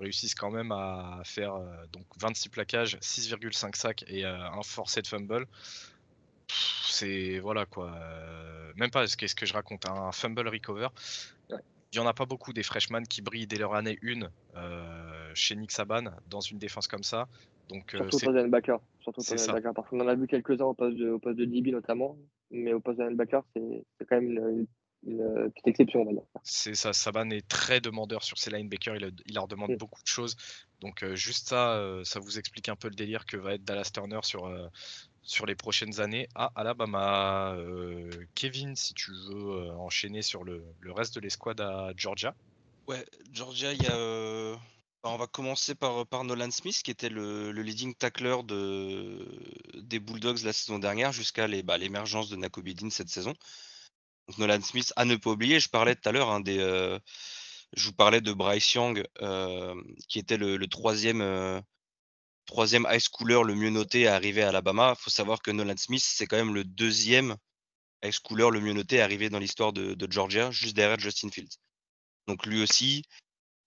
réussissent 0.00 0.34
quand 0.34 0.50
même 0.50 0.72
à 0.72 1.22
faire 1.24 1.54
donc 1.92 2.04
26 2.20 2.50
plaquages, 2.50 2.98
6,5 3.00 3.74
sacs 3.76 4.04
et 4.06 4.24
un 4.24 4.62
forced 4.62 5.06
fumble. 5.06 5.46
Pff, 6.46 6.84
C'est 6.90 7.38
voilà 7.38 7.64
quoi. 7.64 7.90
même 8.76 8.90
pas 8.90 9.06
ce 9.06 9.16
qu'est-ce 9.16 9.34
que 9.34 9.46
je 9.46 9.54
raconte, 9.54 9.86
un 9.86 10.12
fumble 10.12 10.46
recover. 10.48 10.88
Ouais. 11.48 11.60
Il 11.92 11.98
n'y 11.98 12.06
en 12.06 12.08
a 12.08 12.14
pas 12.14 12.24
beaucoup 12.24 12.54
des 12.54 12.62
freshmen 12.62 13.06
qui 13.06 13.20
brillent 13.20 13.46
dès 13.46 13.58
leur 13.58 13.74
année 13.74 13.98
1 14.02 14.22
euh, 14.56 15.30
chez 15.34 15.54
Nick 15.54 15.72
Saban 15.72 16.04
dans 16.30 16.40
une 16.40 16.58
défense 16.58 16.88
comme 16.88 17.02
ça. 17.02 17.28
Donc 17.68 17.94
euh, 17.94 17.98
Surtout 17.98 18.16
au 18.16 18.18
c'est 18.18 18.26
poste 18.26 18.36
de 18.36 18.42
linebacker. 18.42 18.80
Surtout 19.00 19.20
de 19.22 19.26
linebacker. 19.36 19.74
Parce 19.74 19.88
qu'on 19.88 20.00
en 20.00 20.08
a 20.08 20.14
vu 20.14 20.26
quelques-uns 20.26 20.64
au 20.64 20.74
poste 20.74 20.96
de, 20.96 21.10
au 21.10 21.18
poste 21.18 21.38
de 21.38 21.44
DB 21.44 21.70
notamment. 21.72 22.16
Mais 22.50 22.72
au 22.72 22.80
poste 22.80 22.98
de 22.98 23.04
linebacker, 23.04 23.42
c'est 23.54 23.84
c'est 23.98 24.06
quand 24.06 24.16
même 24.20 24.30
une, 24.30 24.38
une- 24.48 24.66
une 25.04 25.50
petite 25.50 25.66
exception. 25.66 26.06
C'est 26.44 26.74
ça, 26.74 26.92
Saban 26.92 27.30
est 27.30 27.48
très 27.48 27.80
demandeur 27.80 28.22
sur 28.22 28.38
ses 28.38 28.50
linebackers, 28.50 28.94
il, 28.96 29.12
il 29.26 29.34
leur 29.34 29.48
demande 29.48 29.72
Mm. 29.72 29.76
beaucoup 29.76 30.00
de 30.00 30.06
choses. 30.06 30.36
Donc 30.80 31.02
euh, 31.02 31.16
juste 31.16 31.48
ça, 31.48 31.72
euh, 31.76 32.04
ça 32.04 32.20
vous 32.20 32.38
explique 32.38 32.68
un 32.68 32.76
peu 32.76 32.88
le 32.88 32.94
délire 32.94 33.26
que 33.26 33.36
va 33.36 33.54
être 33.54 33.64
Dallas 33.64 33.90
Turner 33.92 34.20
sur, 34.22 34.46
euh, 34.46 34.68
sur 35.22 35.44
les 35.46 35.56
prochaines 35.56 36.00
années 36.00 36.28
à 36.36 36.52
Alabama. 36.54 37.52
Euh, 37.56 38.10
Kevin, 38.36 38.76
si 38.76 38.94
tu 38.94 39.10
veux 39.10 39.50
euh, 39.50 39.72
enchaîner 39.72 40.22
sur 40.22 40.44
le, 40.44 40.62
le 40.80 40.92
reste 40.92 41.16
de 41.16 41.20
l'escouade 41.20 41.60
à 41.60 41.92
Georgia. 41.96 42.34
Ouais, 42.86 43.04
Georgia, 43.32 43.72
il 43.72 43.82
y 43.82 43.86
a. 43.86 44.56
euh, 45.04 45.08
bah, 45.08 45.10
on 45.14 45.16
va 45.16 45.26
commencer 45.26 45.74
par, 45.74 46.06
par 46.06 46.24
Nolan 46.24 46.50
Smith, 46.50 46.80
qui 46.82 46.90
était 46.90 47.08
le, 47.08 47.52
le 47.52 47.62
leading 47.62 47.94
tackler 47.94 48.36
de, 48.44 49.26
des 49.74 50.00
Bulldogs 50.00 50.42
la 50.44 50.52
saison 50.52 50.78
dernière, 50.78 51.12
jusqu'à 51.12 51.48
bah, 51.62 51.78
l'émergence 51.78 52.28
de 52.28 52.36
Nakobidin 52.36 52.90
cette 52.90 53.08
saison. 53.08 53.34
Nolan 54.38 54.60
Smith, 54.62 54.92
à 54.96 55.04
ne 55.04 55.16
pas 55.16 55.30
oublier, 55.30 55.60
je 55.60 55.68
parlais 55.68 55.94
tout 55.94 56.08
à 56.08 56.12
l'heure, 56.12 56.30
hein, 56.30 56.40
des, 56.40 56.58
euh, 56.58 56.98
je 57.74 57.86
vous 57.86 57.92
parlais 57.92 58.20
de 58.20 58.32
Bryce 58.32 58.74
Young, 58.74 59.04
euh, 59.22 59.74
qui 60.08 60.18
était 60.18 60.36
le, 60.36 60.66
troisième, 60.66 61.22
euh, 61.22 61.60
troisième 62.46 62.86
high 62.90 63.00
schooler 63.00 63.42
le 63.44 63.54
mieux 63.54 63.70
noté 63.70 64.06
à 64.06 64.14
arriver 64.14 64.42
à 64.42 64.50
Alabama. 64.50 64.94
Il 64.98 65.02
faut 65.02 65.10
savoir 65.10 65.42
que 65.42 65.50
Nolan 65.50 65.76
Smith, 65.76 66.02
c'est 66.04 66.26
quand 66.26 66.36
même 66.36 66.54
le 66.54 66.64
deuxième 66.64 67.36
high 68.04 68.12
schooler 68.12 68.50
le 68.50 68.60
mieux 68.60 68.72
noté 68.72 69.00
à 69.00 69.04
arriver 69.04 69.30
dans 69.30 69.38
l'histoire 69.38 69.72
de, 69.72 69.94
de 69.94 70.12
Georgia, 70.12 70.50
juste 70.50 70.76
derrière 70.76 70.98
Justin 70.98 71.30
Fields. 71.30 71.56
Donc 72.28 72.46
lui 72.46 72.62
aussi, 72.62 73.04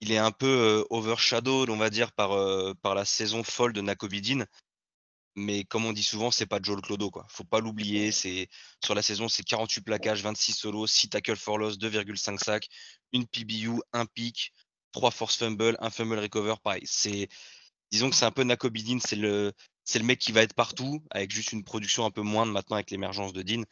il 0.01 0.11
est 0.11 0.17
un 0.17 0.31
peu 0.31 0.47
euh, 0.47 0.83
overshadowed, 0.89 1.69
on 1.69 1.77
va 1.77 1.89
dire, 1.89 2.11
par, 2.13 2.33
euh, 2.33 2.73
par 2.81 2.95
la 2.95 3.05
saison 3.05 3.43
folle 3.43 3.73
de 3.73 3.81
Nakobidin. 3.81 4.45
Mais 5.35 5.65
comme 5.65 5.85
on 5.85 5.93
dit 5.93 6.03
souvent, 6.03 6.31
c'est 6.31 6.45
pas 6.45 6.59
Joel 6.61 6.81
Clodo. 6.81 7.11
Quoi. 7.11 7.25
Faut 7.29 7.43
pas 7.43 7.59
l'oublier. 7.59 8.11
C'est 8.11 8.47
Sur 8.83 8.95
la 8.95 9.01
saison, 9.01 9.27
c'est 9.27 9.43
48 9.43 9.81
plaquages, 9.81 10.23
26 10.23 10.53
solos, 10.53 10.87
6 10.87 11.09
tackles 11.09 11.35
for 11.35 11.57
loss, 11.57 11.77
2,5 11.77 12.37
sacs, 12.43 12.67
une 13.11 13.27
PBU, 13.27 13.81
un 13.93 14.05
pick, 14.05 14.53
3 14.93 15.11
force 15.11 15.37
fumble, 15.37 15.77
un 15.81 15.89
fumble 15.89 16.19
recover. 16.19 16.55
Pareil. 16.63 16.83
C'est, 16.85 17.27
disons 17.91 18.09
que 18.09 18.15
c'est 18.15 18.25
un 18.25 18.31
peu 18.31 18.43
Nakobidin, 18.43 18.99
c'est 18.99 19.17
le, 19.17 19.53
c'est 19.83 19.99
le 19.99 20.05
mec 20.05 20.19
qui 20.19 20.31
va 20.31 20.41
être 20.41 20.53
partout, 20.53 21.03
avec 21.11 21.31
juste 21.31 21.51
une 21.51 21.63
production 21.63 22.05
un 22.05 22.11
peu 22.11 22.21
moindre 22.21 22.51
maintenant 22.53 22.75
avec 22.77 22.91
l'émergence 22.91 23.33
de 23.33 23.41
Dean. 23.41 23.63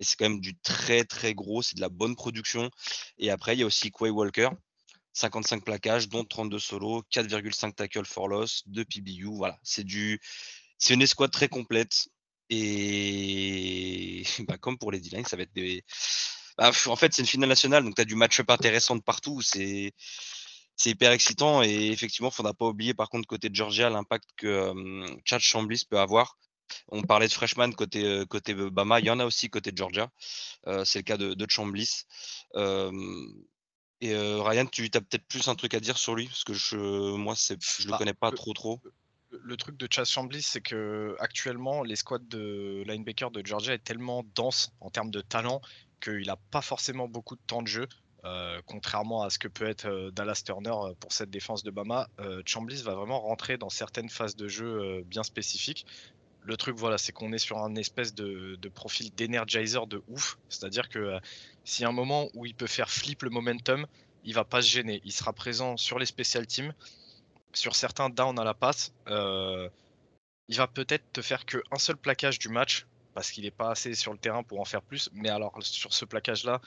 Et 0.00 0.04
c'est 0.04 0.16
quand 0.16 0.28
même 0.28 0.40
du 0.40 0.56
très 0.58 1.04
très 1.04 1.34
gros, 1.34 1.62
c'est 1.62 1.76
de 1.76 1.80
la 1.80 1.88
bonne 1.88 2.14
production. 2.14 2.70
Et 3.18 3.30
après, 3.30 3.56
il 3.56 3.60
y 3.60 3.62
a 3.64 3.66
aussi 3.66 3.90
Quay 3.90 4.10
Walker, 4.10 4.50
55 5.18 5.64
plaquages, 5.64 6.08
dont 6.08 6.24
32 6.24 6.58
solos, 6.58 7.02
4,5 7.10 7.74
tackles 7.74 8.06
for 8.06 8.28
loss, 8.28 8.62
2 8.66 8.84
PBU. 8.84 9.26
Voilà, 9.36 9.58
c'est 9.62 9.84
du, 9.84 10.20
une 10.90 11.02
escouade 11.02 11.30
très 11.30 11.48
complète. 11.48 12.08
Et 12.50 14.22
bah, 14.48 14.56
comme 14.58 14.78
pour 14.78 14.92
les 14.92 15.00
D-line, 15.00 15.24
ça 15.26 15.36
va 15.36 15.42
être 15.42 15.52
des, 15.52 15.84
Bah, 16.56 16.70
en 16.86 16.96
fait, 16.96 17.12
c'est 17.12 17.22
une 17.22 17.28
finale 17.28 17.48
nationale, 17.48 17.84
donc 17.84 17.96
tu 17.96 18.02
as 18.02 18.04
du 18.04 18.14
match-up 18.14 18.48
intéressant 18.50 18.96
de 18.96 19.02
partout. 19.02 19.42
C'est 19.42 19.92
c'est 20.76 20.90
hyper 20.90 21.10
excitant 21.10 21.62
et 21.64 21.88
effectivement, 21.88 22.28
il 22.28 22.30
ne 22.30 22.36
faudra 22.36 22.54
pas 22.54 22.66
oublier 22.66 22.94
par 22.94 23.08
contre 23.10 23.26
côté 23.26 23.48
de 23.48 23.54
Georgia 23.56 23.90
l'impact 23.90 24.28
que 24.36 24.72
Chad 25.24 25.40
Chamblis 25.40 25.84
peut 25.90 25.98
avoir. 25.98 26.38
On 26.88 27.02
parlait 27.02 27.26
de 27.26 27.32
freshman 27.32 27.72
côté, 27.72 28.22
côté 28.28 28.54
Bama, 28.54 29.00
il 29.00 29.06
y 29.06 29.10
en 29.10 29.18
a 29.18 29.24
aussi 29.24 29.50
côté 29.50 29.72
de 29.72 29.76
Georgia. 29.76 30.08
c'est 30.84 31.00
le 31.00 31.02
cas 31.02 31.16
de, 31.16 31.34
de 31.34 31.46
Chamblis. 31.50 32.04
Et 34.00 34.14
Ryan, 34.14 34.66
tu 34.66 34.88
as 34.94 35.00
peut-être 35.00 35.26
plus 35.26 35.48
un 35.48 35.54
truc 35.54 35.74
à 35.74 35.80
dire 35.80 35.98
sur 35.98 36.14
lui? 36.14 36.26
Parce 36.26 36.44
que 36.44 36.54
je, 36.54 36.76
moi, 36.76 37.34
je 37.34 37.54
ne 37.54 37.84
le 37.84 37.90
bah, 37.90 37.98
connais 37.98 38.14
pas 38.14 38.30
trop 38.30 38.52
trop. 38.52 38.80
Le, 39.30 39.56
truc 39.56 39.76
de 39.76 39.88
Chad 39.90 40.06
Chamblis, 40.06 40.42
c'est 40.42 40.60
que 40.60 41.16
actuellement, 41.18 41.82
les 41.82 41.96
squads 41.96 42.18
de 42.18 42.82
linebacker 42.86 43.30
de 43.30 43.44
Georgia 43.44 43.74
est 43.74 43.84
tellement 43.84 44.24
dense 44.34 44.72
en 44.80 44.90
termes 44.90 45.10
de 45.10 45.20
talent 45.20 45.60
qu'il 46.00 46.26
n'a 46.26 46.36
pas 46.50 46.62
forcément 46.62 47.08
beaucoup 47.08 47.36
de 47.36 47.42
temps 47.46 47.62
de 47.62 47.68
jeu. 47.68 47.88
Euh, 48.24 48.60
contrairement 48.66 49.22
à 49.22 49.30
ce 49.30 49.38
que 49.38 49.46
peut 49.46 49.68
être 49.68 49.86
euh, 49.86 50.10
Dallas 50.10 50.42
Turner 50.44 50.70
euh, 50.70 50.92
pour 50.98 51.12
cette 51.12 51.30
défense 51.30 51.62
de 51.62 51.70
Bama, 51.70 52.08
Chamblis 52.46 52.82
va 52.82 52.94
vraiment 52.94 53.20
rentrer 53.20 53.58
dans 53.58 53.70
certaines 53.70 54.08
phases 54.08 54.34
de 54.34 54.48
jeu 54.48 55.02
bien 55.04 55.22
spécifiques. 55.22 55.86
Le 56.42 56.56
truc, 56.56 56.76
voilà, 56.76 56.98
c'est 56.98 57.12
qu'on 57.12 57.32
est 57.32 57.38
sur 57.38 57.58
un 57.58 57.74
espèce 57.76 58.14
de, 58.14 58.58
profil 58.74 59.14
d'energizer 59.14 59.86
de 59.86 60.02
ouf. 60.08 60.38
C'est-à-dire 60.48 60.88
que 60.88 61.18
s'il 61.68 61.82
y 61.82 61.86
a 61.86 61.90
un 61.90 61.92
moment 61.92 62.28
où 62.32 62.46
il 62.46 62.54
peut 62.54 62.66
faire 62.66 62.90
flip 62.90 63.22
le 63.22 63.30
momentum, 63.30 63.86
il 64.24 64.32
va 64.32 64.44
pas 64.44 64.62
se 64.62 64.68
gêner. 64.68 65.02
Il 65.04 65.12
sera 65.12 65.34
présent 65.34 65.76
sur 65.76 65.98
les 65.98 66.06
special 66.06 66.46
teams, 66.46 66.72
sur 67.52 67.76
certains 67.76 68.08
downs 68.08 68.38
à 68.38 68.44
la 68.44 68.54
passe. 68.54 68.94
il 69.06 70.56
va 70.56 70.66
peut-être 70.66 71.04
te 71.12 71.20
faire 71.20 71.44
qu'un 71.44 71.78
seul 71.78 71.98
plaquage 71.98 72.38
du 72.38 72.48
match 72.48 72.86
parce 73.12 73.30
qu'il 73.30 73.44
n'est 73.44 73.50
pas 73.50 73.70
assez 73.70 73.94
sur 73.94 74.12
le 74.12 74.18
terrain 74.18 74.42
pour 74.42 74.60
en 74.60 74.64
faire 74.64 74.80
plus. 74.80 75.10
Mais 75.12 75.28
alors, 75.28 75.52
sur 75.60 75.92
ce 75.92 76.06
plaquage-là, 76.06 76.62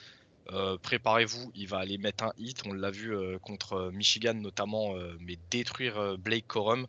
euh, 0.52 0.78
préparez-vous, 0.78 1.50
il 1.56 1.66
va 1.66 1.78
aller 1.78 1.98
mettre 1.98 2.24
un 2.24 2.32
hit. 2.38 2.62
On 2.64 2.72
l'a 2.72 2.90
vu 2.90 3.12
euh, 3.12 3.38
contre 3.38 3.72
euh, 3.72 3.90
Michigan 3.90 4.34
notamment, 4.34 4.94
mais 5.18 5.36
détruire 5.50 6.16
Blake 6.18 6.46
Corum 6.46 6.86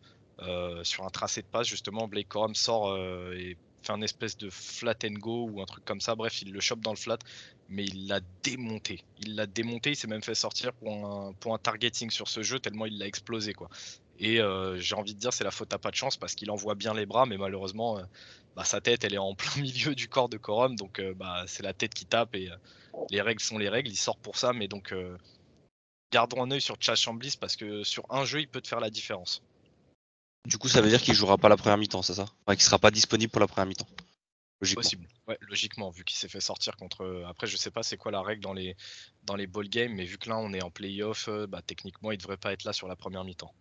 sur 0.84 1.04
un 1.06 1.10
tracé 1.10 1.41
de 1.41 1.47
passe. 1.47 1.67
Justement, 1.67 2.08
Blake 2.08 2.28
Corum 2.28 2.54
sort 2.54 2.95
et 3.34 3.58
fait 3.84 3.91
un 3.91 4.02
espèce 4.02 4.38
de 4.38 4.50
flat 4.50 4.96
and 5.06 5.13
go 5.19 5.50
ou 5.50 5.62
un 5.62 5.65
truc 5.65 5.86
comme 5.86 6.02
ça. 6.02 6.15
Bref, 6.15 6.41
il 6.41 6.52
le 6.52 6.60
chope 6.60 6.82
dans 6.82 6.91
le 6.91 6.98
flat, 6.98 7.17
mais 7.69 7.86
il 7.86 8.08
l'a 8.08 8.19
démonté. 8.43 9.04
Il 9.19 9.36
l'a 9.36 9.46
démonté. 9.46 9.91
Il 9.91 9.96
s'est 9.96 10.08
même 10.08 10.24
fait 10.24 10.36
sortir 10.36 10.74
pour 10.74 10.91
un, 10.91 11.34
pour 11.34 11.54
un 11.54 11.58
targeting 11.58 12.10
sur 12.10 12.28
ce 12.28 12.43
jeu 12.43 12.60
tellement 12.60 12.86
il 12.86 12.98
l'a 12.98 13.08
explosé 13.08 13.54
quoi. 13.54 13.69
Et 14.19 14.39
j'ai 14.78 14.96
envie 14.96 15.13
de 15.13 15.19
dire 15.19 15.34
c'est 15.34 15.43
la 15.43 15.52
faute 15.52 15.74
à 15.74 15.78
pas 15.80 15.91
de 15.91 15.96
chance 15.96 16.17
parce 16.17 16.36
qu'il 16.36 16.50
envoie 16.52 16.76
bien 16.76 16.93
les 16.93 17.06
bras, 17.06 17.26
mais 17.26 17.38
malheureusement 17.38 18.00
bah, 18.56 18.63
sa 18.63 18.80
tête 18.80 19.04
elle 19.04 19.13
est 19.13 19.17
en 19.17 19.36
plein 19.36 19.62
milieu 19.62 19.96
du 19.96 20.08
corps 20.08 20.30
de 20.30 20.38
Corum, 20.38 20.76
donc 20.76 21.02
bah, 21.15 21.43
c'est 21.48 21.63
la 21.63 21.74
tête 21.74 21.93
qui 21.93 22.06
tape 22.06 22.36
et 22.36 22.50
les 23.10 23.22
règles 23.22 23.41
sont 23.41 23.58
les 23.58 23.69
règles, 23.69 23.89
il 23.89 23.98
sort 23.98 24.17
pour 24.17 24.38
ça, 24.38 24.54
mais 24.54 24.67
donc 24.67 24.91
euh, 24.93 25.17
gardons 26.12 26.43
un 26.43 26.52
œil 26.52 26.62
sur 26.62 26.78
Chad 26.80 26.96
Chamblis 26.96 27.36
parce 27.39 27.56
que 27.56 27.84
sur 27.84 28.06
un 28.10 28.24
jeu, 28.24 28.39
il 28.39 28.48
peut 28.48 28.62
te 28.62 28.67
faire 28.67 28.80
la 28.80 28.91
différence. 28.91 29.41
Du 30.45 30.58
coup, 30.58 30.67
ça 30.67 30.82
veut 30.82 30.89
dire 30.89 31.01
qu'il 31.01 31.13
jouera 31.13 31.38
pas 31.38 31.49
la 31.49 31.58
première 31.58 31.77
mi-temps, 31.77 32.01
c'est 32.01 32.13
ça? 32.13 32.25
Enfin, 32.45 32.56
Qu'il 32.56 32.63
sera 32.63 32.79
pas 32.79 32.91
disponible 32.91 33.32
pour 33.32 33.39
la 33.39 33.47
première 33.47 33.65
mi-temps. 33.65 33.88
Logiquement. 34.62 34.82
Possible. 34.82 35.08
Ouais, 35.27 35.38
logiquement, 35.41 35.89
vu 35.89 36.03
qu'il 36.03 36.17
s'est 36.17 36.27
fait 36.27 36.39
sortir 36.39 36.77
contre. 36.77 37.01
Euh, 37.01 37.25
après, 37.27 37.47
je 37.47 37.58
sais 37.58 37.71
pas 37.71 37.84
c'est 37.84 37.97
quoi 37.97 38.12
la 38.12 38.21
règle 38.21 38.41
dans 38.41 38.53
les 38.53 38.75
dans 39.23 39.36
les 39.36 39.47
ball 39.47 39.67
games, 39.67 39.93
mais 39.93 40.06
vu 40.06 40.17
que 40.17 40.29
là 40.29 40.38
on 40.38 40.53
est 40.53 40.63
en 40.63 40.69
playoff, 40.69 41.27
euh, 41.27 41.47
bah, 41.47 41.62
techniquement, 41.65 42.12
il 42.12 42.17
devrait 42.17 42.38
pas 42.38 42.53
être 42.53 42.63
là 42.63 42.71
sur 42.71 42.88
la 42.88 42.95
première 42.95 43.23
mi-temps. 43.25 43.53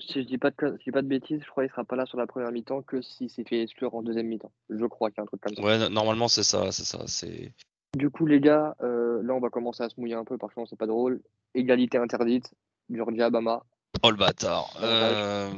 Si 0.00 0.22
je 0.22 0.26
dis 0.26 0.38
pas 0.38 0.50
de, 0.50 0.78
dis 0.84 0.90
pas 0.90 1.02
de 1.02 1.06
bêtises, 1.06 1.40
je 1.44 1.50
crois 1.50 1.64
qu'il 1.64 1.70
sera 1.70 1.84
pas 1.84 1.94
là 1.94 2.06
sur 2.06 2.18
la 2.18 2.26
première 2.26 2.50
mi-temps 2.50 2.82
que 2.82 3.02
s'il 3.02 3.30
s'est 3.30 3.44
fait 3.44 3.62
exclure 3.62 3.94
en 3.94 4.02
deuxième 4.02 4.26
mi-temps. 4.26 4.52
Je 4.70 4.86
crois 4.86 5.10
qu'il 5.10 5.18
y 5.18 5.20
a 5.20 5.24
un 5.24 5.26
truc 5.26 5.40
comme 5.40 5.54
ça. 5.54 5.62
Ouais, 5.62 5.88
normalement 5.88 6.26
c'est 6.26 6.42
ça, 6.42 6.72
c'est 6.72 6.84
ça. 6.84 7.06
C'est 7.06 7.52
du 7.96 8.10
coup, 8.10 8.26
les 8.26 8.40
gars, 8.40 8.76
euh, 8.82 9.20
là, 9.22 9.34
on 9.34 9.40
va 9.40 9.50
commencer 9.50 9.82
à 9.82 9.88
se 9.88 9.98
mouiller 9.98 10.14
un 10.14 10.24
peu 10.24 10.38
parce 10.38 10.54
que 10.54 10.60
c'est 10.66 10.78
pas 10.78 10.86
drôle. 10.86 11.20
Égalité 11.54 11.98
interdite, 11.98 12.54
Georgia, 12.88 13.30
Bama. 13.30 13.64
Oh 14.02 14.10
le 14.10 14.16
bâtard. 14.16 14.76
Euh, 14.82 15.52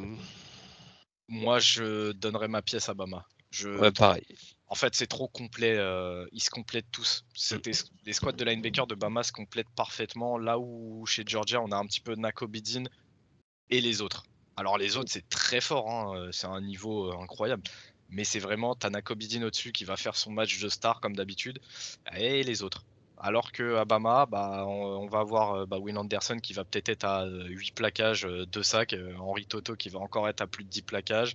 Moi, 1.29 1.59
je 1.61 2.13
donnerais 2.13 2.49
ma 2.49 2.63
pièce 2.63 2.89
à 2.89 2.95
Bama. 2.95 3.27
Je... 3.51 3.69
Ouais, 3.69 3.93
pareil. 3.93 4.25
En 4.67 4.75
fait, 4.75 4.95
c'est 4.95 5.07
trop 5.07 5.29
complet. 5.29 5.77
Euh, 5.77 6.27
ils 6.33 6.43
se 6.43 6.51
complètent 6.51 6.91
tous. 6.91 7.25
Les 8.05 8.13
squads 8.13 8.33
de 8.33 8.45
linebacker 8.45 8.87
de 8.87 8.95
Bama 8.95 9.23
se 9.23 9.33
complètent 9.33 9.71
parfaitement. 9.77 10.39
Là 10.39 10.59
où 10.59 11.05
chez 11.07 11.25
Georgia, 11.27 11.61
on 11.61 11.71
a 11.71 11.77
un 11.77 11.87
petit 11.87 12.01
peu 12.01 12.15
Nako 12.15 12.49
Bidin 12.49 12.85
et 13.71 13.81
les 13.81 14.01
autres. 14.01 14.25
Alors 14.57 14.79
les 14.79 14.97
autres, 14.97 15.11
c'est 15.11 15.29
très 15.29 15.61
fort. 15.61 15.91
Hein. 15.91 16.29
C'est 16.33 16.47
un 16.47 16.61
niveau 16.61 17.13
incroyable 17.19 17.63
mais 18.13 18.25
c'est 18.25 18.39
vraiment 18.39 18.75
Tanako 18.75 19.15
Bidin 19.15 19.43
au-dessus 19.43 19.73
qui 19.73 19.85
va 19.85 19.97
faire 19.97 20.15
son 20.15 20.31
match 20.31 20.61
de 20.61 20.69
star 20.69 21.01
comme 21.01 21.17
d'habitude, 21.17 21.59
et 22.15 22.43
les 22.45 22.63
autres. 22.63 22.85
Alors 23.25 23.53
que 23.53 23.77
à 23.77 23.85
Bama, 23.85 24.27
bah, 24.27 24.67
on, 24.67 25.07
va 25.07 25.21
avoir 25.21 25.55
euh, 25.55 25.67
bah, 25.67 25.79
Anderson 25.79 26.39
qui 26.43 26.55
va 26.55 26.65
peut-être 26.65 26.89
être 26.89 27.05
à 27.05 27.25
8 27.25 27.31
euh, 27.31 27.73
plaquages, 27.73 28.23
2 28.23 28.59
euh, 28.59 28.63
sacs, 28.65 28.97
Henri 29.17 29.47
Toto 29.47 29.77
qui 29.77 29.91
va 29.91 30.01
encore 30.01 30.29
être 30.29 30.41
à 30.41 30.49
plus 30.49 30.65
de 30.65 30.69
10 30.69 30.83
plaquages, 30.83 31.35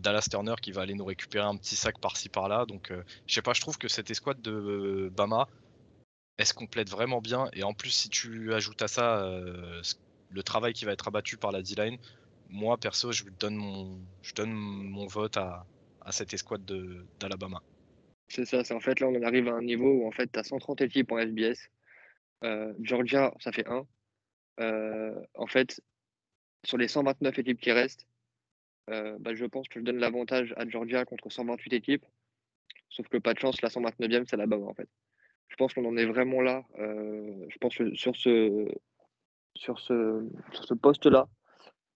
Dallas 0.00 0.26
Turner 0.28 0.56
qui 0.60 0.72
va 0.72 0.82
aller 0.82 0.94
nous 0.94 1.04
récupérer 1.04 1.46
un 1.46 1.56
petit 1.56 1.76
sac 1.76 2.00
par-ci 2.00 2.28
par-là. 2.28 2.66
Donc 2.66 2.92
je 3.26 3.34
sais 3.34 3.40
pas, 3.40 3.52
je 3.52 3.60
trouve 3.60 3.78
que 3.78 3.86
cette 3.86 4.10
escouade 4.10 4.42
de 4.42 5.12
Bama, 5.16 5.46
elle 6.38 6.46
se 6.46 6.54
complète 6.54 6.90
vraiment 6.90 7.20
bien. 7.20 7.48
Et 7.52 7.62
en 7.62 7.72
plus, 7.72 7.90
si 7.90 8.08
tu 8.08 8.52
ajoutes 8.52 8.82
à 8.82 8.88
ça 8.88 9.24
le 10.30 10.42
travail 10.42 10.72
qui 10.72 10.84
va 10.86 10.92
être 10.92 11.06
abattu 11.06 11.36
par 11.36 11.52
la 11.52 11.62
D-line, 11.62 11.98
moi 12.48 12.78
perso, 12.78 13.12
je 13.12 13.22
donne 13.38 13.54
mon, 13.54 15.06
vote 15.06 15.36
à 15.36 15.64
cette 16.10 16.34
escouade 16.34 16.64
d'Alabama. 17.20 17.62
C'est 18.32 18.46
ça, 18.46 18.64
c'est 18.64 18.72
en 18.72 18.80
fait 18.80 18.98
là 18.98 19.08
on 19.08 19.14
en 19.14 19.22
arrive 19.24 19.48
à 19.48 19.52
un 19.52 19.60
niveau 19.60 19.90
où 19.90 20.06
en 20.06 20.10
fait 20.10 20.32
tu 20.32 20.38
as 20.38 20.42
130 20.42 20.80
équipes 20.80 21.12
en 21.12 21.18
FBS. 21.18 21.68
Euh, 22.44 22.72
Georgia, 22.80 23.34
ça 23.40 23.52
fait 23.52 23.68
1. 23.68 23.86
Euh, 24.60 25.20
en 25.34 25.46
fait, 25.46 25.82
sur 26.64 26.78
les 26.78 26.88
129 26.88 27.38
équipes 27.38 27.60
qui 27.60 27.72
restent, 27.72 28.06
euh, 28.88 29.18
bah, 29.20 29.34
je 29.34 29.44
pense 29.44 29.68
que 29.68 29.80
je 29.80 29.84
donne 29.84 29.98
l'avantage 29.98 30.54
à 30.56 30.66
Georgia 30.66 31.04
contre 31.04 31.28
128 31.28 31.74
équipes. 31.74 32.06
Sauf 32.88 33.06
que 33.08 33.18
pas 33.18 33.34
de 33.34 33.38
chance, 33.38 33.60
la 33.60 33.68
129e, 33.68 34.24
c'est 34.26 34.34
Alabama 34.34 34.64
en 34.64 34.74
fait. 34.74 34.88
Je 35.48 35.56
pense 35.56 35.74
qu'on 35.74 35.84
en 35.84 35.98
est 35.98 36.06
vraiment 36.06 36.40
là. 36.40 36.64
je 36.78 37.58
pense 37.58 37.76
que 37.76 37.94
sur 37.94 38.16
ce, 38.16 38.66
sur 39.54 39.78
ce, 39.78 40.26
sur 40.52 40.64
ce 40.64 40.72
poste-là, 40.72 41.28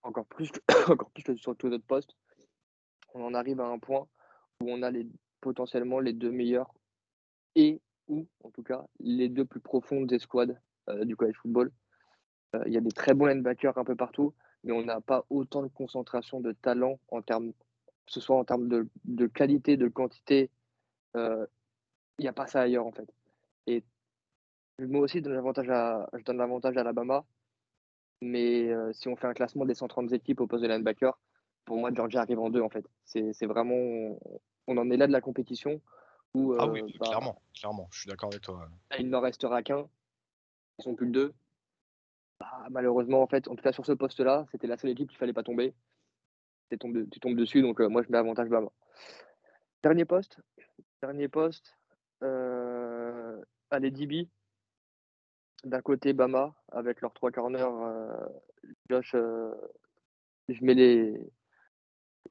encore 0.03 0.27
plus, 0.27 0.53
encore 0.89 1.11
plus 1.13 1.23
que 1.23 1.35
sur 1.37 1.57
tous 1.57 1.69
les 1.69 1.77
autres 1.77 1.87
postes, 1.87 2.15
on 3.15 3.25
en 3.25 3.33
arrive 3.33 3.59
à 3.61 3.67
un 3.69 3.79
point 3.79 4.07
où 4.61 4.71
on 4.71 4.83
a 4.83 4.91
les, 4.91 5.07
potentiellement 5.47 6.01
les 6.01 6.13
deux 6.13 6.33
meilleurs 6.33 6.75
et 7.55 7.81
ou 8.09 8.27
en 8.43 8.51
tout 8.51 8.65
cas 8.65 8.85
les 8.99 9.29
deux 9.29 9.45
plus 9.45 9.61
profondes 9.61 10.09
des 10.09 10.19
squads 10.19 10.59
euh, 10.89 11.05
du 11.05 11.15
college 11.15 11.37
football. 11.37 11.71
Euh, 12.57 12.65
il 12.67 12.73
y 12.73 12.77
a 12.77 12.81
des 12.81 12.91
très 12.91 13.15
bons 13.15 13.27
linebackers 13.27 13.79
un 13.79 13.85
peu 13.85 13.95
partout, 13.95 14.35
mais 14.65 14.73
on 14.73 14.85
n'a 14.85 15.01
pas 15.01 15.25
autant 15.31 15.63
de 15.63 15.69
concentration 15.69 16.41
de 16.41 16.51
talent 16.51 16.99
en 17.13 17.23
termes, 17.23 17.53
que 17.53 18.13
ce 18.13 18.21
soit 18.21 18.37
en 18.37 18.45
termes 18.45 18.67
de, 18.67 19.27
qualité, 19.29 19.77
de 19.77 19.87
quantité. 19.87 20.51
Euh, 21.17 21.47
il 22.19 22.23
n'y 22.23 22.29
a 22.29 22.33
pas 22.33 22.49
ça 22.49 22.63
ailleurs 22.63 22.87
en 22.87 22.93
fait. 22.93 23.09
Et 23.69 23.85
moi 24.81 25.03
aussi, 25.03 25.19
je 25.19 25.23
donne 25.23 25.35
l'avantage 25.35 25.71
à, 25.71 26.09
je 26.13 26.23
à 26.29 26.81
Alabama, 26.81 27.25
mais 28.21 28.69
si 28.93 29.09
on 29.09 29.15
fait 29.15 29.29
un 29.29 29.35
classement 29.35 29.65
des 29.65 29.75
130 29.75 30.13
équipes 30.13 30.41
au 30.41 30.49
poste 30.49 30.65
de 30.65 30.69
linebacker, 30.69 31.17
pour 31.67 31.77
moi, 31.77 31.91
Georgia 31.93 32.23
arrive 32.23 32.39
en 32.39 32.49
deux, 32.49 32.63
en 32.63 32.71
fait. 32.71 32.87
C'est 33.05 33.47
vraiment. 33.47 34.19
On 34.67 34.79
en 34.79 34.91
est 34.91 34.97
là 34.97 35.07
de 35.07 35.13
la 35.13 35.21
compétition. 35.21 35.83
Où, 36.35 36.55
ah 36.59 36.67
oui, 36.67 36.81
euh, 36.81 36.87
bah, 36.99 37.07
clairement, 37.07 37.43
clairement, 37.55 37.89
je 37.91 38.01
suis 38.01 38.09
d'accord 38.09 38.31
avec 38.31 38.43
toi. 38.43 38.69
Il 38.99 39.11
n'en 39.11 39.21
restera 39.21 39.63
qu'un. 39.63 39.89
Ils 40.79 40.83
sont 40.83 40.95
plus 40.95 41.07
que 41.07 41.13
deux. 41.13 41.35
Bah, 42.39 42.67
malheureusement, 42.71 43.23
en 43.23 43.27
fait, 43.27 43.49
en 43.49 43.57
tout 43.57 43.63
cas 43.63 43.73
sur 43.73 43.87
ce 43.87 43.93
poste-là, 43.93 44.47
c'était 44.51 44.67
la 44.67 44.77
seule 44.77 44.91
équipe 44.91 45.09
qu'il 45.09 45.19
fallait 45.19 45.33
pas 45.33 45.43
tomber. 45.43 45.75
Tu 46.71 46.79
tombes, 46.79 47.09
tu 47.11 47.21
tombes 47.21 47.37
dessus, 47.37 47.63
donc 47.63 47.81
euh, 47.81 47.89
moi 47.89 48.03
je 48.03 48.11
mets 48.11 48.19
avantage 48.19 48.49
Bama. 48.49 48.71
Dernier 49.83 50.05
poste. 50.05 50.41
Dernier 51.01 51.29
poste. 51.29 51.75
Euh, 52.23 53.41
allez, 53.71 53.91
DB. 53.91 54.29
D'un 55.65 55.81
côté, 55.81 56.13
Bama, 56.13 56.55
avec 56.71 57.01
leurs 57.01 57.15
trois 57.15 57.31
corners, 57.31 57.65
euh, 57.65 58.29
Josh, 58.91 59.13
je 60.49 60.65
mets 60.65 60.75
les, 60.75 61.19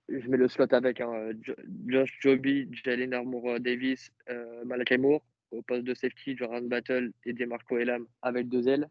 je 0.10 0.28
mets 0.30 0.38
le 0.38 0.48
slot 0.48 0.68
avec 0.72 1.02
hein, 1.02 1.32
Josh 1.88 2.18
Joby, 2.22 2.70
Jalen 2.72 3.14
Armour 3.14 3.60
Davis, 3.60 4.12
euh, 4.30 4.64
Malakai 4.66 4.98
Moore. 4.98 5.22
Au 5.52 5.62
poste 5.62 5.84
de 5.84 5.94
safety, 5.94 6.36
Joran 6.36 6.64
Battle 6.64 7.12
et 7.24 7.32
Demarco 7.32 7.78
Elam 7.78 8.06
avec 8.22 8.50
deux 8.50 8.68
ailes. 8.68 8.90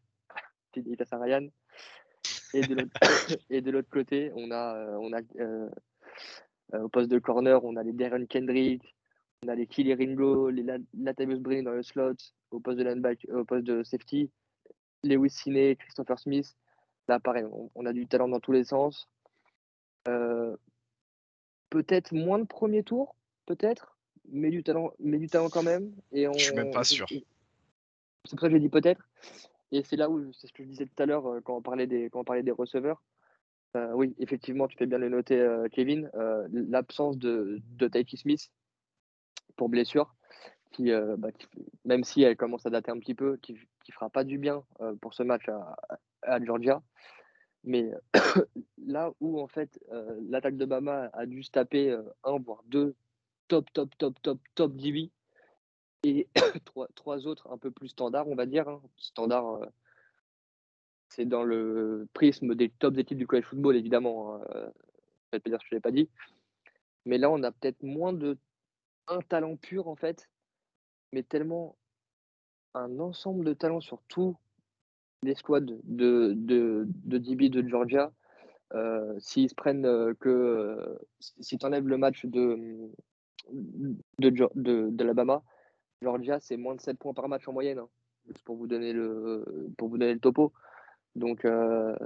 Ryan. 1.12 1.48
Et 3.50 3.60
de 3.60 3.70
l'autre 3.70 3.90
côté, 3.90 4.30
on 4.34 4.50
a, 4.50 4.76
euh, 4.76 4.96
on 5.00 5.12
a 5.12 5.20
euh, 5.40 5.68
au 6.72 6.88
poste 6.88 7.10
de 7.10 7.18
corner, 7.18 7.62
on 7.64 7.76
a 7.76 7.82
les 7.82 7.92
Darren 7.92 8.26
Kendrick, 8.26 8.94
on 9.44 9.48
a 9.48 9.54
les 9.54 9.66
Killy 9.66 9.94
Ringo, 9.94 10.50
les 10.50 10.64
Latavius 10.94 11.40
Brin 11.40 11.62
dans 11.62 11.72
le 11.72 11.82
slot, 11.82 12.14
au 12.50 12.60
poste 12.60 12.78
de 12.78 12.84
linebacker, 12.84 13.28
au 13.34 13.44
poste 13.44 13.64
de 13.64 13.82
safety, 13.82 14.30
Lewis 15.02 15.30
Cine, 15.30 15.76
Christopher 15.76 16.18
Smith. 16.18 16.56
Là, 17.08 17.20
pareil, 17.20 17.44
on, 17.74 17.86
a 17.86 17.92
du 17.92 18.06
talent 18.06 18.28
dans 18.28 18.40
tous 18.40 18.52
les 18.52 18.64
sens. 18.64 19.08
Euh, 20.08 20.56
peut-être 21.70 22.12
moins 22.12 22.38
de 22.38 22.44
premier 22.46 22.82
tour, 22.82 23.14
peut-être, 23.46 23.96
met 24.28 24.50
du 24.50 24.62
talent, 24.62 24.92
met 25.00 25.18
du 25.18 25.28
talent 25.28 25.48
quand 25.50 25.62
même. 25.62 25.92
Et 26.12 26.28
on, 26.28 26.32
Je 26.34 26.44
suis 26.44 26.54
même 26.54 26.70
pas 26.70 26.84
sûr. 26.84 27.06
C'est 27.08 28.30
pour 28.30 28.40
ça 28.40 28.46
que 28.48 28.52
j'ai 28.54 28.60
dit 28.60 28.68
peut-être. 28.68 29.06
Et 29.72 29.82
c'est 29.82 29.96
là 29.96 30.08
où, 30.08 30.32
c'est 30.32 30.46
ce 30.46 30.52
que 30.52 30.62
je 30.62 30.68
disais 30.68 30.86
tout 30.86 31.02
à 31.02 31.06
l'heure 31.06 31.26
euh, 31.26 31.40
quand 31.40 31.56
on 31.56 31.62
parlait 31.62 31.86
des, 31.86 32.08
quand 32.10 32.20
on 32.20 32.24
parlait 32.24 32.42
des 32.42 32.50
receveurs. 32.52 33.02
Euh, 33.76 33.92
oui, 33.92 34.14
effectivement, 34.18 34.68
tu 34.68 34.76
fais 34.76 34.86
bien 34.86 34.98
le 34.98 35.08
noter, 35.08 35.38
euh, 35.40 35.66
Kevin. 35.68 36.10
euh, 36.14 36.46
L'absence 36.52 37.18
de, 37.18 37.60
de 37.76 37.88
Tyke 37.88 38.16
Smith 38.16 38.50
pour 39.56 39.68
blessure, 39.68 40.14
qui, 40.72 40.90
bah, 41.18 41.30
qui- 41.32 41.46
même 41.84 42.02
si 42.04 42.22
elle 42.22 42.36
commence 42.36 42.66
à 42.66 42.70
dater 42.70 42.90
un 42.90 42.98
petit 42.98 43.14
peu, 43.14 43.36
qui, 43.36 43.56
qui 43.84 43.92
fera 43.92 44.10
pas 44.10 44.24
du 44.24 44.38
bien 44.38 44.64
pour 45.00 45.14
ce 45.14 45.22
match 45.22 45.48
à, 45.48 45.76
à 46.22 46.42
Georgia. 46.44 46.82
Mais 47.64 47.90
là 48.86 49.12
où 49.20 49.40
en 49.40 49.48
fait 49.48 49.78
euh, 49.90 50.20
l'attaque 50.28 50.56
de 50.56 50.66
Bama 50.66 51.10
a 51.12 51.26
dû 51.26 51.42
se 51.42 51.50
taper 51.50 51.90
euh, 51.90 52.02
un 52.22 52.38
voire 52.38 52.62
deux 52.66 52.94
top 53.48 53.72
top 53.72 53.96
top 53.98 54.20
top 54.22 54.38
top 54.54 54.76
DB 54.76 55.10
et 56.02 56.28
trois, 56.64 56.88
trois 56.94 57.26
autres 57.26 57.50
un 57.50 57.58
peu 57.58 57.70
plus 57.70 57.88
standards 57.88 58.28
on 58.28 58.34
va 58.34 58.46
dire 58.46 58.68
hein. 58.68 58.82
standard 58.96 59.62
euh, 59.62 59.66
c'est 61.08 61.24
dans 61.24 61.42
le 61.42 62.08
prisme 62.12 62.54
des 62.54 62.70
tops 62.70 62.98
équipes 62.98 63.18
du 63.18 63.26
college 63.26 63.46
football 63.46 63.76
évidemment 63.76 64.34
hein, 64.34 64.44
euh, 65.34 65.38
dire 65.46 65.58
que 65.58 65.64
je 65.70 65.74
n'ai 65.74 65.80
pas 65.80 65.90
dit 65.90 66.08
mais 67.06 67.18
là 67.18 67.30
on 67.30 67.42
a 67.42 67.52
peut-être 67.52 67.82
moins 67.82 68.12
de 68.12 68.38
un 69.08 69.20
talent 69.20 69.56
pur 69.56 69.88
en 69.88 69.96
fait 69.96 70.28
mais 71.12 71.22
tellement 71.22 71.76
un 72.74 72.98
ensemble 72.98 73.44
de 73.44 73.54
talents 73.54 73.80
sur 73.80 74.02
tous 74.08 74.36
les 75.24 75.34
squads 75.34 75.60
de, 75.60 76.32
de, 76.34 76.86
de 76.86 77.18
DB 77.18 77.48
de 77.48 77.66
Georgia 77.66 78.12
euh, 78.74 79.14
s'ils 79.20 79.48
se 79.48 79.54
prennent 79.54 79.86
euh, 79.86 80.14
que 80.18 80.28
euh, 80.28 80.98
si 81.40 81.58
tu 81.58 81.66
enlèves 81.66 81.86
le 81.86 81.96
match 81.96 82.24
de 82.26 82.90
de, 83.50 84.30
de, 84.30 84.88
de 84.90 85.04
l'Alabama, 85.04 85.42
Georgia 86.02 86.40
c'est 86.40 86.56
moins 86.56 86.74
de 86.74 86.80
7 86.80 86.98
points 86.98 87.14
par 87.14 87.28
match 87.28 87.46
en 87.46 87.52
moyenne, 87.52 87.78
hein, 87.78 87.88
juste 88.26 88.42
pour 88.42 88.56
vous 88.56 88.66
donner 88.66 88.92
le 88.92 89.44
pour 89.76 89.88
vous 89.88 89.98
donner 89.98 90.14
le 90.14 90.20
topo. 90.20 90.52
Donc 91.14 91.46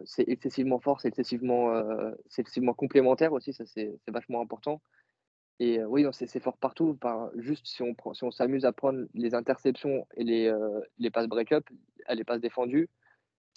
c'est 0.04 0.28
excessivement 0.28 0.80
fort, 0.80 1.00
c'est 1.00 1.08
excessivement 1.08 1.72
excessivement 2.36 2.74
complémentaire 2.74 3.32
aussi, 3.32 3.54
ça 3.54 3.64
c'est 3.64 3.98
vachement 4.08 4.42
important. 4.42 4.82
Et 5.60 5.82
oui, 5.82 6.04
c'est 6.12 6.40
fort 6.40 6.58
partout. 6.58 6.94
Par, 6.94 7.30
juste 7.36 7.66
si 7.66 7.82
on 7.82 7.94
prend, 7.94 8.12
si 8.12 8.24
s'amuse 8.30 8.66
à 8.66 8.72
prendre 8.72 9.06
les 9.14 9.34
interceptions 9.34 10.06
et 10.16 10.24
les, 10.24 10.54
les 10.98 11.10
passes 11.10 11.28
break-up, 11.28 11.64
les 12.10 12.24
passes 12.24 12.42
défendues, 12.42 12.90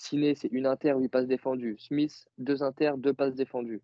Ciné, 0.02 0.34
c'est 0.34 0.48
une 0.48 0.66
inter, 0.66 0.96
8 0.98 1.10
passes 1.10 1.28
défendues. 1.28 1.78
Smith, 1.78 2.28
2 2.40 2.64
inter, 2.64 2.94
2 2.98 3.14
passes 3.14 3.36
défendues. 3.36 3.82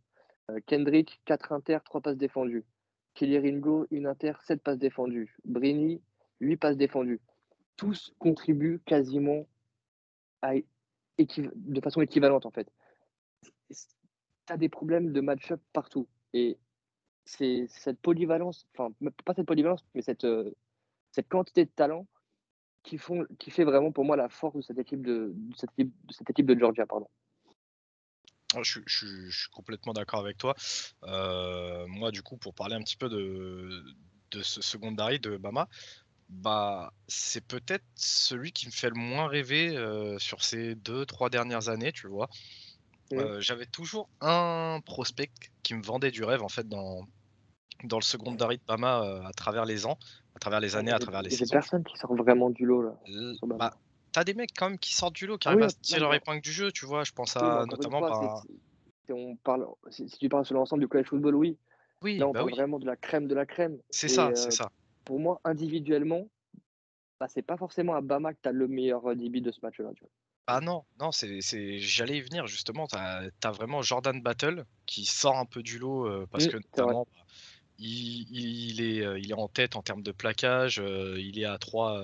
Euh, 0.49 0.60
Kendrick, 0.65 1.21
4 1.25 1.51
inter, 1.51 1.77
3 1.86 2.01
passes 2.01 2.17
défendues. 2.17 2.65
Kelly 3.13 3.38
Ringo, 3.38 3.86
1 3.93 4.06
inter, 4.06 4.34
7 4.43 4.63
passes 4.63 4.80
défendues. 4.80 5.38
Brini, 5.45 6.01
8 6.39 6.58
passes 6.58 6.77
défendues. 6.77 7.21
Tous 7.75 8.15
contribuent 8.17 8.80
quasiment 8.86 9.45
à 10.41 10.53
de 11.19 11.82
façon 11.82 12.01
équivalente 12.01 12.45
en 12.47 12.51
fait. 12.51 12.71
Tu 13.69 13.75
as 14.49 14.58
des 14.58 14.69
problèmes 14.69 15.12
de 15.12 15.21
match-up 15.21 15.62
partout. 15.71 16.08
Et 16.34 16.58
c'est 17.25 17.67
cette 17.67 17.99
polyvalence, 17.99 18.67
enfin 18.73 18.91
pas 19.23 19.36
cette 19.36 19.45
polyvalence, 19.45 19.86
mais 19.93 20.01
cette, 20.01 20.23
euh, 20.23 20.51
cette 21.12 21.27
quantité 21.27 21.65
de 21.65 21.69
talent 21.69 22.08
qui, 22.88 22.97
font, 22.97 23.26
qui 23.38 23.52
fait 23.52 23.65
vraiment 23.65 23.91
pour 23.91 24.06
moi 24.06 24.15
la 24.15 24.30
force 24.30 24.56
de 24.56 24.62
cette 24.62 24.80
équipe 24.80 25.06
de, 25.06 25.34
de 25.36 25.56
cette 25.58 25.71
équipe, 25.78 25.93
de 26.08 26.13
cette 26.13 26.30
équipe 26.30 26.45
de 26.45 26.58
Georgia. 26.58 26.86
Pardon. 26.86 27.10
Ah, 28.56 28.63
Je, 28.63 28.71
suis- 28.71 28.84
je 28.88 28.97
suis- 28.97 29.30
je 29.30 29.39
suis 29.41 29.50
complètement 29.50 29.91
d'accord 29.93 30.21
avec 30.21 30.38
toi. 30.38 30.56
Euh, 31.04 31.86
moi, 31.88 32.12
du 32.12 32.23
coup, 32.23 32.38
pour 32.38 32.54
parler 32.54 32.76
un 32.76 32.82
petit 32.82 32.95
peu 32.95 33.10
de, 33.10 33.84
de 34.32 34.41
ce 34.41 34.62
secondary 34.62 35.19
de 35.19 35.36
Bama, 35.36 35.67
bah, 36.30 36.93
c'est 37.08 37.45
peut-être 37.45 37.86
celui 37.95 38.52
qui 38.54 38.67
me 38.67 38.71
fait 38.71 38.89
le 38.89 38.95
moins 38.95 39.28
rêver 39.28 39.76
euh, 39.76 40.17
sur 40.17 40.43
ces 40.43 40.76
deux, 40.76 41.06
trois 41.06 41.30
dernières 41.30 41.67
années, 41.67 41.91
tu 41.91 42.08
vois. 42.08 42.30
Euh, 43.13 43.39
J'avais 43.41 43.65
toujours 43.65 44.10
un 44.21 44.80
prospect 44.86 45.32
qui 45.63 45.73
me 45.73 45.84
vendait 45.84 46.12
du 46.12 46.23
rêve, 46.23 46.41
en 46.41 46.50
fait, 46.50 46.67
dans, 46.67 47.06
dans 47.83 47.97
le 47.97 48.03
secondary 48.03 48.57
de 48.57 48.63
Bama 48.67 49.01
euh, 49.03 49.23
à 49.23 49.31
travers 49.33 49.65
les 49.65 49.85
ans, 49.85 49.97
à 50.35 50.39
travers 50.39 50.59
les 50.59 50.75
années, 50.75 50.91
à 50.91 50.99
travers 50.99 51.21
les 51.21 51.29
saisons. 51.29 51.55
personne 51.55 51.83
qui 51.83 51.97
sort 51.97 52.15
vraiment 52.15 52.49
du 52.49 52.65
lot 52.65 52.81
là. 52.81 52.95
Bah, 53.57 53.73
t'as 54.11 54.23
des 54.23 54.33
mecs 54.33 54.51
quand 54.55 54.69
même 54.69 54.79
qui 54.79 54.93
sortent 54.93 55.15
du 55.15 55.27
lot, 55.27 55.37
qui 55.37 55.47
Ah 55.47 55.51
arrivent 55.51 55.61
oui, 55.61 55.65
à 55.65 55.69
se 55.69 55.77
tirer 55.81 55.99
leur 55.99 56.13
épingle 56.13 56.41
du 56.41 56.51
jeu, 56.51 56.71
tu 56.71 56.85
vois. 56.85 57.03
Je 57.03 57.11
pense 57.11 57.35
à 57.37 57.65
notamment 57.65 57.99
fois, 57.99 58.09
par. 58.09 58.43
c'est- 59.05 59.13
on 59.13 59.35
parle, 59.37 59.65
si, 59.89 60.09
si 60.09 60.17
tu 60.17 60.29
parles 60.29 60.45
sur 60.45 60.55
l'ensemble 60.55 60.81
du 60.81 60.87
college 60.87 61.07
football, 61.07 61.35
oui. 61.35 61.57
Oui, 62.01 62.17
Là, 62.19 62.27
on 62.27 62.33
bah 62.33 62.39
parle 62.39 62.47
oui, 62.47 62.53
vraiment 62.53 62.79
de 62.79 62.85
la 62.85 62.95
crème 62.97 63.27
de 63.27 63.35
la 63.35 63.45
crème. 63.45 63.79
c'est 63.89 64.09
ça, 64.09 64.29
euh, 64.29 64.33
c'est 64.35 64.51
ça. 64.51 64.69
Pour 65.05 65.19
moi, 65.19 65.39
individuellement, 65.45 66.27
bah, 67.19 67.27
c'est 67.29 67.43
pas 67.43 67.57
forcément 67.57 67.95
à 67.95 68.01
Bama 68.01 68.33
que 68.33 68.39
tu 68.43 68.49
as 68.49 68.53
le 68.53 68.67
meilleur 68.67 69.05
euh, 69.07 69.15
DB 69.15 69.41
de 69.41 69.51
ce 69.51 69.59
match-là. 69.63 69.91
tu 69.95 70.01
vois. 70.03 70.11
Ah 70.49 70.61
non, 70.61 70.85
non, 70.99 71.11
c'est, 71.11 71.41
j'allais 71.79 72.17
y 72.17 72.21
venir 72.21 72.47
justement. 72.47 72.87
T'as, 72.87 73.29
t'as 73.41 73.51
vraiment 73.51 73.81
Jordan 73.81 74.21
Battle 74.21 74.65
qui 74.85 75.05
sort 75.05 75.37
un 75.37 75.45
peu 75.45 75.61
du 75.61 75.77
lot 75.77 76.07
euh, 76.07 76.25
parce 76.31 76.45
Mm, 76.45 76.47
que 76.47 76.55
notamment 76.57 77.05
bah, 77.13 77.21
il, 77.79 78.27
il 78.31 78.81
est, 78.81 79.05
euh, 79.05 79.19
il 79.19 79.31
est 79.31 79.33
en 79.33 79.47
tête 79.47 79.75
en 79.75 79.81
termes 79.81 80.01
de 80.03 80.11
plaquage. 80.11 80.79
euh, 80.79 81.15
il 81.19 81.39
est 81.39 81.45
à 81.45 81.57
3, 81.57 82.03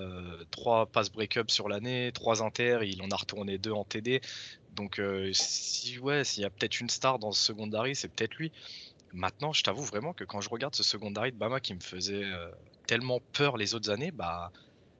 trois 0.50 0.86
passes 0.86 1.10
break-up 1.10 1.50
sur 1.50 1.68
l'année, 1.68 2.12
3 2.12 2.42
inter. 2.42 2.80
Il 2.82 3.02
en 3.02 3.10
a 3.10 3.16
retourné 3.16 3.58
2 3.58 3.72
en 3.72 3.84
TD. 3.84 4.20
Donc 4.70 4.98
euh, 4.98 5.30
si 5.32 5.98
ouais, 5.98 6.24
s'il 6.24 6.42
y 6.42 6.46
a 6.46 6.50
peut-être 6.50 6.80
une 6.80 6.90
star 6.90 7.18
dans 7.18 7.32
ce 7.32 7.42
secondary, 7.42 7.94
c'est 7.96 8.08
peut-être 8.08 8.34
lui. 8.36 8.52
Maintenant, 9.12 9.52
je 9.52 9.62
t'avoue 9.62 9.82
vraiment 9.84 10.12
que 10.12 10.24
quand 10.24 10.40
je 10.40 10.48
regarde 10.50 10.74
ce 10.74 10.82
secondary 10.82 11.32
de 11.32 11.36
Bama 11.36 11.60
qui 11.60 11.74
me 11.74 11.80
faisait 11.80 12.24
tellement 12.88 13.20
peur 13.32 13.56
les 13.56 13.74
autres 13.74 13.90
années, 13.90 14.10
bah 14.10 14.50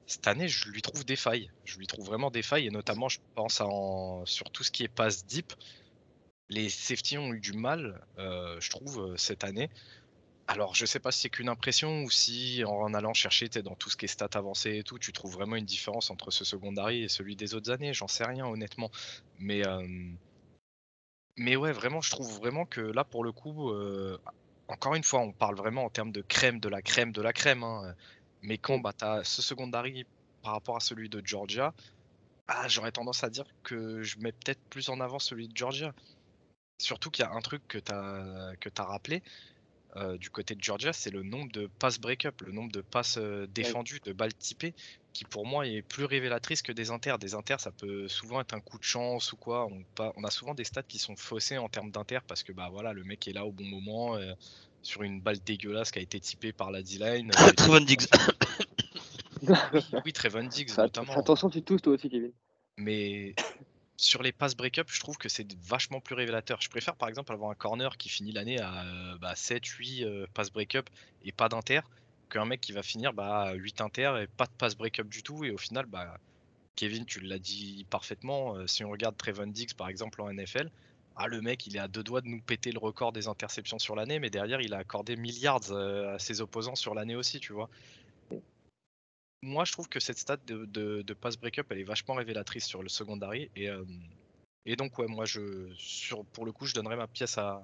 cette 0.07 0.27
année, 0.27 0.47
je 0.47 0.69
lui 0.69 0.81
trouve 0.81 1.03
des 1.05 1.17
failles. 1.17 1.51
Je 1.65 1.77
lui 1.77 1.87
trouve 1.87 2.05
vraiment 2.05 2.31
des 2.31 2.41
failles, 2.41 2.67
et 2.67 2.69
notamment, 2.69 3.09
je 3.09 3.19
pense 3.33 3.59
à 3.59 3.67
sur 4.25 4.49
tout 4.51 4.63
ce 4.63 4.71
qui 4.71 4.83
est 4.83 4.87
passe 4.87 5.25
deep. 5.25 5.51
Les 6.49 6.69
safety 6.69 7.17
ont 7.17 7.33
eu 7.33 7.41
du 7.41 7.53
mal, 7.53 7.99
je 8.17 8.69
trouve, 8.69 9.15
cette 9.17 9.43
année. 9.43 9.69
Alors, 10.47 10.75
je 10.75 10.85
sais 10.85 10.99
pas 10.99 11.11
si 11.11 11.21
c'est 11.21 11.29
qu'une 11.29 11.49
impression 11.49 12.03
ou 12.03 12.11
si 12.11 12.63
en 12.65 12.93
allant 12.93 13.13
chercher 13.13 13.49
t'es 13.49 13.63
dans 13.63 13.75
tout 13.75 13.89
ce 13.89 13.97
qui 13.97 14.05
est 14.05 14.07
stats 14.07 14.29
avancées 14.35 14.77
et 14.77 14.83
tout, 14.83 14.99
tu 14.99 15.11
trouves 15.11 15.33
vraiment 15.33 15.55
une 15.55 15.65
différence 15.65 16.11
entre 16.11 16.29
ce 16.29 16.45
secondary 16.45 17.03
et 17.03 17.09
celui 17.09 17.35
des 17.35 17.55
autres 17.55 17.71
années. 17.71 17.93
J'en 17.93 18.07
sais 18.07 18.25
rien, 18.25 18.45
honnêtement. 18.45 18.91
Mais, 19.39 19.65
euh, 19.65 19.87
mais 21.37 21.55
ouais, 21.55 21.71
vraiment, 21.71 22.01
je 22.01 22.11
trouve 22.11 22.31
vraiment 22.37 22.65
que 22.65 22.79
là, 22.81 23.03
pour 23.03 23.23
le 23.23 23.31
coup, 23.31 23.71
euh, 23.71 24.19
encore 24.67 24.93
une 24.93 25.03
fois, 25.03 25.21
on 25.21 25.33
parle 25.33 25.55
vraiment 25.55 25.83
en 25.83 25.89
termes 25.89 26.11
de 26.11 26.21
crème, 26.21 26.59
de 26.59 26.69
la 26.69 26.81
crème, 26.83 27.11
de 27.11 27.21
la 27.21 27.33
crème. 27.33 27.63
hein. 27.63 27.95
Mais 28.43 28.59
quand 28.59 28.77
bah, 28.77 28.93
tu 28.93 29.03
as 29.03 29.23
ce 29.23 29.41
secondary 29.41 30.05
par 30.43 30.53
rapport 30.53 30.77
à 30.77 30.79
celui 30.79 31.09
de 31.09 31.21
Georgia, 31.25 31.73
ah, 32.47 32.67
j'aurais 32.67 32.91
tendance 32.91 33.23
à 33.23 33.29
dire 33.31 33.45
que 33.63 34.03
je 34.03 34.19
mets 34.19 34.31
peut-être 34.31 34.61
plus 34.69 34.89
en 34.89 34.99
avant 34.99 35.17
celui 35.17 35.47
de 35.47 35.57
Georgia. 35.57 35.93
Surtout 36.79 37.09
qu'il 37.09 37.25
y 37.25 37.27
a 37.27 37.31
un 37.31 37.41
truc 37.41 37.63
que 37.67 37.79
tu 37.79 37.91
as, 37.91 38.53
que 38.59 38.69
as 38.77 38.83
rappelé 38.83 39.23
euh, 39.97 40.17
du 40.17 40.29
côté 40.29 40.55
de 40.55 40.63
Georgia, 40.63 40.91
c'est 40.91 41.09
le 41.09 41.23
nombre 41.23 41.51
de 41.51 41.67
passes 41.79 41.99
break-up, 41.99 42.41
le 42.41 42.51
nombre 42.51 42.71
de 42.71 42.81
passes 42.81 43.17
euh, 43.17 43.47
défendues, 43.47 43.99
de 44.03 44.11
balles 44.11 44.33
typées, 44.33 44.73
qui 45.13 45.23
pour 45.23 45.45
moi 45.45 45.65
est 45.65 45.81
plus 45.81 46.03
révélatrice 46.03 46.61
que 46.61 46.73
des 46.73 46.91
inters. 46.91 47.17
Des 47.17 47.33
inters, 47.33 47.59
ça 47.61 47.71
peut 47.71 48.07
souvent 48.09 48.41
être 48.41 48.53
un 48.53 48.59
coup 48.59 48.77
de 48.77 48.83
chance 48.83 49.31
ou 49.31 49.37
quoi. 49.37 49.65
On, 49.67 49.83
pas- 49.95 50.11
on 50.17 50.23
a 50.23 50.31
souvent 50.31 50.53
des 50.53 50.65
stats 50.65 50.83
qui 50.83 50.99
sont 50.99 51.15
faussés 51.15 51.57
en 51.57 51.69
termes 51.69 51.91
d'inter 51.91 52.19
parce 52.27 52.43
que 52.43 52.51
bah 52.51 52.69
voilà, 52.69 52.91
le 52.91 53.03
mec 53.03 53.27
est 53.27 53.33
là 53.33 53.45
au 53.45 53.53
bon 53.53 53.65
moment 53.65 54.17
euh, 54.17 54.33
sur 54.81 55.03
une 55.03 55.21
balle 55.21 55.39
dégueulasse 55.39 55.91
qui 55.91 55.99
a 55.99 56.01
été 56.01 56.19
typée 56.19 56.51
par 56.51 56.71
la 56.71 56.83
D-line. 56.83 57.31
Trevon 57.57 57.79
Diggs. 57.79 58.05
oui, 60.05 60.11
Trevon 60.13 60.43
Diggs 60.43 60.77
notamment. 60.77 61.17
attention, 61.17 61.49
tu 61.49 61.61
tousses 61.61 61.81
toi 61.81 61.93
aussi, 61.93 62.09
Kevin. 62.09 62.31
Mais 62.77 63.33
sur 63.97 64.21
les 64.21 64.31
passes 64.31 64.55
break-up, 64.55 64.87
je 64.91 64.99
trouve 64.99 65.17
que 65.17 65.29
c'est 65.29 65.47
vachement 65.57 66.01
plus 66.01 66.15
révélateur. 66.15 66.61
Je 66.61 66.69
préfère 66.69 66.95
par 66.95 67.09
exemple 67.09 67.31
avoir 67.31 67.51
un 67.51 67.55
corner 67.55 67.97
qui 67.97 68.09
finit 68.09 68.31
l'année 68.31 68.59
à 68.59 68.85
euh, 68.85 69.17
bah, 69.19 69.35
7, 69.35 69.65
8 69.65 70.03
euh, 70.03 70.27
passes 70.33 70.51
break-up 70.51 70.89
et 71.23 71.31
pas 71.31 71.49
d'inter, 71.49 71.81
qu'un 72.29 72.45
mec 72.45 72.61
qui 72.61 72.71
va 72.71 72.83
finir 72.83 73.13
bah, 73.13 73.43
à 73.43 73.53
8 73.53 73.81
inter 73.81 74.13
et 74.21 74.27
pas 74.27 74.45
de 74.45 74.51
passes 74.57 74.75
break-up 74.75 75.07
du 75.07 75.23
tout. 75.23 75.45
Et 75.45 75.51
au 75.51 75.57
final, 75.57 75.85
bah, 75.85 76.17
Kevin, 76.75 77.05
tu 77.05 77.21
l'as 77.21 77.39
dit 77.39 77.85
parfaitement, 77.89 78.55
euh, 78.55 78.67
si 78.67 78.83
on 78.83 78.89
regarde 78.89 79.15
Trevon 79.15 79.47
Diggs 79.47 79.73
par 79.75 79.87
exemple 79.87 80.21
en 80.21 80.31
NFL, 80.31 80.69
ah, 81.15 81.27
le 81.27 81.41
mec 81.41 81.65
il 81.65 81.77
est 81.77 81.79
à 81.79 81.87
deux 81.87 82.03
doigts 82.03 82.19
de 82.19 82.27
nous 82.27 82.41
péter 82.41 82.71
le 82.73 82.79
record 82.79 83.13
des 83.13 83.27
interceptions 83.27 83.79
sur 83.79 83.95
l'année, 83.95 84.19
mais 84.19 84.29
derrière 84.29 84.59
il 84.59 84.73
a 84.73 84.79
accordé 84.79 85.15
milliards 85.15 85.71
euh, 85.71 86.15
à 86.15 86.19
ses 86.19 86.41
opposants 86.41 86.75
sur 86.75 86.93
l'année 86.93 87.15
aussi, 87.15 87.39
tu 87.39 87.53
vois 87.53 87.69
moi, 89.45 89.63
je 89.63 89.71
trouve 89.71 89.87
que 89.87 89.99
cette 89.99 90.17
stat 90.17 90.37
de, 90.47 90.65
de, 90.65 91.03
de 91.03 91.13
pass 91.13 91.37
break-up, 91.37 91.67
elle 91.69 91.79
est 91.79 91.83
vachement 91.83 92.15
révélatrice 92.15 92.65
sur 92.65 92.81
le 92.81 92.89
secondary. 92.89 93.49
Et, 93.55 93.69
euh, 93.69 93.83
donc, 94.75 94.97
ouais, 94.97 95.05
moi, 95.07 95.25
pour 96.33 96.45
le 96.45 96.51
coup, 96.51 96.65
je 96.65 96.73
donnerais 96.73 96.95
ma 96.95 97.07
pièce 97.07 97.37
à, 97.37 97.63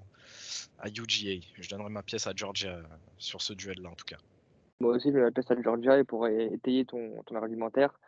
UGA. 0.85 1.43
Je 1.59 1.69
donnerais 1.69 1.89
ma 1.89 2.03
pièce 2.03 2.27
à 2.27 2.33
Georgia 2.35 2.75
euh, 2.75 2.83
sur 3.17 3.41
ce 3.41 3.53
duel-là, 3.53 3.89
en 3.89 3.95
tout 3.95 4.05
cas. 4.05 4.17
Moi 4.79 4.95
aussi, 4.95 5.11
je 5.11 5.17
la 5.17 5.27
à 5.27 5.61
Georgia 5.61 5.99
et 5.99 6.03
pour 6.03 6.27
étayer 6.27 6.85
ton, 6.85 7.23
argumentaire, 7.35 7.99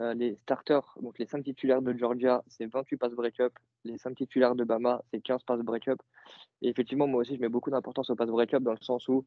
euh, 0.00 0.14
les 0.14 0.36
starters, 0.42 0.96
donc 1.00 1.18
les 1.18 1.26
5 1.26 1.44
titulaires 1.44 1.82
de 1.82 1.96
Georgia, 1.96 2.42
c'est 2.48 2.66
28 2.66 2.96
passes 2.96 3.12
break-up. 3.12 3.52
Les 3.86 3.98
5 3.98 4.16
titulaires 4.16 4.54
de 4.54 4.64
Bama, 4.64 5.02
c'est 5.10 5.20
15 5.20 5.42
passes 5.44 5.60
break-up. 5.60 6.00
Et 6.62 6.68
effectivement, 6.68 7.06
moi 7.06 7.20
aussi, 7.20 7.36
je 7.36 7.40
mets 7.40 7.48
beaucoup 7.48 7.70
d'importance 7.70 8.10
au 8.10 8.16
pass 8.16 8.28
break-up 8.28 8.62
dans 8.62 8.72
le 8.72 8.80
sens 8.80 9.08
où 9.08 9.24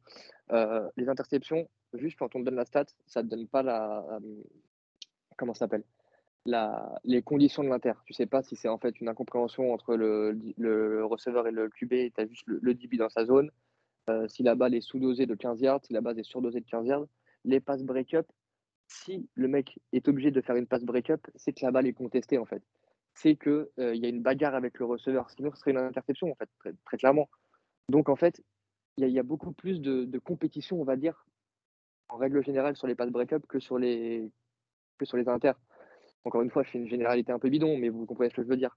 euh, 0.52 0.88
les 0.96 1.08
interceptions, 1.08 1.68
juste 1.94 2.18
quand 2.18 2.34
on 2.34 2.40
te 2.40 2.44
donne 2.44 2.56
la 2.56 2.64
stat, 2.64 2.86
ça 3.06 3.22
ne 3.22 3.28
te 3.28 3.34
donne 3.34 3.46
pas 3.48 3.62
la. 3.62 4.04
euh, 4.12 4.20
comment 5.36 5.54
s'appelle? 5.54 5.84
La, 6.46 6.98
Les 7.04 7.22
conditions 7.22 7.62
de 7.62 7.68
l'inter. 7.68 7.92
Tu 8.06 8.12
sais 8.12 8.26
pas 8.26 8.42
si 8.42 8.56
c'est 8.56 8.68
en 8.68 8.78
fait 8.78 9.00
une 9.00 9.08
incompréhension 9.08 9.72
entre 9.72 9.94
le, 9.94 10.38
le 10.58 11.04
receveur 11.04 11.46
et 11.46 11.52
le 11.52 11.68
QB, 11.68 12.12
tu 12.14 12.20
as 12.20 12.26
juste 12.26 12.44
le, 12.46 12.74
DB 12.74 12.96
dans 12.96 13.10
sa 13.10 13.24
zone. 13.24 13.50
Euh, 14.08 14.26
si 14.28 14.42
la 14.42 14.54
balle 14.54 14.74
est 14.74 14.80
sous-dosée 14.80 15.26
de 15.26 15.34
15 15.34 15.60
yards, 15.60 15.84
si 15.84 15.92
la 15.92 16.00
balle 16.00 16.18
est 16.18 16.24
surdosée 16.24 16.60
de 16.60 16.66
15 16.66 16.86
yards. 16.86 17.06
Les 17.44 17.60
passes 17.60 17.84
break-up, 17.84 18.26
si 18.88 19.28
le 19.34 19.48
mec 19.48 19.78
est 19.92 20.08
obligé 20.08 20.30
de 20.30 20.40
faire 20.40 20.56
une 20.56 20.66
passe 20.66 20.84
break-up, 20.84 21.20
c'est 21.36 21.52
que 21.52 21.64
la 21.64 21.70
balle 21.70 21.86
est 21.86 21.92
contestée 21.92 22.38
en 22.38 22.44
fait. 22.44 22.62
C'est 23.14 23.36
qu'il 23.36 23.66
il 23.78 23.96
y 23.96 24.06
a 24.06 24.08
une 24.08 24.22
bagarre 24.22 24.54
avec 24.54 24.78
le 24.78 24.86
receveur. 24.86 25.28
Sinon, 25.30 25.50
ce 25.52 25.58
serait 25.60 25.72
une 25.72 25.78
interception 25.78 26.30
en 26.30 26.34
fait, 26.34 26.48
très, 26.58 26.72
très 26.84 26.96
clairement. 26.96 27.28
Donc 27.88 28.08
en 28.08 28.16
fait, 28.16 28.42
il 28.96 29.02
y, 29.02 29.04
a- 29.04 29.08
il 29.08 29.14
y 29.14 29.18
a 29.18 29.22
beaucoup 29.22 29.52
plus 29.52 29.80
de, 29.80 30.04
de 30.04 30.18
compétition, 30.18 30.80
on 30.80 30.84
va 30.84 30.96
dire, 30.96 31.26
en 32.08 32.16
règle 32.16 32.42
générale 32.44 32.76
sur 32.76 32.86
les 32.86 32.94
passes 32.94 33.10
break-up 33.10 33.44
que 33.48 33.58
sur 33.60 33.78
les 33.78 34.30
que 34.98 35.04
sur 35.04 35.16
les 35.16 35.28
inters. 35.28 35.58
Encore 36.24 36.42
une 36.42 36.50
fois, 36.50 36.62
je 36.62 36.70
fais 36.70 36.78
une 36.78 36.88
généralité 36.88 37.32
un 37.32 37.38
peu 37.38 37.48
bidon, 37.48 37.78
mais 37.78 37.88
vous 37.88 38.04
comprenez 38.06 38.30
ce 38.30 38.34
que 38.36 38.42
je 38.42 38.48
veux 38.48 38.56
dire. 38.56 38.76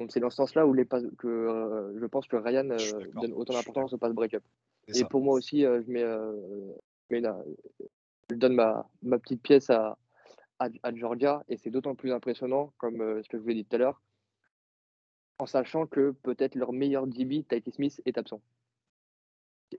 Donc 0.00 0.10
c'est 0.12 0.20
dans 0.20 0.30
ce 0.30 0.36
sens-là 0.36 0.66
où 0.66 0.74
les 0.74 0.84
passes 0.84 1.04
que 1.18 1.28
euh, 1.28 1.98
je 1.98 2.06
pense 2.06 2.26
que 2.26 2.36
Ryan 2.36 2.68
euh, 2.70 2.76
donne 3.20 3.32
autant 3.34 3.54
d'importance 3.54 3.92
aux 3.92 3.98
passes 3.98 4.12
break-up. 4.14 4.42
Et 4.88 4.92
ça. 5.00 5.06
pour 5.06 5.20
moi 5.22 5.34
aussi, 5.34 5.64
euh, 5.64 5.80
je 5.86 5.90
mets, 5.90 6.02
euh, 6.02 6.32
je 7.10 7.14
mets 7.16 7.18
une- 7.20 7.56
je 8.30 8.34
donne 8.36 8.54
ma, 8.54 8.88
ma 9.02 9.18
petite 9.18 9.42
pièce 9.42 9.70
à, 9.70 9.96
à, 10.64 10.88
à 10.88 10.94
Georgia, 10.94 11.44
et 11.48 11.56
c'est 11.56 11.70
d'autant 11.70 11.94
plus 11.94 12.12
impressionnant, 12.12 12.72
comme 12.78 13.00
euh, 13.00 13.22
ce 13.22 13.28
que 13.28 13.38
je 13.38 13.42
vous 13.42 13.50
ai 13.50 13.54
dit 13.54 13.64
tout 13.64 13.76
à 13.76 13.78
l'heure, 13.78 14.00
en 15.38 15.46
sachant 15.46 15.86
que 15.86 16.12
peut-être 16.22 16.54
leur 16.54 16.72
meilleur 16.72 17.06
DB, 17.06 17.44
Titus 17.48 17.74
Smith, 17.74 18.00
est 18.04 18.18
absent. 18.18 18.40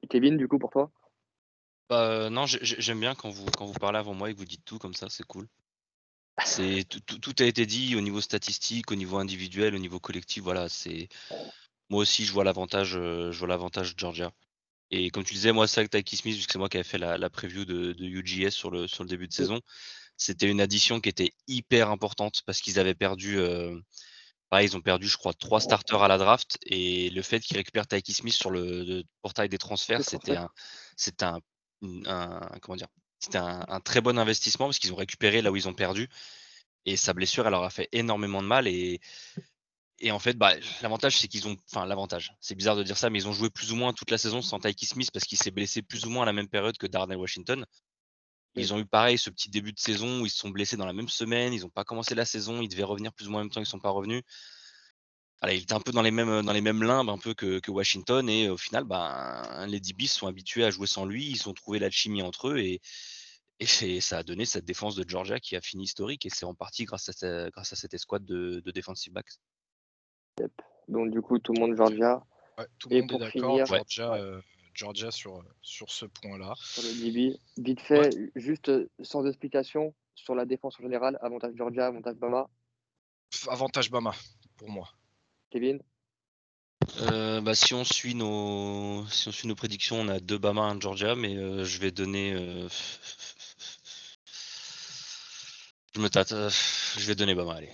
Kevin, 0.09 0.37
du 0.37 0.47
coup, 0.47 0.59
pour 0.59 0.71
toi? 0.71 0.91
Bah, 1.89 2.09
euh, 2.09 2.29
non, 2.29 2.45
j'ai- 2.45 2.63
j'ai- 2.63 2.81
j'aime 2.81 2.99
bien 2.99 3.13
quand 3.15 3.29
vous, 3.29 3.45
quand 3.57 3.65
vous 3.65 3.73
parlez 3.73 3.99
avant 3.99 4.13
moi 4.13 4.29
et 4.29 4.33
que 4.33 4.39
vous 4.39 4.45
dites 4.45 4.65
tout 4.65 4.79
comme 4.79 4.93
ça, 4.93 5.09
c'est 5.09 5.25
cool. 5.25 5.47
C'est 6.45 6.83
tout, 6.89 6.99
tout- 7.01 7.19
tout 7.19 7.35
a 7.43 7.45
été 7.45 7.65
dit 7.65 7.95
au 7.95 8.01
niveau 8.01 8.21
statistique, 8.21 8.91
au 8.91 8.95
niveau 8.95 9.17
individuel, 9.17 9.75
au 9.75 9.79
niveau 9.79 9.99
collectif. 9.99 10.43
Voilà, 10.43 10.69
c'est 10.69 11.07
moi 11.89 12.01
aussi 12.01 12.25
je 12.25 12.33
vois 12.33 12.43
l'avantage, 12.43 12.95
euh, 12.97 13.31
je 13.31 13.39
vois 13.39 13.47
l'avantage 13.47 13.93
de 13.95 13.99
Georgia. 13.99 14.31
Et 14.91 15.09
comme 15.11 15.23
tu 15.23 15.33
disais, 15.33 15.51
moi 15.53 15.67
c'est 15.67 15.79
avec 15.81 15.91
Tyke 15.91 16.09
Smith, 16.09 16.35
puisque 16.35 16.51
c'est 16.51 16.59
moi 16.59 16.69
qui 16.69 16.77
avais 16.77 16.83
fait 16.83 16.97
la, 16.97 17.17
la 17.17 17.29
preview 17.29 17.65
de, 17.65 17.93
de 17.93 18.05
UGS 18.05 18.51
sur 18.51 18.71
le 18.71 18.87
sur 18.87 19.03
le 19.03 19.09
début 19.09 19.27
de 19.27 19.33
saison, 19.33 19.59
c'était 20.17 20.49
une 20.49 20.61
addition 20.61 20.99
qui 21.01 21.09
était 21.09 21.33
hyper 21.47 21.89
importante 21.91 22.41
parce 22.45 22.61
qu'ils 22.61 22.79
avaient 22.79 22.95
perdu, 22.95 23.37
euh, 23.39 23.77
pareil, 24.49 24.67
ils 24.69 24.77
ont 24.77 24.81
perdu, 24.81 25.07
je 25.07 25.17
crois, 25.17 25.33
trois 25.33 25.61
starters 25.61 26.03
à 26.03 26.07
la 26.07 26.17
draft 26.17 26.57
et 26.65 27.09
le 27.11 27.21
fait 27.21 27.39
qu'ils 27.41 27.57
récupèrent 27.57 27.87
Tyke 27.87 28.11
Smith 28.11 28.33
sur 28.33 28.51
le, 28.51 28.83
le 28.83 29.03
portail 29.21 29.49
des 29.49 29.57
transferts, 29.57 30.03
c'était 30.03 30.35
un, 30.35 30.49
c'était 30.97 31.25
un, 31.25 31.39
un- 32.05 32.41
comment 32.61 32.75
dire, 32.75 32.87
c'était 33.19 33.37
un, 33.39 33.65
un 33.67 33.79
très 33.81 34.01
bon 34.01 34.17
investissement 34.19 34.67
parce 34.67 34.79
qu'ils 34.79 34.93
ont 34.93 34.97
récupéré 34.97 35.41
là 35.41 35.51
où 35.51 35.55
ils 35.55 35.67
ont 35.67 35.73
perdu 35.73 36.09
et 36.85 36.97
sa 36.97 37.13
blessure, 37.13 37.45
elle 37.45 37.51
leur 37.51 37.63
a 37.63 37.69
fait 37.69 37.89
énormément 37.93 38.41
de 38.41 38.47
mal 38.47 38.67
et 38.67 38.99
et 39.99 40.11
en 40.11 40.19
fait, 40.19 40.33
bah, 40.37 40.53
l'avantage, 40.81 41.17
c'est 41.17 41.27
qu'ils 41.27 41.47
ont. 41.47 41.55
Enfin, 41.71 41.85
l'avantage, 41.85 42.33
c'est 42.41 42.55
bizarre 42.55 42.75
de 42.75 42.83
dire 42.83 42.97
ça, 42.97 43.09
mais 43.09 43.19
ils 43.19 43.27
ont 43.27 43.33
joué 43.33 43.49
plus 43.49 43.71
ou 43.71 43.75
moins 43.75 43.93
toute 43.93 44.11
la 44.11 44.17
saison 44.17 44.41
sans 44.41 44.59
Tyke 44.59 44.85
Smith 44.85 45.09
parce 45.13 45.25
qu'il 45.25 45.37
s'est 45.37 45.51
blessé 45.51 45.81
plus 45.81 46.05
ou 46.05 46.09
moins 46.09 46.23
à 46.23 46.25
la 46.25 46.33
même 46.33 46.49
période 46.49 46.77
que 46.77 46.87
Darnell 46.87 47.17
Washington. 47.17 47.65
Ils 48.55 48.73
ont 48.73 48.79
eu 48.79 48.85
pareil 48.85 49.17
ce 49.17 49.29
petit 49.29 49.49
début 49.49 49.73
de 49.73 49.79
saison 49.79 50.21
où 50.21 50.25
ils 50.25 50.29
se 50.29 50.37
sont 50.37 50.49
blessés 50.49 50.77
dans 50.77 50.85
la 50.85 50.93
même 50.93 51.09
semaine, 51.09 51.53
ils 51.53 51.61
n'ont 51.61 51.69
pas 51.69 51.83
commencé 51.83 52.13
la 52.13 52.25
saison, 52.25 52.61
ils 52.61 52.67
devaient 52.67 52.83
revenir 52.83 53.11
plus 53.13 53.27
ou 53.27 53.31
moins 53.31 53.41
en 53.41 53.43
même 53.45 53.51
temps, 53.51 53.59
ils 53.59 53.63
ne 53.63 53.67
sont 53.67 53.79
pas 53.79 53.89
revenus. 53.89 54.21
Voilà, 55.41 55.55
il 55.55 55.63
était 55.63 55.73
un 55.73 55.79
peu 55.79 55.91
dans 55.91 56.03
les 56.03 56.11
mêmes, 56.11 56.41
dans 56.43 56.53
les 56.53 56.61
mêmes 56.61 56.83
limbes 56.83 57.09
un 57.09 57.17
peu 57.17 57.33
que, 57.33 57.59
que 57.59 57.71
Washington 57.71 58.29
et 58.29 58.49
au 58.49 58.57
final, 58.57 58.83
bah, 58.83 59.65
les 59.67 59.79
DBs 59.79 60.07
sont 60.07 60.27
habitués 60.27 60.63
à 60.63 60.69
jouer 60.69 60.87
sans 60.87 61.05
lui, 61.05 61.25
ils 61.29 61.49
ont 61.49 61.53
trouvé 61.53 61.79
la 61.79 61.89
chimie 61.89 62.21
entre 62.21 62.49
eux 62.49 62.59
et, 62.59 62.79
ça 64.01 64.17
a 64.17 64.23
donné 64.23 64.45
cette 64.45 64.65
défense 64.65 64.95
de 64.95 65.07
Georgia 65.07 65.39
qui 65.39 65.55
a 65.55 65.61
fini 65.61 65.85
historique 65.85 66.25
et 66.25 66.29
c'est 66.29 66.45
en 66.45 66.53
partie 66.53 66.85
grâce 66.85 67.07
à, 67.09 67.13
ce- 67.13 67.49
grâce 67.49 67.71
à 67.71 67.75
cette 67.77 67.93
escouade 67.93 68.25
de, 68.25 68.61
de 68.63 68.71
defensive 68.71 69.13
backs. 69.13 69.39
Donc, 70.89 71.11
du 71.11 71.21
coup, 71.21 71.39
tout 71.39 71.53
le 71.53 71.59
monde 71.59 71.75
Georgia 71.75 72.21
Ouais, 72.57 72.67
tout 72.77 72.89
le 72.89 72.95
Et 72.95 73.01
monde 73.01 73.05
est 73.05 73.13
pour 73.13 73.19
d'accord. 73.19 73.31
finir- 73.31 73.65
Georgia, 73.65 74.13
euh, 74.13 74.41
Georgia 74.73 75.11
sur, 75.11 75.43
sur 75.61 75.89
ce 75.91 76.05
point-là. 76.05 76.53
sur 76.57 76.83
le 76.83 76.93
DB. 76.93 77.39
Vite 77.57 77.81
fait, 77.81 78.09
juste 78.35 78.69
euh, 78.69 78.89
sans 79.01 79.25
explication, 79.25 79.93
sur 80.15 80.35
la 80.35 80.45
défense 80.45 80.75
en 80.79 80.83
général, 80.83 81.17
avantage 81.21 81.53
Georgia, 81.55 81.87
avantage 81.87 82.15
Bama. 82.15 82.47
Pff, 83.31 83.47
Avantage 83.49 83.89
Bama 83.91 84.13
pour 84.57 84.69
moi. 84.69 84.89
Kevin? 85.49 85.79
Euh, 86.99 87.39
bah, 87.41 87.55
si 87.55 87.73
on 87.73 87.83
suit 87.85 88.13
nos 88.13 89.05
si 89.07 89.27
on 89.29 89.31
suit 89.31 89.47
nos 89.47 89.55
prédictions, 89.55 90.01
on 90.01 90.07
a 90.09 90.19
deux 90.19 90.37
Bama, 90.37 90.61
un 90.63 90.79
Georgia, 90.79 91.15
mais 91.15 91.35
euh, 91.37 91.63
je 91.63 91.79
vais 91.79 91.91
donner. 91.91 92.33
euh, 92.33 92.67
Je 95.95 96.01
me 96.01 96.09
tâte. 96.09 96.31
euh, 96.33 96.49
Je 96.97 97.05
vais 97.05 97.15
donner 97.15 97.35
Bama. 97.35 97.53
Allez. 97.55 97.71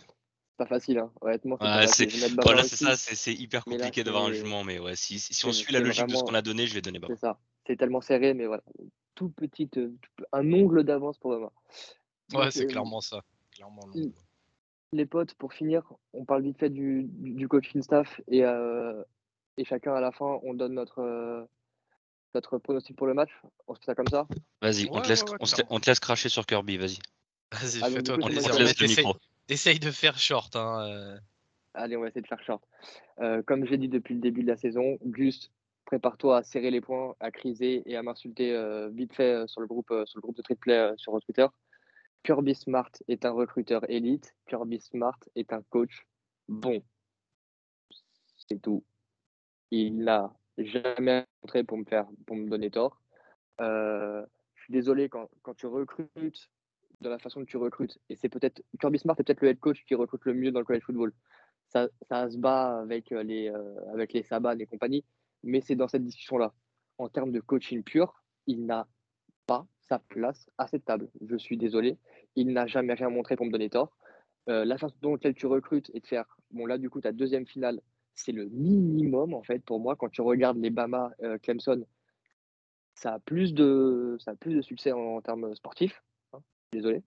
Pas 0.60 0.66
facile, 0.66 0.97
hein. 0.97 1.10
honnêtement. 1.22 1.57
C'est 1.88 2.10
Voilà, 2.43 2.64
ça. 2.64 2.97
C'est 2.97 3.34
hyper 3.34 3.64
compliqué 3.64 4.03
d'avoir 4.03 4.26
un 4.26 4.34
jugement, 4.34 4.66
mais 4.66 4.78
ouais, 4.78 4.97
si, 4.97 5.18
si, 5.18 5.45
on 5.45 5.53
suit 5.53 5.72
la 5.72 5.80
logique 5.80 6.05
de 6.07 6.16
ce 6.16 6.24
qu'on 6.26 6.34
a 6.34 6.41
donné, 6.41 6.68
je 6.68 6.74
vais 6.74 6.82
donner 6.82 6.99
Bama. 6.99 7.16
C'est 7.16 7.22
ça. 7.22 7.39
C'est 7.66 7.78
tellement 7.78 8.01
serré, 8.01 8.34
mais 8.34 8.45
voilà. 8.45 8.62
Tout 9.16 9.30
petit, 9.30 9.70
euh, 9.78 9.93
tout- 10.18 10.26
un 10.34 10.51
ongle 10.51 10.84
d'avance 10.84 11.18
pour 11.18 11.32
Bama. 11.32 11.51
Ouais, 12.34 12.51
c'est 12.51 12.66
euh, 12.66 12.68
clairement 12.68 12.99
ça. 12.99 13.24
Clairement. 13.51 13.88
Les 14.91 15.05
potes, 15.05 15.34
pour 15.36 15.53
finir, 15.53 15.93
on 16.12 16.26
parle 16.26 16.43
vite 16.43 16.60
fait 16.60 16.70
du, 16.70 17.03
du, 17.03 17.32
du 17.32 17.47
coaching 17.47 17.82
staff 17.82 18.20
et, 18.28 18.43
euh, 18.43 19.01
et 19.55 19.64
chacun 19.64 19.93
à 19.93 20.01
la 20.01 20.12
fin, 20.12 20.39
on 20.43 20.53
donne 20.53 20.74
notre, 20.74 20.99
euh, 20.99 21.45
notre 22.36 22.57
pronostic 22.57 22.97
pour 22.97 23.07
le 23.07 23.14
match. 23.14 23.32
On 23.68 23.76
se 23.76 23.80
fait 23.80 23.86
ça 23.86 23.95
comme 23.95 24.10
ça? 24.10 24.28
Vas-y, 24.62 24.89
on, 24.89 24.95
Ouais, 24.95 25.03
te 25.03 25.07
laisse, 25.07 25.24
ouais, 25.24 25.30
ouais, 25.30 25.38
on, 25.70 25.76
on 25.76 25.80
te 25.80 25.89
laisse 25.89 26.01
cracher 26.01 26.28
sur 26.28 26.45
Kirby, 26.45 26.76
vas-y. 26.76 26.97
Vas-y, 27.53 27.80
Ah, 27.82 27.89
fais-toi 27.89 28.18
On, 28.22 28.28
te- 28.28 28.34
laisse 28.34 28.80
le 28.82 28.88
micro. 28.88 29.16
Essaye 29.50 29.80
de 29.80 29.89
faire 29.89 30.20
short. 30.20 30.56
Hein. 30.56 30.88
euh. 30.88 31.20
Allez, 31.74 31.97
on 31.97 32.02
va 32.02 32.08
essayer 32.08 32.22
de 32.22 32.28
faire 32.28 32.43
short. 32.43 32.64
Euh, 33.20 33.41
comme 33.41 33.66
j'ai 33.66 33.78
dit 33.78 33.89
depuis 33.89 34.14
le 34.14 34.22
début 34.22 34.43
de 34.43 34.47
la 34.47 34.58
saison, 34.58 35.00
Gus, 35.04 35.52
prépare-toi 35.86 36.38
à 36.38 36.43
serrer 36.43 36.70
les 36.70 36.82
poings, 36.82 37.16
à 37.20 37.32
criser 37.32 37.82
et 37.89 37.95
à 37.95 38.04
m'insulter 38.04 38.54
euh, 38.54 38.89
vite 38.89 39.14
fait 39.16 39.47
sur 39.47 39.62
le 39.62 39.68
groupe, 39.68 39.91
sur 40.06 40.18
le 40.18 40.22
groupe 40.22 40.38
de 40.38 40.43
triplé 40.43 40.74
euh, 40.74 40.93
sur 40.97 41.20
Twitter. 41.22 41.47
Kirby 42.24 42.54
Smart 42.54 42.91
est 43.08 43.26
un 43.26 43.32
recruteur 43.32 43.89
élite. 43.89 44.36
Kirby 44.47 44.80
Smart 44.80 45.20
est 45.36 45.52
un 45.52 45.64
coach 45.64 46.06
bon. 46.47 46.84
C'est 48.47 48.62
tout. 48.62 48.84
Il 49.72 50.04
n'a 50.04 50.32
jamais 50.58 51.26
montré 51.41 51.64
pour 51.64 51.78
me 51.78 51.86
faire, 51.86 52.06
pour 52.28 52.36
me 52.36 52.50
donner 52.50 52.70
tort. 52.70 53.02
Je 53.60 54.26
suis 54.64 54.74
désolé 54.74 55.10
quand, 55.10 55.30
quand 55.41 55.56
tu 55.56 55.66
recrutes 55.66 56.50
de 57.02 57.10
la 57.10 57.20
façon 57.20 57.41
que 57.41 57.50
tu 57.50 57.58
recrutes, 57.58 57.97
et 58.10 58.16
c'est 58.16 58.30
peut-être 58.30 58.62
Kirby 58.80 59.00
Smart 59.00 59.16
est 59.18 59.24
peut-être 59.24 59.41
le 59.41 59.50
head 59.50 59.60
coach 59.60 59.84
qui 59.86 59.95
recrute 59.95 60.26
le 60.26 60.34
mieux 60.34 60.52
dans 60.52 60.60
le 60.60 60.66
college 60.66 60.84
football. 60.84 61.14
Ça, 61.70 61.88
ça 62.10 62.30
se 62.30 62.38
bat 62.38 62.80
avec 62.80 63.12
euh, 63.12 63.24
les, 63.24 63.50
euh, 63.50 63.93
avec 63.93 64.14
les 64.14 64.24
Saban 64.24 64.58
et 64.58 64.66
compagnie, 64.66 65.06
mais 65.43 65.62
c'est 65.62 65.76
dans 65.76 65.88
cette 65.88 66.04
discussion-là. 66.04 66.54
En 66.97 67.08
termes 67.10 67.32
de 67.32 67.39
coaching 67.39 67.84
pur, 67.84 68.24
il 68.47 68.66
n'a 68.66 68.88
pas 69.45 69.66
sa 69.82 70.00
place 70.00 70.50
à 70.58 70.68
cette 70.68 70.86
table. 70.86 71.10
Je 71.22 71.38
suis 71.38 71.58
désolé. 71.58 71.97
Il 72.36 72.54
n'a 72.54 72.68
jamais 72.68 72.93
rien 72.93 73.10
montré 73.10 73.36
pour 73.36 73.45
me 73.45 73.52
donner 73.52 73.70
tort. 73.70 73.95
Euh, 74.50 74.66
la 74.66 74.78
façon 74.78 74.95
dont 75.02 75.18
tu 75.18 75.45
recrutes 75.45 75.91
et 75.93 76.00
de 76.00 76.08
faire, 76.08 76.26
bon 76.52 76.66
là 76.66 76.78
du 76.78 76.89
coup 76.89 77.02
ta 77.02 77.12
deuxième 77.12 77.45
finale, 77.45 77.82
c'est 78.16 78.32
le 78.32 78.45
minimum 78.45 79.34
en 79.34 79.43
fait 79.43 79.60
pour 79.60 79.80
moi 79.80 79.95
quand 79.95 80.10
tu 80.10 80.22
regardes 80.22 80.58
les 80.58 80.72
Bama 80.72 81.12
euh, 81.22 81.38
Clemson, 81.38 81.86
ça 82.95 83.14
a 83.14 83.20
plus 83.20 83.54
de 83.54 84.18
ça 84.20 84.32
a 84.32 84.36
plus 84.36 84.56
de 84.56 84.62
succès 84.62 84.91
en 84.91 85.22
termes 85.22 85.54
sportifs. 85.54 86.02
Désolé, 86.72 87.03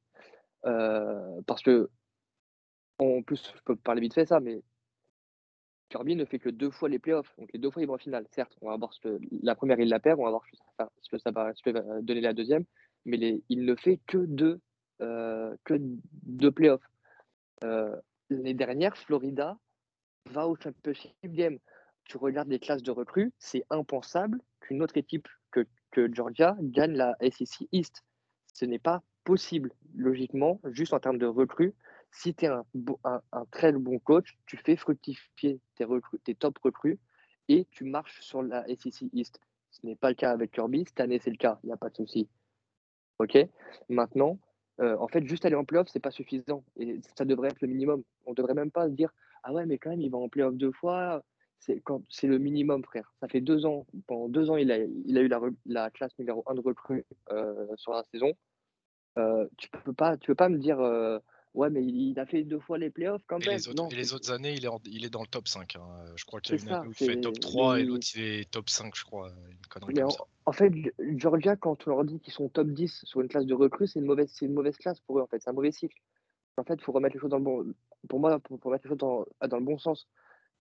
Euh, 0.64 1.40
parce 1.46 1.62
que 1.62 1.90
en 2.98 3.22
plus 3.22 3.52
je 3.56 3.60
peux 3.64 3.74
parler 3.74 4.00
vite 4.00 4.14
fait 4.14 4.26
ça, 4.26 4.38
mais 4.38 4.62
Kirby 5.88 6.14
ne 6.14 6.24
fait 6.24 6.38
que 6.38 6.48
deux 6.48 6.70
fois 6.70 6.88
les 6.88 7.00
playoffs, 7.00 7.34
donc 7.36 7.50
les 7.52 7.58
deux 7.58 7.70
fois 7.70 7.82
il 7.82 7.86
va 7.88 7.94
en 7.94 7.98
finale. 7.98 8.26
Certes, 8.30 8.56
on 8.60 8.68
va 8.68 8.76
voir 8.76 8.92
la 9.42 9.54
première 9.56 9.80
il 9.80 9.88
la 9.88 9.98
perd, 9.98 10.20
on 10.20 10.24
va 10.24 10.30
voir 10.30 10.44
ce 11.00 11.10
que 11.10 11.18
ça, 11.18 11.32
va- 11.32 11.52
donner 12.02 12.20
la 12.20 12.32
deuxième, 12.32 12.64
mais 13.04 13.16
les- 13.16 13.42
il 13.48 13.64
ne 13.64 13.74
fait 13.74 13.98
que 14.06 14.18
deux 14.18 14.60
euh, 15.00 15.56
que 15.64 15.74
deux 15.80 16.52
playoffs. 16.52 16.88
Euh, 17.64 17.96
les 18.30 18.54
dernières, 18.54 18.96
Florida 18.96 19.58
va 20.30 20.46
au 20.46 20.54
championship 20.54 21.12
game. 21.24 21.58
Tu 22.04 22.16
regardes 22.18 22.48
les 22.48 22.60
classes 22.60 22.84
de 22.84 22.92
recrues, 22.92 23.32
c'est 23.38 23.64
impensable 23.70 24.40
qu'une 24.60 24.80
autre 24.80 24.96
équipe 24.96 25.26
que 25.50 26.12
Georgia 26.14 26.56
gagne 26.60 26.94
la 26.94 27.16
SEC 27.20 27.68
East. 27.72 28.04
Ce 28.54 28.64
n'est 28.64 28.78
pas 28.78 29.02
possible, 29.24 29.72
logiquement, 29.94 30.60
juste 30.70 30.92
en 30.92 31.00
termes 31.00 31.18
de 31.18 31.26
recrues. 31.26 31.74
Si 32.10 32.34
tu 32.34 32.44
es 32.44 32.48
un, 32.48 32.64
un- 33.04 33.22
un 33.32 33.44
très 33.46 33.72
bon 33.72 33.98
coach, 33.98 34.36
tu 34.46 34.56
fais 34.56 34.76
fructifier 34.76 35.60
tes, 35.76 35.84
recrues, 35.84 36.18
tes 36.20 36.34
top 36.34 36.58
recrues 36.58 36.98
et 37.48 37.66
tu 37.70 37.84
marches 37.84 38.20
sur 38.20 38.42
la 38.42 38.68
SEC 38.68 39.08
East. 39.12 39.40
Ce 39.70 39.86
n'est 39.86 39.96
pas 39.96 40.10
le 40.10 40.14
cas 40.14 40.30
avec 40.32 40.52
Kirby. 40.52 40.84
Cette 40.86 41.00
année, 41.00 41.18
c'est 41.18 41.30
le 41.30 41.36
cas. 41.36 41.58
Il 41.62 41.68
n'y 41.68 41.72
a 41.72 41.76
pas 41.78 41.88
de 41.88 41.96
souci. 41.96 42.28
OK? 43.18 43.38
Maintenant, 43.88 44.38
euh, 44.80 44.96
en 44.98 45.08
fait, 45.08 45.24
juste 45.26 45.44
aller 45.44 45.54
en 45.54 45.64
playoff, 45.64 45.88
c'est 45.88 46.00
pas 46.00 46.10
suffisant. 46.10 46.64
Et 46.76 47.00
ça 47.16 47.24
devrait 47.24 47.48
être 47.48 47.60
le 47.60 47.68
minimum. 47.68 48.02
On 48.26 48.34
devrait 48.34 48.54
même 48.54 48.70
pas 48.70 48.88
se 48.88 48.94
dire 48.94 49.12
Ah 49.42 49.52
ouais, 49.52 49.66
mais 49.66 49.78
quand 49.78 49.90
même, 49.90 50.00
il 50.00 50.10
va 50.10 50.18
en 50.18 50.28
playoff 50.28 50.54
deux 50.54 50.72
fois. 50.72 51.24
c'est 51.58 52.26
le 52.26 52.38
minimum, 52.38 52.82
frère. 52.84 53.12
Ça 53.20 53.28
fait 53.28 53.40
deux 53.40 53.64
ans. 53.66 53.86
Pendant 54.06 54.28
deux 54.28 54.50
ans, 54.50 54.56
il 54.56 54.70
a, 54.72 54.78
il 54.78 55.16
a 55.18 55.22
eu 55.22 55.28
la, 55.28 55.40
la 55.66 55.90
classe 55.90 56.18
numéro 56.18 56.42
1 56.46 56.54
de 56.54 56.60
recrue 56.60 57.04
euh, 57.30 57.66
sur 57.76 57.92
la 57.92 58.02
saison. 58.04 58.32
Euh, 59.18 59.46
tu 59.58 59.68
peux 59.68 59.92
pas, 59.92 60.16
tu 60.16 60.28
peux 60.28 60.34
pas 60.34 60.48
me 60.48 60.58
dire, 60.58 60.80
euh, 60.80 61.18
ouais, 61.54 61.70
mais 61.70 61.84
il, 61.84 62.18
a 62.18 62.26
fait 62.26 62.42
deux 62.44 62.58
fois 62.58 62.78
les 62.78 62.90
playoffs 62.90 63.22
quand 63.26 63.38
et 63.40 63.46
même. 63.46 63.56
Les 63.56 63.68
autres, 63.68 63.82
non, 63.82 63.88
et 63.88 63.94
les 63.94 64.14
autres 64.14 64.30
années, 64.30 64.54
il 64.54 64.64
est, 64.64 64.68
il 64.86 65.04
est 65.04 65.10
dans 65.10 65.20
le 65.20 65.26
top 65.26 65.48
5. 65.48 65.76
Hein. 65.76 65.80
Je 66.16 66.24
crois 66.24 66.40
qu'il 66.40 66.56
y 66.56 66.58
a 66.58 66.62
une 66.62 66.68
ça, 66.68 66.78
année 66.78 66.88
où 66.88 66.92
il 66.92 67.06
fait 67.06 67.20
top 67.20 67.38
3 67.38 67.80
et 67.80 67.84
l'autre, 67.84 68.06
il 68.14 68.22
est 68.22 68.50
top 68.50 68.70
5, 68.70 68.94
je 68.94 69.04
crois. 69.04 69.28
Une 69.28 69.66
connerie 69.68 69.94
mais 69.94 70.02
comme 70.02 70.10
en, 70.46 70.52
fait, 70.52 70.72
Georgia, 71.16 71.56
quand 71.56 71.86
on 71.86 71.90
leur 71.90 72.04
dit 72.04 72.20
qu'ils 72.20 72.32
sont 72.32 72.48
top 72.48 72.68
10 72.68 73.04
sur 73.04 73.20
une 73.20 73.28
classe 73.28 73.46
de 73.46 73.54
recrue, 73.54 73.86
c'est 73.86 73.98
une 73.98 74.06
mauvaise, 74.06 74.30
c'est 74.32 74.46
une 74.46 74.54
mauvaise 74.54 74.76
classe 74.76 75.00
pour 75.00 75.18
eux, 75.18 75.22
en 75.22 75.26
fait. 75.26 75.40
C'est 75.40 75.50
un 75.50 75.54
mauvais 75.54 75.72
cycle. 75.72 75.96
En 76.56 76.64
fait, 76.64 76.74
il 76.74 76.82
faut 76.82 76.92
remettre 76.92 77.14
les 77.14 77.20
choses 77.20 77.30
dans 77.30 77.38
le 77.38 77.44
bon. 77.44 77.74
Pour 78.08 78.18
moi, 78.18 78.38
pour, 78.40 78.58
pour 78.58 78.70
mettre 78.70 78.84
les 78.84 78.88
choses 78.88 78.98
dans, 78.98 79.24
dans 79.46 79.58
le 79.58 79.64
bon 79.64 79.78
sens, 79.78 80.08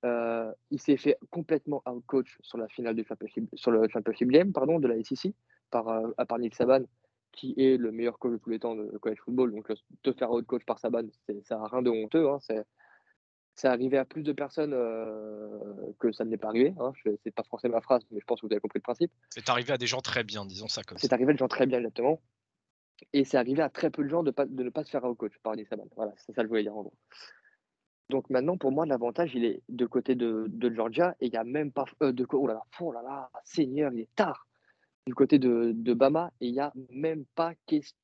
euh, 0.04 0.52
il 0.72 0.80
s'est 0.80 0.98
fait 0.98 1.18
complètement 1.30 1.84
out-coach 1.86 2.38
sur 2.42 2.58
la 2.58 2.68
finale 2.68 2.96
du 2.96 3.04
championship, 3.04 3.50
sur 3.54 3.72
le 3.72 3.88
championship 3.88 4.30
game, 4.30 4.52
pardon, 4.52 4.80
de 4.80 4.88
la 4.88 5.02
SEC, 5.04 5.34
par, 5.70 5.88
euh, 5.90 6.10
à 6.18 6.26
part 6.26 6.40
Nick 6.40 6.56
Saban, 6.56 6.84
qui 7.32 7.54
est 7.58 7.78
le 7.78 7.92
meilleur 7.92 8.20
coach 8.20 8.34
de 8.34 8.38
tous 8.38 8.50
les 8.50 8.60
temps 8.60 8.76
de 8.76 8.98
college 8.98 9.20
football. 9.24 9.52
Donc, 9.52 9.72
te 10.04 10.12
faire 10.14 10.32
out-coach 10.32 10.66
par 10.66 10.80
Saban, 10.80 11.04
ça 11.44 11.58
n'a 11.58 11.66
rien 11.68 11.82
de 11.82 11.90
honteux. 11.90 12.30
Hein, 12.30 12.40
c'est, 12.42 12.64
c'est 13.56 13.68
arrivé 13.68 13.98
à 13.98 14.06
plus 14.06 14.24
de 14.24 14.34
personnes 14.34 14.74
euh, 14.74 15.48
que 16.00 16.12
ça 16.12 16.26
ne 16.26 16.30
n'est 16.30 16.38
pas 16.38 16.50
arrivé. 16.50 16.74
Hein. 16.80 16.92
C'est 17.24 17.34
pas 17.34 17.44
français 17.44 17.70
ma 17.70 17.82
phrase, 17.82 18.04
mais 18.12 18.20
je 18.20 18.26
pense 18.26 18.42
que 18.42 18.48
vous 18.48 18.54
avez 18.54 18.60
compris 18.62 18.80
le 18.80 18.84
principe. 18.84 19.12
C'est 19.30 19.50
arrivé 19.50 19.74
à 19.74 19.78
des 19.78 19.88
gens 19.88 20.02
très 20.02 20.24
bien, 20.24 20.46
disons 20.46 20.68
ça 20.68 20.84
comme 20.84 20.98
ça. 20.98 21.08
C'est 21.08 21.14
arrivé 21.14 21.30
à 21.32 21.34
des 21.34 21.40
gens 21.40 21.48
très 21.48 21.66
bien, 21.66 21.80
exactement. 21.80 22.22
Et 23.14 23.24
c'est 23.24 23.38
arrivé 23.38 23.62
à 23.62 23.70
très 23.70 23.90
peu 23.90 24.04
de 24.04 24.10
gens 24.10 24.24
de, 24.24 24.32
pas, 24.32 24.46
de 24.46 24.64
ne 24.64 24.70
pas 24.70 24.84
se 24.84 24.90
faire 24.92 25.04
out-coach 25.06 25.34
par 25.42 25.56
Nick 25.56 25.68
Saban. 25.68 25.88
Voilà, 25.96 26.14
c'est 26.18 26.34
ça 26.34 26.42
que 26.42 26.48
je 26.48 26.50
voulais 26.50 26.64
dire 26.64 26.76
en 26.76 26.84
gros. 26.84 26.94
Donc 28.10 28.30
maintenant, 28.30 28.58
pour 28.58 28.72
moi, 28.74 28.86
l'avantage, 28.86 29.34
il 29.36 29.46
est 29.46 29.64
de 29.70 29.86
côté 29.86 30.16
de, 30.16 30.46
de 30.50 30.74
Georgia 30.74 31.16
et 31.22 31.28
il 31.28 31.32
n'y 31.32 31.38
a 31.38 31.46
même 31.46 31.72
pas. 31.72 31.86
euh, 32.04 32.12
de, 32.12 32.28
oh 32.34 32.46
là 32.46 32.56
là, 32.56 32.64
oh 32.82 32.92
là 32.92 33.02
là, 33.02 33.32
Seigneur, 33.46 33.94
il 33.94 34.02
est 34.02 34.16
tard. 34.16 34.48
Du 35.08 35.16
côté 35.16 35.40
de, 35.40 35.72
de 35.74 35.94
Bama, 35.94 36.32
et 36.42 36.48
il 36.48 36.54
n'y 36.54 36.60
a 36.60 36.72
même 36.92 37.26
pas, 37.36 37.54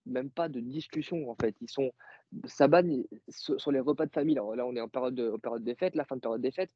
même 0.06 0.32
pas 0.32 0.50
de 0.50 0.60
discussion 0.60 1.30
en 1.30 1.36
fait. 1.36 1.56
Ils 1.62 1.70
sont. 1.70 1.92
Saban, 2.46 3.04
sur, 3.30 3.72
les 3.72 3.80
repas 3.80 4.06
de 4.06 4.12
famille, 4.12 4.36
là, 4.36 4.44
là, 4.56 4.66
on 4.66 4.76
est 4.76 4.82
en 4.82 4.90
période 4.90 5.16
de, 5.16 5.32
en 5.32 5.40
période 5.40 5.64
des 5.64 5.76
fêtes, 5.76 5.96
la 5.96 6.04
fin 6.04 6.16
de 6.18 6.22
période 6.22 6.42
des 6.42 6.52
fêtes. 6.52 6.72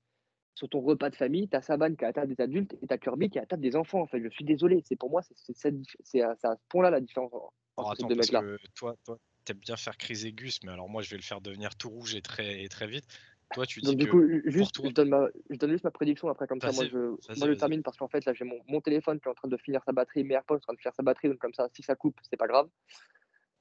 Sur 0.53 0.69
ton 0.69 0.80
repas 0.80 1.09
de 1.09 1.15
famille, 1.15 1.49
tu 1.49 1.57
as 1.57 1.61
Saban 1.61 1.95
qui 1.95 2.03
est 2.03 2.05
à 2.05 2.07
la 2.07 2.13
table 2.13 2.34
des 2.36 2.41
adultes 2.41 2.74
et 2.82 2.88
tu 2.88 2.93
as 2.93 2.97
Kirby 2.97 3.30
qui 3.30 3.38
est 3.38 3.41
à 3.41 3.43
la 3.43 3.47
table 3.47 3.61
des 3.61 3.76
enfants. 3.76 4.01
En 4.01 4.07
fait, 4.07 4.22
je 4.22 4.30
suis 4.30 4.45
désolé. 4.45 4.82
C'est 4.86 4.95
pour 4.95 5.09
moi, 5.09 5.22
c'est 5.24 6.22
à, 6.22 6.38
à 6.43 6.55
ce 6.55 6.67
point-là 6.69 6.89
la 6.89 7.01
différence 7.01 7.32
entre 7.76 7.95
ces 7.95 8.03
attends, 8.03 8.07
deux 8.07 8.15
mecs-là. 8.15 8.41
toi, 8.76 8.95
toi, 9.03 9.17
t'aimes 9.43 9.57
bien 9.57 9.78
faire 9.78 9.97
criser 9.97 10.32
Gus, 10.32 10.59
mais 10.63 10.72
alors 10.72 10.89
moi, 10.89 11.01
je 11.01 11.09
vais 11.09 11.17
le 11.17 11.24
faire 11.24 11.41
devenir 11.41 11.76
tout 11.76 11.89
rouge 11.89 12.15
et 12.15 12.22
très, 12.22 12.63
et 12.63 12.69
très 12.69 12.88
vite. 12.88 13.05
Toi, 13.54 13.66
tu 13.66 13.82
dis 13.82 13.88
Donc, 13.88 13.97
du 13.97 14.06
que 14.06 14.12
coup, 14.12 14.49
juste, 14.49 14.82
je, 14.84 14.89
donne 14.91 15.10
ma, 15.10 15.28
je 15.49 15.58
donne 15.58 15.72
juste 15.72 15.84
ma 15.84 15.91
prédiction 15.91 16.30
après, 16.30 16.47
comme 16.47 16.62
ça, 16.62 16.72
moi 16.72 16.86
je, 16.86 16.97
moi, 16.97 17.47
je 17.47 17.54
termine 17.54 17.84
parce 17.84 17.97
qu'en 17.97 18.08
fait, 18.08 18.24
là, 18.26 18.34
j'ai 18.34 18.45
mon, 18.45 18.60
mon 18.68 18.82
téléphone 18.82 19.20
qui 19.20 19.28
est 19.28 19.32
en 19.32 19.36
train 19.36 19.47
de 19.49 19.58
finir 19.58 19.82
sa 19.86 19.91
batterie, 19.91 20.24
mes 20.24 20.36
AirPods 20.36 20.56
en 20.56 20.60
train 20.60 20.74
de 20.74 20.80
finir 20.80 20.93
sa 20.95 21.04
batterie, 21.04 21.30
donc 21.30 21.38
comme 21.39 21.54
ça, 21.54 21.68
si 21.74 21.84
ça 21.84 21.95
coupe, 21.95 22.18
c'est 22.30 22.38
pas 22.38 22.47
grave. 22.47 22.70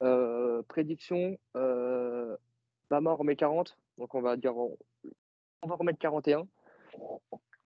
Euh, 0.03 0.61
prédiction, 0.63 1.37
euh, 1.55 2.35
Bama 2.89 3.11
remet 3.13 3.35
40, 3.35 3.77
donc 3.97 4.15
on 4.15 4.21
va 4.21 4.37
dire, 4.37 4.55
on, 4.57 4.77
on 5.61 5.67
va 5.67 5.75
remettre 5.75 5.99
41. 5.99 6.47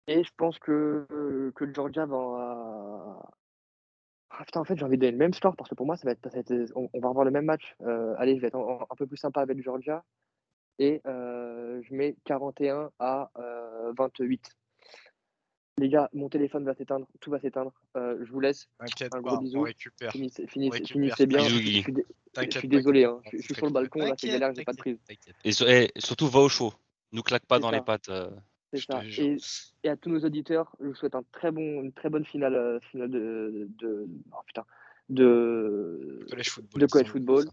Et 0.09 0.23
je 0.25 0.31
pense 0.37 0.59
que, 0.59 1.53
que 1.55 1.73
Georgia 1.73 2.07
va. 2.07 3.23
Ah, 4.31 4.45
putain, 4.45 4.61
en 4.61 4.65
fait, 4.65 4.77
j'ai 4.77 4.85
envie 4.85 4.97
de 4.97 5.01
donner 5.03 5.13
le 5.13 5.19
même 5.19 5.35
score 5.35 5.55
parce 5.57 5.69
que 5.69 5.75
pour 5.75 5.87
moi, 5.87 5.97
ça 5.97 6.07
va 6.07 6.13
être, 6.13 6.23
ça 6.31 6.31
va 6.31 6.41
être- 6.41 6.73
on, 6.75 6.89
on 6.93 7.01
va 7.01 7.09
revoir 7.09 7.25
le 7.25 7.31
même 7.31 7.45
match. 7.45 7.77
Euh, 7.83 8.15
allez, 8.19 8.37
je 8.37 8.41
vais 8.41 8.49
être 8.49 8.57
un, 8.57 8.87
un 8.89 8.97
peu 8.97 9.07
plus 9.07 9.17
sympa 9.19 9.41
avec 9.43 9.63
Georgia. 9.63 10.05
Et 10.79 11.03
euh, 11.07 11.41
je 11.83 11.95
mets 11.95 12.16
41 12.24 12.91
à 12.99 13.30
euh, 13.39 13.93
28. 13.97 14.51
Les 15.78 15.89
gars, 15.89 16.11
mon 16.12 16.28
téléphone 16.28 16.64
va 16.64 16.74
s'éteindre, 16.74 17.07
tout 17.20 17.30
va 17.30 17.41
s'éteindre. 17.41 17.72
Euh, 17.97 18.18
je 18.24 18.30
vous 18.30 18.41
laisse. 18.41 18.68
T'inquiète 18.78 19.14
un 19.14 19.22
pas, 19.22 19.28
gros 19.28 19.37
on 19.39 19.41
bisou. 19.41 19.61
récupère. 19.62 20.12
Finissez, 20.12 20.47
finissez, 20.47 20.78
récupère. 20.78 20.93
finissez 20.93 21.26
bien. 21.26 21.39
Bisous, 21.39 21.59
Je 21.59 21.80
suis, 21.80 21.93
dé- 21.93 22.07
je 22.51 22.59
suis 22.59 22.68
désolé, 22.68 23.05
hein. 23.05 23.20
on 23.24 23.30
je, 23.33 23.39
suis 23.39 23.55
sur 23.55 23.66
le 23.66 23.72
balcon, 23.72 24.01
là, 24.01 24.14
c'est 24.18 24.28
galère, 24.28 24.53
j'ai 24.55 24.64
pas 24.64 24.72
de 24.72 24.76
prise. 24.76 24.99
t'inquiète. 25.09 25.35
Et, 25.45 25.53
so- 25.53 25.66
eh, 25.66 25.91
surtout, 25.97 26.28
va 26.28 26.41
au 26.41 26.49
chaud. 26.49 26.74
Nous 27.12 27.22
claque 27.22 27.47
pas 27.47 27.57
C'est 27.57 27.62
dans 27.62 27.70
ça. 27.70 27.76
les 27.76 27.83
pattes. 27.83 28.09
euh. 28.11 28.30
C'est 28.74 28.80
ça. 28.85 29.03
Et, 29.18 29.37
et 29.85 29.89
à 29.89 29.97
tous 29.97 30.09
nos 30.11 30.20
auditeurs, 30.20 30.74
je 30.80 30.87
vous 30.87 30.95
souhaite 30.95 31.14
un 31.14 31.22
très 31.33 31.51
bon, 31.53 31.83
une 31.83 31.93
très 31.93 32.09
bonne 32.11 32.24
finale, 32.24 32.55
euh, 32.55 32.78
finale 32.91 33.11
de, 33.11 33.68
de, 33.78 34.07
oh, 34.33 34.37
putain, 34.47 34.64
de, 35.09 36.24
Collège 36.30 36.51
football. 36.51 36.80
de 36.80 36.87
college 36.87 37.09
football. 37.09 37.45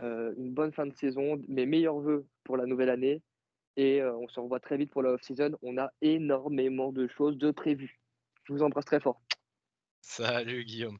Euh, 0.00 0.34
une 0.38 0.50
bonne 0.52 0.72
fin 0.72 0.86
de 0.86 0.94
saison, 0.96 1.40
mes 1.48 1.66
meilleurs 1.66 1.98
voeux 1.98 2.26
pour 2.44 2.56
la 2.56 2.66
nouvelle 2.66 2.90
année. 2.90 3.22
Et 3.76 4.00
euh, 4.00 4.16
on 4.16 4.28
se 4.28 4.38
revoit 4.38 4.60
très 4.60 4.76
vite 4.76 4.90
pour 4.90 5.02
la 5.02 5.10
off-season. 5.10 5.56
On 5.62 5.78
a 5.78 5.90
énormément 6.00 6.92
de 6.92 7.08
choses 7.08 7.36
de 7.38 7.50
prévues. 7.50 8.00
Je 8.44 8.52
vous 8.52 8.62
embrasse 8.62 8.84
très 8.84 9.00
fort. 9.00 9.20
Salut 10.00 10.64
Guillaume. 10.64 10.98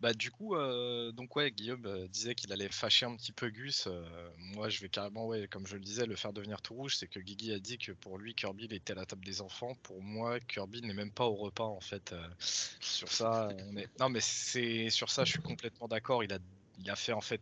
Bah 0.00 0.12
du 0.12 0.32
coup, 0.32 0.56
euh, 0.56 1.12
donc 1.12 1.36
ouais, 1.36 1.52
Guillaume 1.52 1.86
euh, 1.86 2.08
disait 2.08 2.34
qu'il 2.34 2.52
allait 2.52 2.68
fâcher 2.68 3.06
un 3.06 3.14
petit 3.14 3.30
peu 3.30 3.50
Gus. 3.50 3.88
moi, 4.36 4.68
je 4.68 4.80
vais 4.80 4.88
carrément, 4.88 5.28
ouais, 5.28 5.46
comme 5.46 5.64
je 5.64 5.76
le 5.76 5.80
disais, 5.80 6.06
le 6.06 6.16
faire 6.16 6.32
devenir 6.32 6.60
tout 6.60 6.74
rouge. 6.74 6.96
C'est 6.96 7.06
que 7.06 7.20
Guigui 7.20 7.52
a 7.52 7.60
dit 7.60 7.78
que 7.78 7.92
pour 7.92 8.18
lui, 8.18 8.34
Kirby, 8.34 8.64
il 8.64 8.74
était 8.74 8.94
à 8.94 8.96
la 8.96 9.06
table 9.06 9.24
des 9.24 9.40
enfants. 9.40 9.76
Pour 9.84 10.02
moi, 10.02 10.40
Kirby 10.40 10.82
n'est 10.82 10.94
même 10.94 11.12
pas 11.12 11.26
au 11.26 11.34
repas 11.34 11.66
en 11.66 11.80
fait. 11.80 12.12
sur 12.40 13.12
ça, 13.12 13.48
on 13.68 13.76
est. 13.76 13.88
Non, 14.00 14.08
mais 14.08 14.20
c'est 14.20 14.90
sur 14.90 15.08
ça, 15.08 15.24
je 15.24 15.32
suis 15.32 15.42
complètement 15.42 15.86
d'accord. 15.86 16.24
Il 16.24 16.32
a, 16.32 16.38
il 16.80 16.90
a 16.90 16.96
fait 16.96 17.12
en 17.12 17.20
fait 17.20 17.40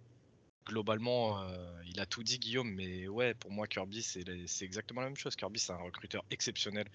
globalement, 0.71 1.43
euh, 1.43 1.83
il 1.87 1.99
a 2.01 2.07
tout 2.07 2.23
dit 2.23 2.39
Guillaume. 2.39 2.73
Mais 2.75 3.09
ouais, 3.09 3.35
pour 3.35 3.51
moi, 3.51 3.67
Kirby, 3.67 4.03
c'est 4.03 4.65
exactement 4.65 5.01
la 5.01 5.09
même 5.09 5.17
chose. 5.17 5.37
Kirby, 5.37 5.59
c'est 5.59 5.73
un 5.73 5.77
recruteur 5.77 6.25
exceptionnel. 6.31 6.87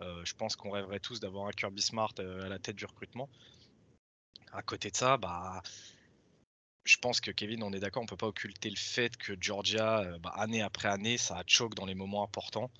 Euh, 0.00 0.22
je 0.24 0.34
pense 0.34 0.54
qu'on 0.54 0.70
rêverait 0.70 1.00
tous 1.00 1.18
d'avoir 1.20 1.46
un 1.48 1.52
Kirby 1.52 1.82
Smart 1.82 2.14
euh, 2.18 2.44
à 2.44 2.48
la 2.48 2.58
tête 2.58 2.76
du 2.76 2.84
recrutement. 2.84 3.28
À 4.52 4.62
côté 4.62 4.90
de 4.90 4.96
ça, 4.96 5.16
bah, 5.16 5.62
je 6.84 6.96
pense 6.98 7.20
que 7.20 7.30
Kevin, 7.30 7.62
on 7.62 7.72
est 7.72 7.80
d'accord, 7.80 8.02
on 8.02 8.06
peut 8.06 8.16
pas 8.16 8.26
occulter 8.26 8.68
le 8.68 8.76
fait 8.76 9.16
que 9.16 9.32
Georgia, 9.40 10.18
bah, 10.18 10.32
année 10.36 10.60
après 10.60 10.88
année, 10.88 11.16
ça 11.16 11.38
a 11.38 11.44
choke 11.46 11.74
dans 11.74 11.86
les 11.86 11.94
moments 11.94 12.22
importants. 12.22 12.70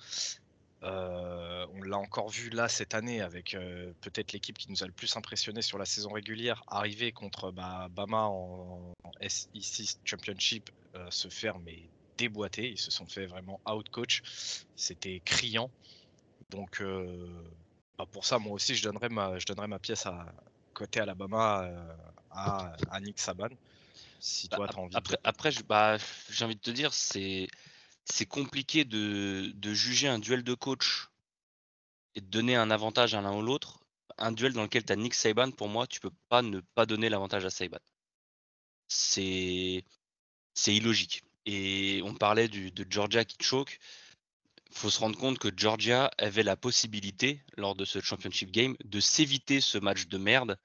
Euh, 0.84 1.66
on 1.74 1.82
l'a 1.82 1.96
encore 1.96 2.28
vu 2.28 2.50
là 2.50 2.68
cette 2.68 2.94
année 2.94 3.20
avec 3.20 3.54
euh, 3.54 3.92
peut-être 4.00 4.32
l'équipe 4.32 4.58
qui 4.58 4.68
nous 4.70 4.82
a 4.82 4.86
le 4.86 4.92
plus 4.92 5.16
impressionné 5.16 5.62
sur 5.62 5.78
la 5.78 5.84
saison 5.84 6.10
régulière, 6.10 6.64
arriver 6.66 7.12
contre 7.12 7.52
bah, 7.52 7.86
Bama 7.90 8.24
en, 8.24 8.92
en 9.04 9.10
SEC 9.28 9.98
Championship, 10.04 10.70
euh, 10.96 11.06
se 11.10 11.28
faire 11.28 11.58
mais 11.60 11.78
déboîter. 12.18 12.70
Ils 12.70 12.78
se 12.78 12.90
sont 12.90 13.06
fait 13.06 13.26
vraiment 13.26 13.60
out-coach. 13.66 14.22
C'était 14.74 15.20
criant. 15.24 15.70
Donc 16.50 16.82
bah, 17.96 18.06
pour 18.10 18.24
ça, 18.26 18.38
moi 18.38 18.52
aussi, 18.52 18.74
je 18.74 18.82
donnerais 18.82 19.08
ma, 19.08 19.38
je 19.38 19.46
donnerais 19.46 19.68
ma 19.68 19.78
pièce 19.78 20.06
à 20.06 20.26
côté 20.74 21.00
Alabama 21.00 21.70
à, 22.30 22.72
à 22.90 23.00
Nick 23.00 23.18
Saban. 23.20 23.48
Si 24.18 24.48
Bah, 24.48 24.56
toi, 24.56 24.66
as 24.68 24.78
envie 24.78 24.96
après, 24.96 25.14
de... 25.14 25.20
après 25.24 25.50
bah, 25.68 25.96
j'ai 26.30 26.44
envie 26.44 26.56
de 26.56 26.60
te 26.60 26.70
dire, 26.70 26.92
c'est 26.92 27.48
c'est 28.04 28.26
compliqué 28.26 28.84
de, 28.84 29.52
de 29.54 29.74
juger 29.74 30.08
un 30.08 30.18
duel 30.18 30.42
de 30.42 30.54
coach 30.54 31.08
et 32.14 32.20
de 32.20 32.26
donner 32.26 32.56
un 32.56 32.70
avantage 32.70 33.14
à 33.14 33.20
l'un 33.20 33.34
ou 33.34 33.42
l'autre. 33.42 33.80
Un 34.18 34.32
duel 34.32 34.52
dans 34.52 34.62
lequel 34.62 34.84
tu 34.84 34.92
as 34.92 34.96
Nick 34.96 35.14
Saban, 35.14 35.50
pour 35.50 35.68
moi, 35.68 35.86
tu 35.86 36.00
peux 36.00 36.12
pas 36.28 36.42
ne 36.42 36.60
pas 36.74 36.86
donner 36.86 37.08
l'avantage 37.08 37.44
à 37.44 37.50
Saban. 37.50 37.78
C'est 38.88 39.84
illogique. 40.66 41.22
Et 41.46 42.02
on 42.04 42.14
parlait 42.14 42.48
de 42.48 42.86
Georgia 42.90 43.24
qui 43.24 43.36
choke. 43.42 43.78
faut 44.70 44.90
se 44.90 45.00
rendre 45.00 45.18
compte 45.18 45.38
que 45.38 45.48
Georgia 45.56 46.10
avait 46.18 46.42
la 46.42 46.56
possibilité, 46.56 47.42
lors 47.56 47.74
de 47.74 47.84
ce 47.84 48.00
championship 48.00 48.50
game, 48.50 48.76
de 48.84 49.00
s'éviter 49.00 49.60
ce 49.60 49.78
match 49.78 50.06
de 50.06 50.18
merde 50.18 50.58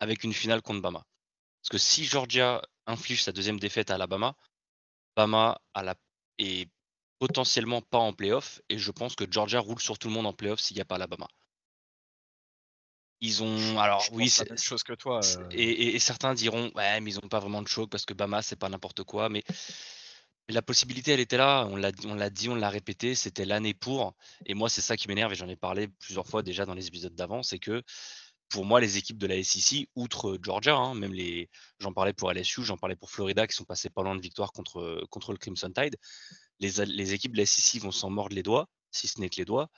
avec 0.00 0.24
une 0.24 0.34
finale 0.34 0.62
contre 0.62 0.82
Bama. 0.82 1.04
Parce 1.62 1.70
que 1.70 1.78
si 1.78 2.04
Georgia 2.04 2.62
inflige 2.86 3.22
sa 3.22 3.32
deuxième 3.32 3.60
défaite 3.60 3.90
à 3.90 3.94
Alabama, 3.94 4.36
Bama 5.16 5.60
a 5.74 5.82
la, 5.82 5.94
est 6.40 6.68
potentiellement 7.18 7.82
pas 7.82 7.98
en 7.98 8.12
playoff 8.12 8.60
et 8.68 8.78
je 8.78 8.90
pense 8.90 9.14
que 9.14 9.24
Georgia 9.30 9.60
roule 9.60 9.80
sur 9.80 9.98
tout 9.98 10.08
le 10.08 10.14
monde 10.14 10.26
en 10.26 10.32
playoff 10.32 10.60
s'il 10.60 10.74
n'y 10.76 10.80
a 10.80 10.84
pas 10.86 10.94
Alabama. 10.96 11.28
Ils 13.20 13.42
ont. 13.42 13.78
Alors 13.78 14.00
je 14.00 14.10
oui, 14.12 14.30
c'est- 14.30 14.48
même 14.48 14.58
chose 14.58 14.82
que 14.82 14.94
toi. 14.94 15.20
euh, 15.22 15.44
et, 15.50 15.62
et- 15.62 15.94
et 15.96 15.98
certains 15.98 16.32
diront 16.32 16.70
ouais, 16.74 17.00
mais 17.00 17.12
ils 17.12 17.20
n'ont 17.20 17.28
pas 17.28 17.38
vraiment 17.38 17.60
de 17.60 17.68
choc 17.68 17.90
parce 17.90 18.06
que 18.06 18.14
Bama 18.14 18.40
c'est 18.40 18.56
pas 18.56 18.70
n'importe 18.70 19.02
quoi. 19.04 19.28
Mais, 19.28 19.42
mais 20.48 20.54
la 20.54 20.62
possibilité 20.62 21.12
elle 21.12 21.20
était 21.20 21.36
là. 21.36 21.66
On 21.70 21.76
l'a 21.76 21.90
on 22.06 22.14
l'a 22.14 22.30
dit, 22.30 22.48
on 22.48 22.54
l'a 22.54 22.70
répété. 22.70 23.14
C'était 23.14 23.44
l'année 23.44 23.74
pour. 23.74 24.14
Et 24.46 24.54
moi 24.54 24.70
c'est 24.70 24.80
ça 24.80 24.96
qui 24.96 25.06
m'énerve 25.08 25.32
et 25.32 25.36
j'en 25.36 25.48
ai 25.48 25.56
parlé 25.56 25.88
plusieurs 25.88 26.26
fois 26.26 26.42
déjà 26.42 26.64
dans 26.64 26.72
les 26.74 26.86
épisodes 26.86 27.14
d'avant, 27.14 27.42
c'est 27.42 27.58
que 27.58 27.82
pour 28.50 28.66
moi 28.66 28.80
les 28.80 28.98
équipes 28.98 29.18
de 29.18 29.26
la 29.26 29.42
SEC, 29.42 29.88
outre 29.94 30.38
Georgia, 30.42 30.74
hein, 30.74 30.94
même 30.94 31.14
les, 31.14 31.48
j'en 31.78 31.92
parlais 31.92 32.12
pour 32.12 32.30
LSU, 32.32 32.64
j'en 32.64 32.76
parlais 32.76 32.96
pour 32.96 33.10
Florida 33.10 33.46
qui 33.46 33.54
sont 33.54 33.64
passés 33.64 33.90
pas 33.90 34.02
loin 34.02 34.16
de 34.16 34.20
victoire 34.20 34.52
contre 34.52 35.04
contre 35.10 35.32
le 35.32 35.38
Crimson 35.38 35.72
Tide. 35.72 35.96
Les, 36.58 37.14
équipes 37.14 37.32
de 37.32 37.38
la 37.38 37.46
SEC 37.46 37.80
vont 37.80 37.92
s'en 37.92 38.10
mordre 38.10 38.34
les 38.34 38.42
doigts, 38.42 38.68
si 38.90 39.08
ce 39.08 39.20
n'est 39.20 39.30
que 39.30 39.36
les 39.36 39.44
doigts, 39.46 39.70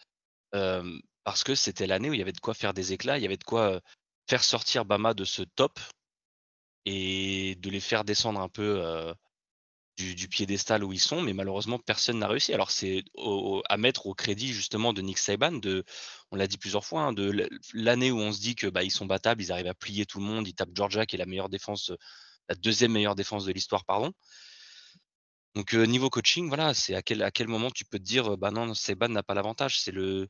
euh, 0.54 0.98
parce 1.24 1.44
que 1.44 1.54
c'était 1.54 1.86
l'année 1.86 2.10
où 2.10 2.14
il 2.14 2.18
y 2.18 2.22
avait 2.22 2.32
de 2.32 2.40
quoi 2.40 2.54
faire 2.54 2.74
des 2.74 2.92
éclats, 2.92 3.18
il 3.18 3.22
y 3.22 3.26
avait 3.26 3.36
de 3.36 3.44
quoi 3.44 3.74
euh, 3.74 3.80
faire 4.28 4.42
sortir 4.42 4.84
Bama 4.84 5.14
de 5.14 5.24
ce 5.24 5.42
top 5.42 5.78
et 6.84 7.56
de 7.56 7.70
les 7.70 7.80
faire 7.80 8.04
descendre 8.04 8.40
un 8.40 8.48
peu, 8.48 8.82
euh, 8.84 9.14
du, 9.96 10.28
piédestal 10.28 10.84
où 10.84 10.92
ils 10.92 11.00
sont, 11.00 11.22
mais 11.22 11.32
malheureusement 11.32 11.78
personne 11.78 12.18
n'a 12.18 12.28
réussi. 12.28 12.52
Alors 12.54 12.70
c'est 12.70 13.04
à 13.68 13.76
mettre 13.76 14.06
au 14.06 14.14
crédit 14.14 14.52
justement 14.52 14.92
de 14.92 15.02
Nick 15.02 15.18
Saban, 15.18 15.52
de, 15.52 15.84
on 16.30 16.36
l'a 16.36 16.46
dit 16.46 16.58
plusieurs 16.58 16.84
fois, 16.84 17.02
hein, 17.02 17.12
de 17.12 17.48
l'année 17.74 18.10
où 18.10 18.18
on 18.18 18.32
se 18.32 18.40
dit 18.40 18.54
que 18.54 18.66
bah, 18.66 18.82
ils 18.82 18.90
sont 18.90 19.06
battables, 19.06 19.42
ils 19.42 19.52
arrivent 19.52 19.66
à 19.66 19.74
plier 19.74 20.06
tout 20.06 20.18
le 20.18 20.24
monde, 20.24 20.48
ils 20.48 20.54
tapent 20.54 20.74
Georgia 20.74 21.06
qui 21.06 21.16
est 21.16 21.18
la 21.18 21.26
meilleure 21.26 21.48
défense, 21.48 21.92
la 22.48 22.54
deuxième 22.54 22.92
meilleure 22.92 23.14
défense 23.14 23.44
de 23.44 23.52
l'histoire, 23.52 23.84
pardon. 23.84 24.12
Donc 25.54 25.74
niveau 25.74 26.08
coaching, 26.08 26.48
voilà, 26.48 26.72
c'est 26.74 26.94
à 26.94 27.02
quel, 27.02 27.22
à 27.22 27.30
quel 27.30 27.46
moment 27.46 27.70
tu 27.70 27.84
peux 27.84 27.98
te 27.98 28.04
dire, 28.04 28.38
bah 28.38 28.50
non, 28.50 28.74
Saban 28.74 29.08
n'a 29.08 29.22
pas 29.22 29.34
l'avantage, 29.34 29.78
c'est 29.80 29.92
le, 29.92 30.28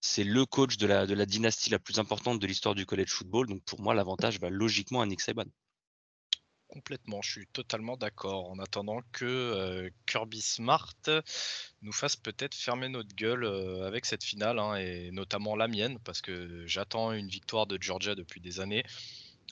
c'est 0.00 0.24
le 0.24 0.46
coach 0.46 0.76
de 0.78 0.86
la, 0.86 1.06
de 1.06 1.14
la 1.14 1.26
dynastie 1.26 1.70
la 1.70 1.78
plus 1.78 1.98
importante 1.98 2.38
de 2.40 2.46
l'histoire 2.46 2.74
du 2.74 2.86
college 2.86 3.10
football. 3.10 3.48
Donc 3.48 3.62
pour 3.64 3.80
moi, 3.80 3.94
l'avantage 3.94 4.40
va 4.40 4.50
logiquement 4.50 5.02
à 5.02 5.06
Nick 5.06 5.20
Saban. 5.20 5.44
Complètement, 6.68 7.22
je 7.22 7.30
suis 7.30 7.46
totalement 7.46 7.96
d'accord. 7.96 8.50
En 8.50 8.58
attendant 8.58 9.00
que 9.12 9.24
euh, 9.24 9.90
Kirby 10.06 10.42
Smart 10.42 10.94
nous 11.80 11.92
fasse 11.92 12.14
peut-être 12.14 12.54
fermer 12.54 12.90
notre 12.90 13.14
gueule 13.14 13.44
euh, 13.44 13.86
avec 13.86 14.04
cette 14.04 14.22
finale, 14.22 14.58
hein, 14.58 14.76
et 14.76 15.10
notamment 15.10 15.56
la 15.56 15.66
mienne, 15.66 15.98
parce 16.04 16.20
que 16.20 16.66
j'attends 16.66 17.12
une 17.12 17.28
victoire 17.28 17.66
de 17.66 17.78
Georgia 17.80 18.14
depuis 18.14 18.40
des 18.40 18.60
années. 18.60 18.84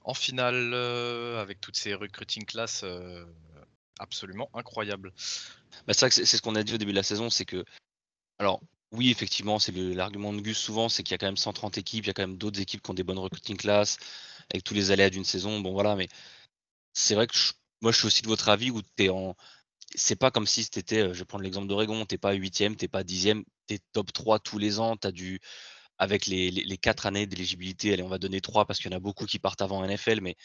En 0.04 0.12
finale, 0.12 0.72
euh, 0.74 1.40
avec 1.40 1.60
toutes 1.60 1.76
ces 1.76 1.94
recruiting 1.94 2.44
classes 2.44 2.84
absolument 3.98 4.50
incroyables. 4.52 5.12
Bah, 5.86 5.94
c'est 5.94 6.10
ce 6.10 6.42
qu'on 6.42 6.54
a 6.54 6.62
dit 6.62 6.74
au 6.74 6.78
début 6.78 6.92
de 6.92 6.96
la 6.96 7.02
saison, 7.02 7.30
c'est 7.30 7.46
que, 7.46 7.64
alors 8.38 8.60
oui, 8.92 9.10
effectivement, 9.10 9.58
c'est 9.58 9.72
l'argument 9.72 10.34
de 10.34 10.40
Gus 10.40 10.58
souvent, 10.58 10.90
c'est 10.90 11.02
qu'il 11.02 11.12
y 11.12 11.14
a 11.14 11.18
quand 11.18 11.26
même 11.26 11.38
130 11.38 11.78
équipes, 11.78 12.04
il 12.04 12.08
y 12.08 12.10
a 12.10 12.14
quand 12.14 12.22
même 12.22 12.36
d'autres 12.36 12.60
équipes 12.60 12.82
qui 12.82 12.90
ont 12.90 12.94
des 12.94 13.02
bonnes 13.02 13.18
recruiting 13.18 13.56
classes, 13.56 13.96
avec 14.50 14.64
tous 14.64 14.74
les 14.74 14.90
aléas 14.90 15.10
d'une 15.10 15.24
saison. 15.24 15.60
Bon 15.60 15.72
voilà, 15.72 15.96
mais 15.96 16.08
c'est 16.96 17.14
vrai 17.14 17.26
que 17.26 17.36
moi 17.82 17.92
je 17.92 17.98
suis 17.98 18.06
aussi 18.06 18.22
de 18.22 18.28
votre 18.28 18.48
avis 18.48 18.70
où 18.70 18.82
tu 18.82 19.04
es 19.04 19.08
en. 19.10 19.36
C'est 19.94 20.16
pas 20.16 20.30
comme 20.30 20.46
si 20.46 20.64
c'était, 20.64 21.02
euh, 21.02 21.14
je 21.14 21.20
vais 21.20 21.24
prendre 21.24 21.44
l'exemple 21.44 21.68
d'Oregon, 21.68 22.04
t'es 22.06 22.18
pas 22.18 22.32
huitième, 22.32 22.74
t'es 22.74 22.88
pas 22.88 23.04
dixième, 23.04 23.44
t'es 23.66 23.78
top 23.92 24.12
3 24.12 24.40
tous 24.40 24.58
les 24.58 24.80
ans, 24.80 24.96
t'as 24.96 25.12
dû, 25.12 25.40
avec 25.98 26.26
les, 26.26 26.50
les, 26.50 26.76
4 26.78 27.06
années 27.06 27.26
d'éligibilité, 27.26 27.92
allez, 27.92 28.02
on 28.02 28.08
va 28.08 28.18
donner 28.18 28.40
3 28.40 28.64
parce 28.66 28.80
qu'il 28.80 28.90
y 28.90 28.94
en 28.94 28.96
a 28.96 29.00
beaucoup 29.00 29.26
qui 29.26 29.38
partent 29.38 29.62
avant 29.62 29.86
NFL, 29.86 30.20
mais 30.22 30.36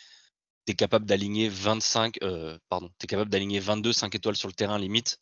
tu 0.65 0.73
es 0.73 0.75
capable 0.75 1.05
d'aligner 1.05 1.49
25, 1.49 2.17
euh, 2.23 2.57
pardon, 2.69 2.89
tu 2.99 3.05
es 3.05 3.07
capable 3.07 3.31
d'aligner 3.31 3.59
22 3.59 3.93
5 3.93 4.13
étoiles 4.13 4.35
sur 4.35 4.47
le 4.47 4.53
terrain 4.53 4.77
limite. 4.77 5.19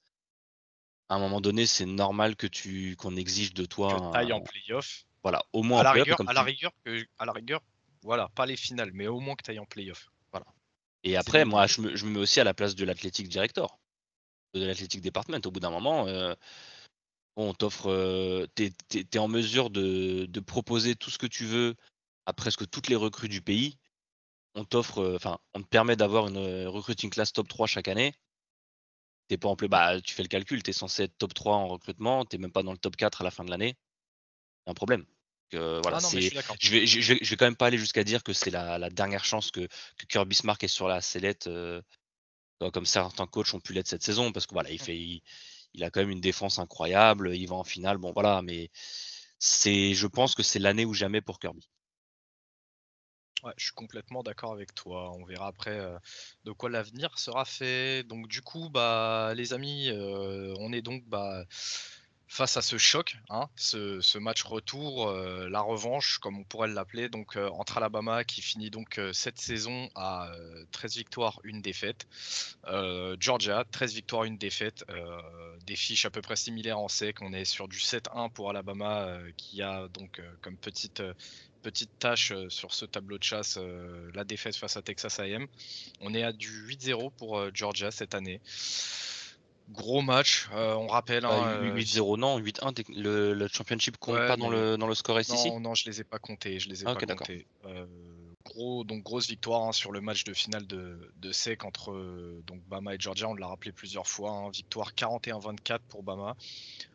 À 1.07 1.15
un 1.15 1.19
moment 1.19 1.41
donné, 1.41 1.65
c'est 1.65 1.85
normal 1.85 2.35
que 2.35 2.47
tu 2.47 2.95
qu'on 2.97 3.15
exige 3.15 3.53
de 3.53 3.65
toi. 3.65 3.95
Que 3.95 4.13
taille 4.13 4.33
en 4.33 4.41
playoff. 4.41 5.05
Voilà, 5.23 5.43
au 5.53 5.63
moins 5.63 5.79
à 5.79 5.83
la, 5.83 5.91
rigueur, 5.91 6.17
à, 6.27 6.33
la 6.33 6.43
rigueur, 6.43 6.71
à 7.17 7.25
la 7.25 7.31
rigueur, 7.31 7.61
voilà, 8.03 8.29
pas 8.35 8.45
les 8.45 8.57
finales, 8.57 8.91
mais 8.93 9.07
au 9.07 9.19
moins 9.19 9.35
que 9.35 9.43
tu 9.43 9.51
ailles 9.51 9.59
en 9.59 9.65
playoff. 9.65 10.09
Et 11.03 11.15
après, 11.15 11.45
moi, 11.45 11.67
je 11.67 11.81
me, 11.81 12.09
mets 12.09 12.19
aussi 12.19 12.39
à 12.39 12.43
la 12.43 12.53
place 12.53 12.75
de 12.75 12.85
l'athlétique 12.85 13.29
director, 13.29 13.79
de 14.53 14.65
l'athlétique 14.65 15.01
department. 15.01 15.41
Au 15.45 15.51
bout 15.51 15.59
d'un 15.59 15.69
moment, 15.71 16.07
euh, 16.07 16.33
on 17.35 17.53
t'offre, 17.53 17.89
euh, 17.89 18.47
tu 18.55 18.73
es, 18.95 19.17
en 19.17 19.27
mesure 19.27 19.69
de, 19.69 20.27
proposer 20.41 20.95
tout 20.95 21.09
ce 21.09 21.17
que 21.17 21.27
tu 21.27 21.45
veux 21.45 21.75
à 22.25 22.33
presque 22.33 22.69
toutes 22.69 22.89
les 22.89 22.95
recrues 22.95 23.29
du 23.29 23.41
pays. 23.41 23.77
On 24.55 24.65
t'offre, 24.65 24.99
euh, 24.99 25.15
enfin, 25.15 25.39
on 25.53 25.61
te 25.61 25.67
permet 25.67 25.95
d'avoir 25.95 26.27
une 26.27 26.67
recruiting 26.67 27.09
class 27.09 27.33
top 27.33 27.47
3 27.47 27.67
chaque 27.67 27.87
année. 27.87 28.13
T'es 29.27 29.37
pas 29.37 29.49
en 29.49 29.55
plus, 29.55 29.67
bah, 29.67 30.01
tu 30.01 30.13
fais 30.15 30.23
le 30.23 30.27
calcul, 30.27 30.63
tu 30.63 30.71
es 30.71 30.73
censé 30.73 31.03
être 31.03 31.17
top 31.17 31.33
3 31.33 31.55
en 31.55 31.67
recrutement, 31.67 32.25
tu 32.25 32.37
même 32.39 32.51
pas 32.51 32.63
dans 32.63 32.71
le 32.71 32.77
top 32.79 32.95
4 32.95 33.21
à 33.21 33.23
la 33.23 33.31
fin 33.31 33.45
de 33.45 33.51
l'année. 33.51 33.77
un 34.67 34.73
problème 34.73 35.05
voilà, 35.57 35.97
ah 35.97 36.09
je, 36.09 36.71
vais, 36.71 36.85
je, 36.85 37.13
vais, 37.13 37.35
quand 37.37 37.45
même 37.45 37.55
pas 37.55 37.67
aller 37.67 37.77
jusqu'à 37.77 38.03
dire 38.03 38.23
que 38.23 38.33
c'est 38.33 38.51
la, 38.51 38.89
dernière 38.89 39.25
chance 39.25 39.51
que, 39.51 39.67
Kirby 40.07 40.35
Smart 40.35 40.57
est 40.61 40.67
sur 40.67 40.87
la 40.87 41.01
sellette, 41.01 41.47
euh, 41.47 41.81
comme 42.73 42.85
certains 42.85 43.27
coachs 43.27 43.53
ont 43.53 43.59
pu 43.59 43.73
l'être 43.73 43.87
cette 43.87 44.03
saison, 44.03 44.31
parce 44.31 44.45
que 44.45 44.53
voilà, 44.53 44.69
il 44.69 44.75
mmh. 44.75 44.83
fait, 44.83 44.97
il, 45.73 45.83
a 45.83 45.89
quand 45.89 46.01
même 46.01 46.11
une 46.11 46.21
défense 46.21 46.59
incroyable, 46.59 47.35
il 47.35 47.47
va 47.47 47.55
en 47.55 47.63
finale, 47.63 47.97
bon 47.97 48.11
voilà, 48.11 48.41
mais 48.41 48.69
c'est, 49.39 49.93
je 49.93 50.07
pense 50.07 50.35
que 50.35 50.43
c'est 50.43 50.59
l'année 50.59 50.85
ou 50.85 50.93
jamais 50.93 51.21
pour 51.21 51.39
Kirby. 51.39 51.67
Ouais, 53.43 53.53
je 53.55 53.65
suis 53.65 53.73
complètement 53.73 54.21
d'accord 54.21 54.51
avec 54.51 54.75
toi. 54.75 55.11
On 55.13 55.23
verra 55.23 55.47
après 55.47 55.79
euh, 55.79 55.97
de 56.43 56.51
quoi 56.51 56.69
l'avenir 56.69 57.17
sera 57.17 57.45
fait. 57.45 58.03
Donc 58.03 58.27
du 58.27 58.41
coup, 58.41 58.69
bah 58.69 59.33
les 59.33 59.53
amis, 59.53 59.89
euh, 59.89 60.53
on 60.59 60.73
est 60.73 60.81
donc 60.81 61.05
bah 61.07 61.45
face 62.29 62.57
à 62.57 62.61
ce 62.61 62.77
choc, 62.77 63.17
hein, 63.29 63.49
ce, 63.55 64.17
match 64.19 64.43
retour, 64.43 65.09
euh, 65.09 65.49
la 65.49 65.61
revanche, 65.61 66.19
comme 66.19 66.37
on 66.37 66.43
pourrait 66.43 66.67
l'appeler, 66.67 67.09
donc 67.09 67.35
euh, 67.35 67.49
entre 67.49 67.77
Alabama 67.77 68.23
qui 68.23 68.43
finit 68.43 68.69
donc 68.69 68.99
euh, 68.99 69.11
cette 69.13 69.39
saison 69.39 69.89
à 69.95 70.31
13 70.71 70.95
victoires, 70.95 71.39
une 71.43 71.61
défaite, 71.61 72.07
Georgia 73.19 73.65
13 73.71 73.95
victoires, 73.95 74.23
une 74.25 74.37
défaite, 74.37 74.85
des 75.65 75.75
fiches 75.75 76.05
à 76.05 76.11
peu 76.11 76.21
près 76.21 76.35
similaires 76.35 76.77
en 76.77 76.87
sec. 76.87 77.21
On 77.21 77.33
est 77.33 77.45
sur 77.45 77.67
du 77.67 77.79
7-1 77.79 78.31
pour 78.31 78.51
Alabama 78.51 79.17
qui 79.35 79.63
a 79.63 79.87
donc 79.87 80.21
comme 80.41 80.55
petite 80.55 81.01
petite 81.63 81.97
tâche 81.99 82.31
sur 82.49 82.73
ce 82.73 82.85
tableau 82.85 83.17
de 83.17 83.23
chasse 83.23 83.57
la 84.13 84.23
défaite 84.23 84.55
face 84.55 84.77
à 84.77 84.81
Texas 84.81 85.19
A&M. 85.19 85.47
On 86.01 86.13
est 86.13 86.23
à 86.23 86.31
du 86.31 86.67
8-0 86.67 87.11
pour 87.17 87.53
Georgia 87.55 87.89
cette 87.89 88.13
année. 88.13 88.39
Gros 89.71 90.01
match, 90.01 90.49
euh, 90.53 90.73
on 90.73 90.87
rappelle. 90.87 91.23
8-0, 91.23 91.25
bah, 91.25 92.13
euh, 92.13 92.17
non, 92.17 92.39
8-1, 92.39 92.85
le, 92.89 93.47
championship 93.47 93.97
compte 93.97 94.15
pas 94.15 94.35
dans, 94.35 94.49
le, 94.49 94.77
dans 94.77 94.87
le 94.87 94.95
score 94.95 95.23
SEC 95.23 95.51
Non, 95.51 95.59
non, 95.59 95.75
je 95.75 95.85
les 95.85 96.01
ai 96.01 96.03
pas 96.03 96.17
comptés. 96.17 96.59
Je 96.59 96.69
les 96.69 96.83
ai 96.83 96.87
ah, 96.87 96.95
pas 96.95 97.05
comptés. 97.05 97.45
Euh, 97.65 97.85
gros, 98.45 98.83
donc 98.83 99.03
grosse 99.03 99.27
victoire 99.27 99.63
hein, 99.63 99.71
sur 99.71 99.91
le 99.91 100.01
match 100.01 100.23
de 100.23 100.33
finale 100.33 100.65
de, 100.65 101.11
de 101.17 101.31
SEC 101.31 101.65
entre 101.65 101.93
donc 102.47 102.61
Bama 102.67 102.95
et 102.95 102.99
Georgia. 102.99 103.29
On 103.29 103.35
l'a 103.35 103.45
rappelé 103.45 103.71
plusieurs 103.71 104.07
fois. 104.07 104.31
Hein, 104.31 104.49
victoire 104.49 104.93
41-24 104.93 105.79
pour 105.87 106.01
Bama. 106.01 106.35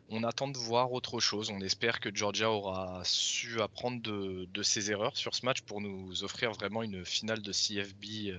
On 0.09 0.23
attend 0.23 0.49
de 0.49 0.57
voir 0.57 0.91
autre 0.91 1.21
chose. 1.21 1.51
On 1.51 1.61
espère 1.61 2.01
que 2.01 2.13
Georgia 2.13 2.51
aura 2.51 3.01
su 3.05 3.61
apprendre 3.61 4.01
de, 4.01 4.49
de 4.53 4.63
ses 4.63 4.91
erreurs 4.91 5.15
sur 5.15 5.33
ce 5.33 5.45
match 5.45 5.61
pour 5.61 5.79
nous 5.79 6.25
offrir 6.25 6.51
vraiment 6.51 6.83
une 6.83 7.05
finale 7.05 7.41
de 7.41 7.53
CFB 7.53 8.35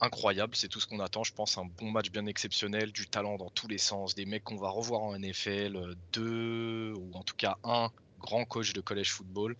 incroyable, 0.00 0.54
c'est 0.56 0.68
tout 0.68 0.80
ce 0.80 0.86
qu'on 0.86 1.00
attend, 1.00 1.24
je 1.24 1.32
pense, 1.32 1.58
un 1.58 1.64
bon 1.64 1.90
match 1.90 2.10
bien 2.10 2.26
exceptionnel, 2.26 2.92
du 2.92 3.06
talent 3.06 3.36
dans 3.36 3.50
tous 3.50 3.68
les 3.68 3.78
sens, 3.78 4.14
des 4.14 4.26
mecs 4.26 4.44
qu'on 4.44 4.56
va 4.56 4.70
revoir 4.70 5.02
en 5.02 5.18
NFL, 5.18 5.76
euh, 5.76 5.94
deux 6.12 6.92
ou 6.96 7.10
en 7.14 7.22
tout 7.22 7.36
cas 7.36 7.58
un 7.64 7.90
grand 8.20 8.44
coach 8.44 8.72
de 8.72 8.80
college 8.80 9.10
football. 9.10 9.56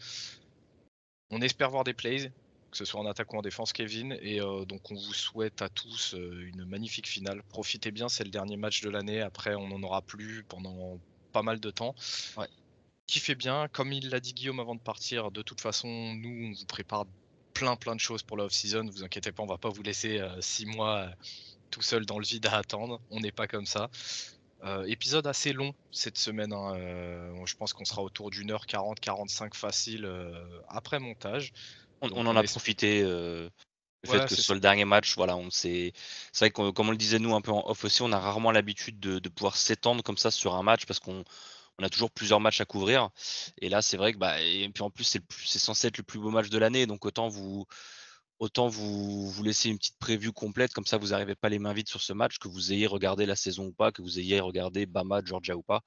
On 1.31 1.41
espère 1.41 1.71
voir 1.71 1.85
des 1.85 1.95
plays, 1.95 2.33
que 2.71 2.77
ce 2.77 2.85
soit 2.85 3.01
en 3.01 3.07
attaque 3.07 3.33
ou 3.33 3.37
en 3.39 3.43
défense, 3.43 3.73
Kevin, 3.73 4.17
et 4.21 4.41
euh, 4.41 4.65
donc 4.65 4.91
on 4.91 4.95
vous 4.95 5.15
souhaite 5.15 5.63
à 5.63 5.69
tous 5.69 6.15
euh, 6.15 6.49
une 6.53 6.65
magnifique 6.65 7.09
finale. 7.09 7.43
Profitez 7.49 7.91
bien, 7.91 8.09
c'est 8.09 8.25
le 8.25 8.31
dernier 8.31 8.57
match 8.57 8.81
de 8.83 8.91
l'année, 8.91 9.21
après 9.21 9.55
on 9.55 9.69
n'en 9.69 9.83
aura 9.83 10.03
plus 10.03 10.45
pendant 10.45 10.99
pas 11.33 11.43
mal 11.43 11.61
de 11.61 11.71
temps. 11.71 11.95
Ouais. 12.37 12.49
Kiffez 13.07 13.35
bien, 13.35 13.69
comme 13.69 13.93
il 13.93 14.11
l'a 14.11 14.21
dit 14.21 14.35
Guillaume 14.35 14.61
avant 14.61 14.75
de 14.75 14.81
partir, 14.81 15.31
de 15.31 15.41
toute 15.41 15.61
façon, 15.61 15.89
nous 15.89 16.49
on 16.49 16.53
vous 16.53 16.67
prépare 16.67 17.07
plein 17.59 17.75
plein 17.77 17.97
de 17.97 18.01
choses 18.01 18.23
pour 18.23 18.37
la 18.37 18.45
off-season. 18.45 18.87
Vous 18.87 19.03
inquiétez 19.03 19.33
pas, 19.33 19.43
on 19.43 19.47
va 19.47 19.59
pas 19.59 19.69
vous 19.69 19.83
laisser 19.83 20.19
euh, 20.19 20.41
six 20.41 20.65
mois 20.65 20.97
euh, 20.99 21.09
tout 21.71 21.83
seul 21.83 22.07
dans 22.07 22.19
le 22.19 22.25
vide 22.25 22.47
à 22.47 22.57
attendre. 22.57 23.01
On 23.11 23.21
n'est 23.21 23.33
pas 23.33 23.49
comme 23.49 23.67
ça. 23.67 23.91
Euh, 24.65 24.85
épisode 24.85 25.27
assez 25.27 25.53
long 25.53 25.75
cette 25.91 26.19
semaine. 26.19 26.53
Hein, 26.53 26.75
je 27.45 27.55
pense 27.57 27.73
qu'on 27.73 27.85
sera 27.85 28.03
autour 28.03 28.31
d'une 28.31 28.51
heure 28.53 28.67
40, 28.67 29.01
45 29.01 29.55
facile 29.55 30.09
après 30.69 30.99
montage. 31.01 31.53
On, 32.01 32.27
en 32.27 32.37
a 32.37 32.43
profité. 32.45 33.03
le 33.03 33.51
fait 34.07 34.25
que 34.27 34.35
ce 34.35 34.43
soit 34.43 34.55
le 34.55 34.61
dernier 34.61 34.85
match, 34.85 35.17
voilà, 35.17 35.37
on 35.37 35.51
c'est 35.51 35.93
vrai 36.39 36.51
que 36.51 36.71
comme 36.71 36.89
on 36.89 36.93
le 36.93 36.97
disait 36.97 37.19
nous 37.19 37.35
un 37.35 37.41
peu 37.41 37.51
en 37.51 37.69
off 37.69 37.85
aussi, 37.85 38.03
on 38.03 38.13
a 38.13 38.19
rarement 38.19 38.53
l'habitude 38.53 39.01
de, 39.01 39.19
de, 39.19 39.29
pouvoir 39.29 39.57
s'étendre 39.57 40.03
comme 40.03 40.17
ça 40.17 40.31
sur 40.31 40.55
un 40.55 40.63
match 40.63 40.87
parce 40.87 41.01
qu'on 41.01 41.25
on 41.79 41.85
a 41.85 41.89
toujours 41.89 42.11
plusieurs 42.11 42.41
matchs 42.41 42.61
à 42.61 42.65
couvrir. 42.65 43.11
Et 43.59 43.69
là, 43.69 43.83
c'est 43.83 43.97
vrai 43.97 44.13
que, 44.13 44.19
bah, 44.19 44.41
et 44.41 44.69
puis 44.71 44.83
en 44.83 44.91
plus, 44.91 45.05
c'est 45.05 45.59
censé 45.59 45.89
être 45.89 45.99
le 45.99 46.05
plus 46.05 46.19
beau 46.19 46.31
match 46.31 46.49
de 46.49 46.59
l'année. 46.59 46.87
Donc 46.87 47.05
autant 47.05 47.29
vous, 47.29 47.67
autant 48.39 48.69
vous, 48.69 49.31
vous 49.31 49.43
laisser 49.45 49.69
une 49.71 49.79
petite 49.79 49.99
prévue 49.99 50.33
complète. 50.33 50.73
Comme 50.73 50.87
ça, 50.87 50.99
vous 50.99 51.09
n'arrivez 51.09 51.37
pas 51.37 51.49
les 51.49 51.59
mains 51.59 51.73
vides 51.73 51.89
sur 51.89 52.03
ce 52.03 52.13
match, 52.13 52.39
que 52.39 52.49
vous 52.49 52.73
ayez 52.73 52.87
regardé 52.87 53.27
la 53.27 53.37
saison 53.37 53.67
ou 53.67 53.73
pas, 53.73 53.93
que 53.93 54.03
vous 54.03 54.19
ayez 54.19 54.41
regardé 54.41 54.87
Bama, 54.87 55.23
Georgia 55.25 55.57
ou 55.57 55.63
pas. 55.63 55.83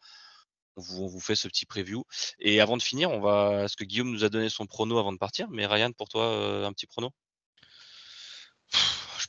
On 0.78 0.82
vous, 0.82 1.10
vous 1.10 1.20
fait 1.20 1.36
ce 1.36 1.48
petit 1.48 1.66
preview. 1.66 2.06
Et 2.39 2.62
avant 2.62 2.78
de 2.78 2.82
finir, 2.82 3.12
on 3.12 3.20
va. 3.22 3.64
Est-ce 3.66 3.76
que 3.78 3.84
Guillaume 3.84 4.12
nous 4.12 4.24
a 4.24 4.30
donné 4.30 4.50
son 4.50 4.66
prono 4.68 4.98
avant 5.00 5.12
de 5.14 5.18
partir? 5.18 5.50
Mais 5.52 5.66
Ryan, 5.66 5.92
pour 5.92 6.10
toi, 6.10 6.26
euh, 6.26 6.66
un 6.66 6.74
petit 6.74 6.88
prono? 6.88 7.12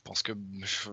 Pense 0.03 0.21
que 0.21 0.33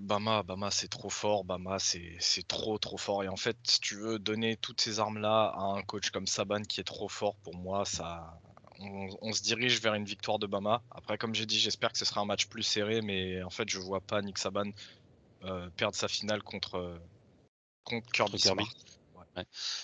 Bama, 0.01 0.43
Bama 0.43 0.71
c'est 0.71 0.89
trop 0.89 1.11
fort, 1.11 1.45
Bama 1.45 1.79
c'est 1.79 2.47
trop 2.47 2.79
trop 2.79 2.97
fort. 2.97 3.25
Et 3.25 3.29
en 3.29 3.37
fait, 3.37 3.57
si 3.65 3.81
tu 3.81 3.97
veux 3.97 4.19
donner 4.19 4.57
toutes 4.57 4.81
ces 4.81 5.01
armes-là 5.01 5.53
à 5.57 5.63
un 5.63 5.83
coach 5.83 6.11
comme 6.11 6.27
Saban 6.27 6.63
qui 6.63 6.81
est 6.81 6.85
trop 6.85 7.09
fort, 7.09 7.37
pour 7.37 7.55
moi, 7.57 7.85
ça, 7.85 8.41
on, 8.79 9.33
se 9.33 9.43
dirige 9.43 9.81
vers 9.81 9.95
une 9.95 10.05
victoire 10.05 10.39
de 10.39 10.47
Bama. 10.47 10.83
Après, 10.91 11.19
comme 11.19 11.35
j'ai 11.35 11.47
dit, 11.47 11.59
j'espère 11.59 11.93
que 11.93 11.99
ce 11.99 12.05
sera 12.05 12.21
un 12.21 12.25
match 12.25 12.47
plus 12.47 12.63
serré, 12.63 13.03
mais 13.03 13.43
en 13.43 13.51
fait, 13.51 13.69
je 13.69 13.79
vois 13.79 14.01
pas 14.01 14.23
Nick 14.23 14.39
Saban 14.39 14.71
euh, 15.45 15.69
perdre 15.77 15.97
sa 15.97 16.09
finale 16.09 16.43
contre, 16.43 17.01
contre 17.85 18.11
Kirby. 18.13 18.43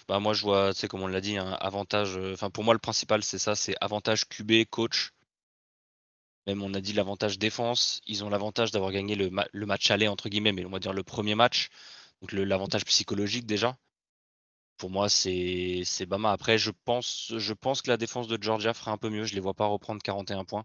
Bah, 0.08 0.18
moi, 0.18 0.34
je 0.34 0.42
vois, 0.42 0.72
tu 0.72 0.80
sais, 0.80 0.88
comme 0.88 1.02
on 1.02 1.06
l'a 1.06 1.20
dit, 1.20 1.36
un 1.36 1.52
avantage. 1.52 2.16
Euh, 2.16 2.34
enfin, 2.34 2.50
pour 2.50 2.64
moi, 2.64 2.74
le 2.74 2.80
principal, 2.80 3.22
c'est 3.22 3.38
ça 3.38 3.54
c'est 3.54 3.74
avantage 3.80 4.28
QB, 4.28 4.64
coach 4.70 5.12
Même 6.46 6.62
on 6.62 6.74
a 6.74 6.80
dit 6.80 6.92
l'avantage 6.92 7.38
défense, 7.38 8.00
ils 8.06 8.24
ont 8.24 8.28
l'avantage 8.28 8.70
d'avoir 8.70 8.92
gagné 8.92 9.16
le, 9.16 9.30
match 9.66 9.90
aller 9.90 10.08
entre 10.08 10.28
guillemets, 10.28 10.52
mais 10.52 10.64
on 10.64 10.70
va 10.70 10.78
dire 10.78 10.92
le 10.92 11.02
premier 11.02 11.34
match, 11.34 11.68
donc 12.20 12.32
l'avantage 12.32 12.84
psychologique 12.84 13.46
déjà. 13.46 13.76
Pour 14.76 14.90
moi, 14.90 15.08
c'est 15.08 16.06
Bama. 16.06 16.32
Après, 16.32 16.58
je 16.58 16.70
pense, 16.84 17.32
je 17.36 17.52
pense 17.54 17.82
que 17.82 17.90
la 17.90 17.96
défense 17.96 18.28
de 18.28 18.38
Georgia 18.40 18.74
fera 18.74 18.92
un 18.92 18.98
peu 18.98 19.08
mieux. 19.08 19.24
Je 19.24 19.34
les 19.34 19.40
vois 19.40 19.54
pas 19.54 19.66
reprendre 19.66 20.02
41 20.02 20.44
points. 20.44 20.64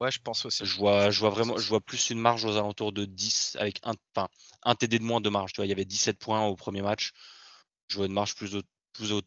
Ouais, 0.00 0.10
je 0.10 0.20
pense 0.20 0.44
aussi. 0.44 0.64
Je 0.64 0.76
vois, 0.76 1.10
je 1.10 1.20
vois 1.20 1.30
vraiment, 1.30 1.56
je 1.56 1.68
vois 1.68 1.80
plus 1.80 2.10
une 2.10 2.20
marge 2.20 2.44
aux 2.44 2.56
alentours 2.56 2.92
de 2.92 3.04
10 3.04 3.56
avec 3.58 3.80
un, 3.84 3.94
enfin, 4.14 4.28
un 4.62 4.74
TD 4.74 4.98
de 4.98 5.04
moins 5.04 5.20
de 5.20 5.28
marge. 5.30 5.52
Tu 5.52 5.56
vois, 5.56 5.66
il 5.66 5.70
y 5.70 5.72
avait 5.72 5.86
17 5.86 6.18
points 6.18 6.46
au 6.46 6.56
premier 6.56 6.82
match. 6.82 7.12
Je 7.88 7.96
vois 7.96 8.06
une 8.06 8.12
marge 8.12 8.34
plus, 8.36 8.54
au, 8.54 8.62
plus 8.92 9.12
au, 9.12 9.22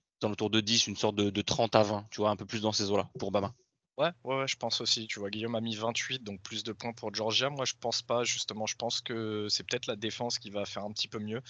de 0.49 0.59
10, 0.61 0.87
une 0.87 0.95
sorte 0.95 1.15
de, 1.15 1.29
de, 1.29 1.41
30 1.41 1.75
à 1.75 1.83
20. 1.83 2.07
Tu 2.11 2.21
vois, 2.21 2.29
un 2.29 2.35
peu 2.35 2.45
plus 2.45 2.61
dans 2.61 2.71
ces 2.71 2.91
eaux-là 2.91 3.09
pour 3.19 3.31
Bama. 3.31 3.53
Ouais, 4.01 4.09
ouais, 4.23 4.47
je 4.47 4.55
pense 4.55 4.81
aussi. 4.81 5.05
Tu 5.05 5.19
vois, 5.19 5.29
Guillaume 5.29 5.53
a 5.53 5.61
mis 5.61 5.75
28, 5.75 6.23
donc 6.23 6.41
plus 6.41 6.63
de 6.63 6.71
points 6.71 6.93
pour 6.93 7.13
Georgia. 7.13 7.51
Moi, 7.51 7.65
je 7.65 7.73
pense 7.79 8.01
pas, 8.01 8.23
justement. 8.23 8.65
Je 8.65 8.75
pense 8.75 8.99
que 8.99 9.47
c'est 9.49 9.63
peut-être 9.63 9.85
la 9.85 9.95
défense 9.95 10.39
qui 10.39 10.49
va 10.49 10.65
faire 10.65 10.83
un 10.83 10.91
petit 10.91 11.07
peu 11.07 11.19
mieux. 11.19 11.41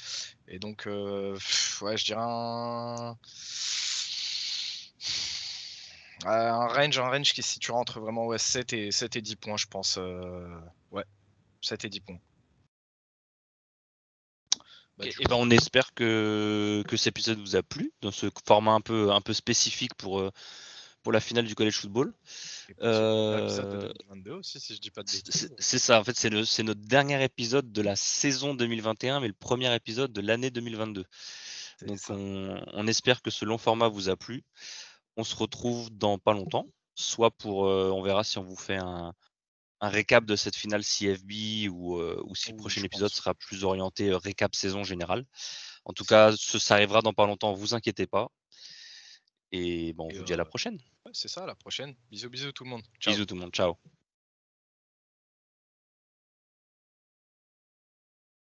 Et 0.49 0.59
donc, 0.59 0.85
euh, 0.85 1.37
ouais, 1.81 1.95
je 1.95 2.05
dirais 2.05 2.21
un... 2.21 3.17
un 6.25 6.67
range, 6.67 6.99
un 6.99 7.09
range 7.09 7.31
qui 7.33 7.41
se 7.41 7.53
situera 7.53 7.77
entre 7.79 8.01
vraiment 8.01 8.25
ouais, 8.25 8.37
7, 8.37 8.73
et, 8.73 8.91
7 8.91 9.15
et 9.15 9.21
10 9.21 9.35
points, 9.37 9.57
je 9.57 9.67
pense. 9.67 9.95
Euh, 9.97 10.59
ouais, 10.91 11.05
7 11.61 11.85
et 11.85 11.89
10 11.89 12.01
points. 12.01 12.19
Bah, 14.97 15.05
et, 15.05 15.23
ben 15.23 15.35
on 15.37 15.49
espère 15.51 15.93
que, 15.93 16.83
que 16.85 16.97
cet 16.97 17.07
épisode 17.07 17.39
vous 17.39 17.55
a 17.55 17.63
plu 17.63 17.93
dans 18.01 18.11
ce 18.11 18.27
format 18.45 18.73
un 18.73 18.81
peu, 18.81 19.11
un 19.11 19.21
peu 19.21 19.33
spécifique 19.33 19.93
pour, 19.95 20.19
euh, 20.19 20.31
pour 21.03 21.11
la 21.11 21.19
finale 21.19 21.45
du 21.45 21.55
college 21.55 21.77
football. 21.77 22.13
Euh, 22.81 23.91
c'est 25.59 25.79
ça, 25.79 25.99
en 25.99 26.03
fait, 26.03 26.15
c'est 26.15 26.63
notre 26.63 26.81
dernier 26.81 27.23
épisode 27.23 27.71
de 27.71 27.81
la 27.81 27.95
saison 27.95 28.53
2021, 28.53 29.19
mais 29.19 29.27
le 29.27 29.33
premier 29.33 29.73
épisode 29.75 30.13
de 30.13 30.21
l'année 30.21 30.51
2022. 30.51 31.05
Donc, 31.87 31.99
on, 32.09 32.87
espère 32.87 33.21
que 33.21 33.31
ce 33.31 33.45
long 33.45 33.57
format 33.57 33.87
vous 33.87 34.09
a 34.09 34.15
plu. 34.15 34.43
On 35.17 35.23
se 35.23 35.35
retrouve 35.35 35.89
dans 35.91 36.19
pas 36.19 36.33
longtemps, 36.33 36.67
soit 36.95 37.31
pour, 37.31 37.65
euh, 37.65 37.91
on 37.91 38.01
verra 38.01 38.23
si 38.23 38.37
on 38.37 38.43
vous 38.43 38.55
fait 38.55 38.77
un, 38.77 39.13
récap 39.81 40.25
de 40.25 40.35
cette 40.35 40.55
finale 40.55 40.83
CFB 40.83 41.67
ou, 41.71 41.97
euh, 41.97 42.21
ou 42.27 42.35
si 42.35 42.51
le 42.51 42.57
prochain 42.57 42.83
épisode 42.83 43.09
sera 43.09 43.33
plus 43.33 43.63
orienté 43.63 44.13
récap 44.13 44.53
saison 44.55 44.83
générale. 44.83 45.25
En 45.85 45.93
tout 45.93 46.05
cas, 46.05 46.33
ce, 46.37 46.59
ça 46.59 46.75
arrivera 46.75 47.01
dans 47.01 47.13
pas 47.13 47.25
longtemps, 47.25 47.53
vous 47.53 47.73
inquiétez 47.73 48.05
pas. 48.05 48.29
Et 49.51 49.93
bon, 49.93 50.07
on 50.11 50.17
vous 50.17 50.23
dit 50.23 50.33
à 50.33 50.37
la 50.37 50.45
prochaine. 50.45 50.79
c'est 51.11 51.27
ça, 51.27 51.43
à 51.43 51.47
la 51.47 51.55
prochaine. 51.55 51.93
Bisous, 52.09 52.29
bisous 52.29 52.51
tout 52.51 52.63
le 52.63 52.69
monde. 52.69 52.83
Bisous 53.05 53.25
tout 53.25 53.35
le 53.35 53.41
monde. 53.41 53.51
Ciao. 53.51 53.75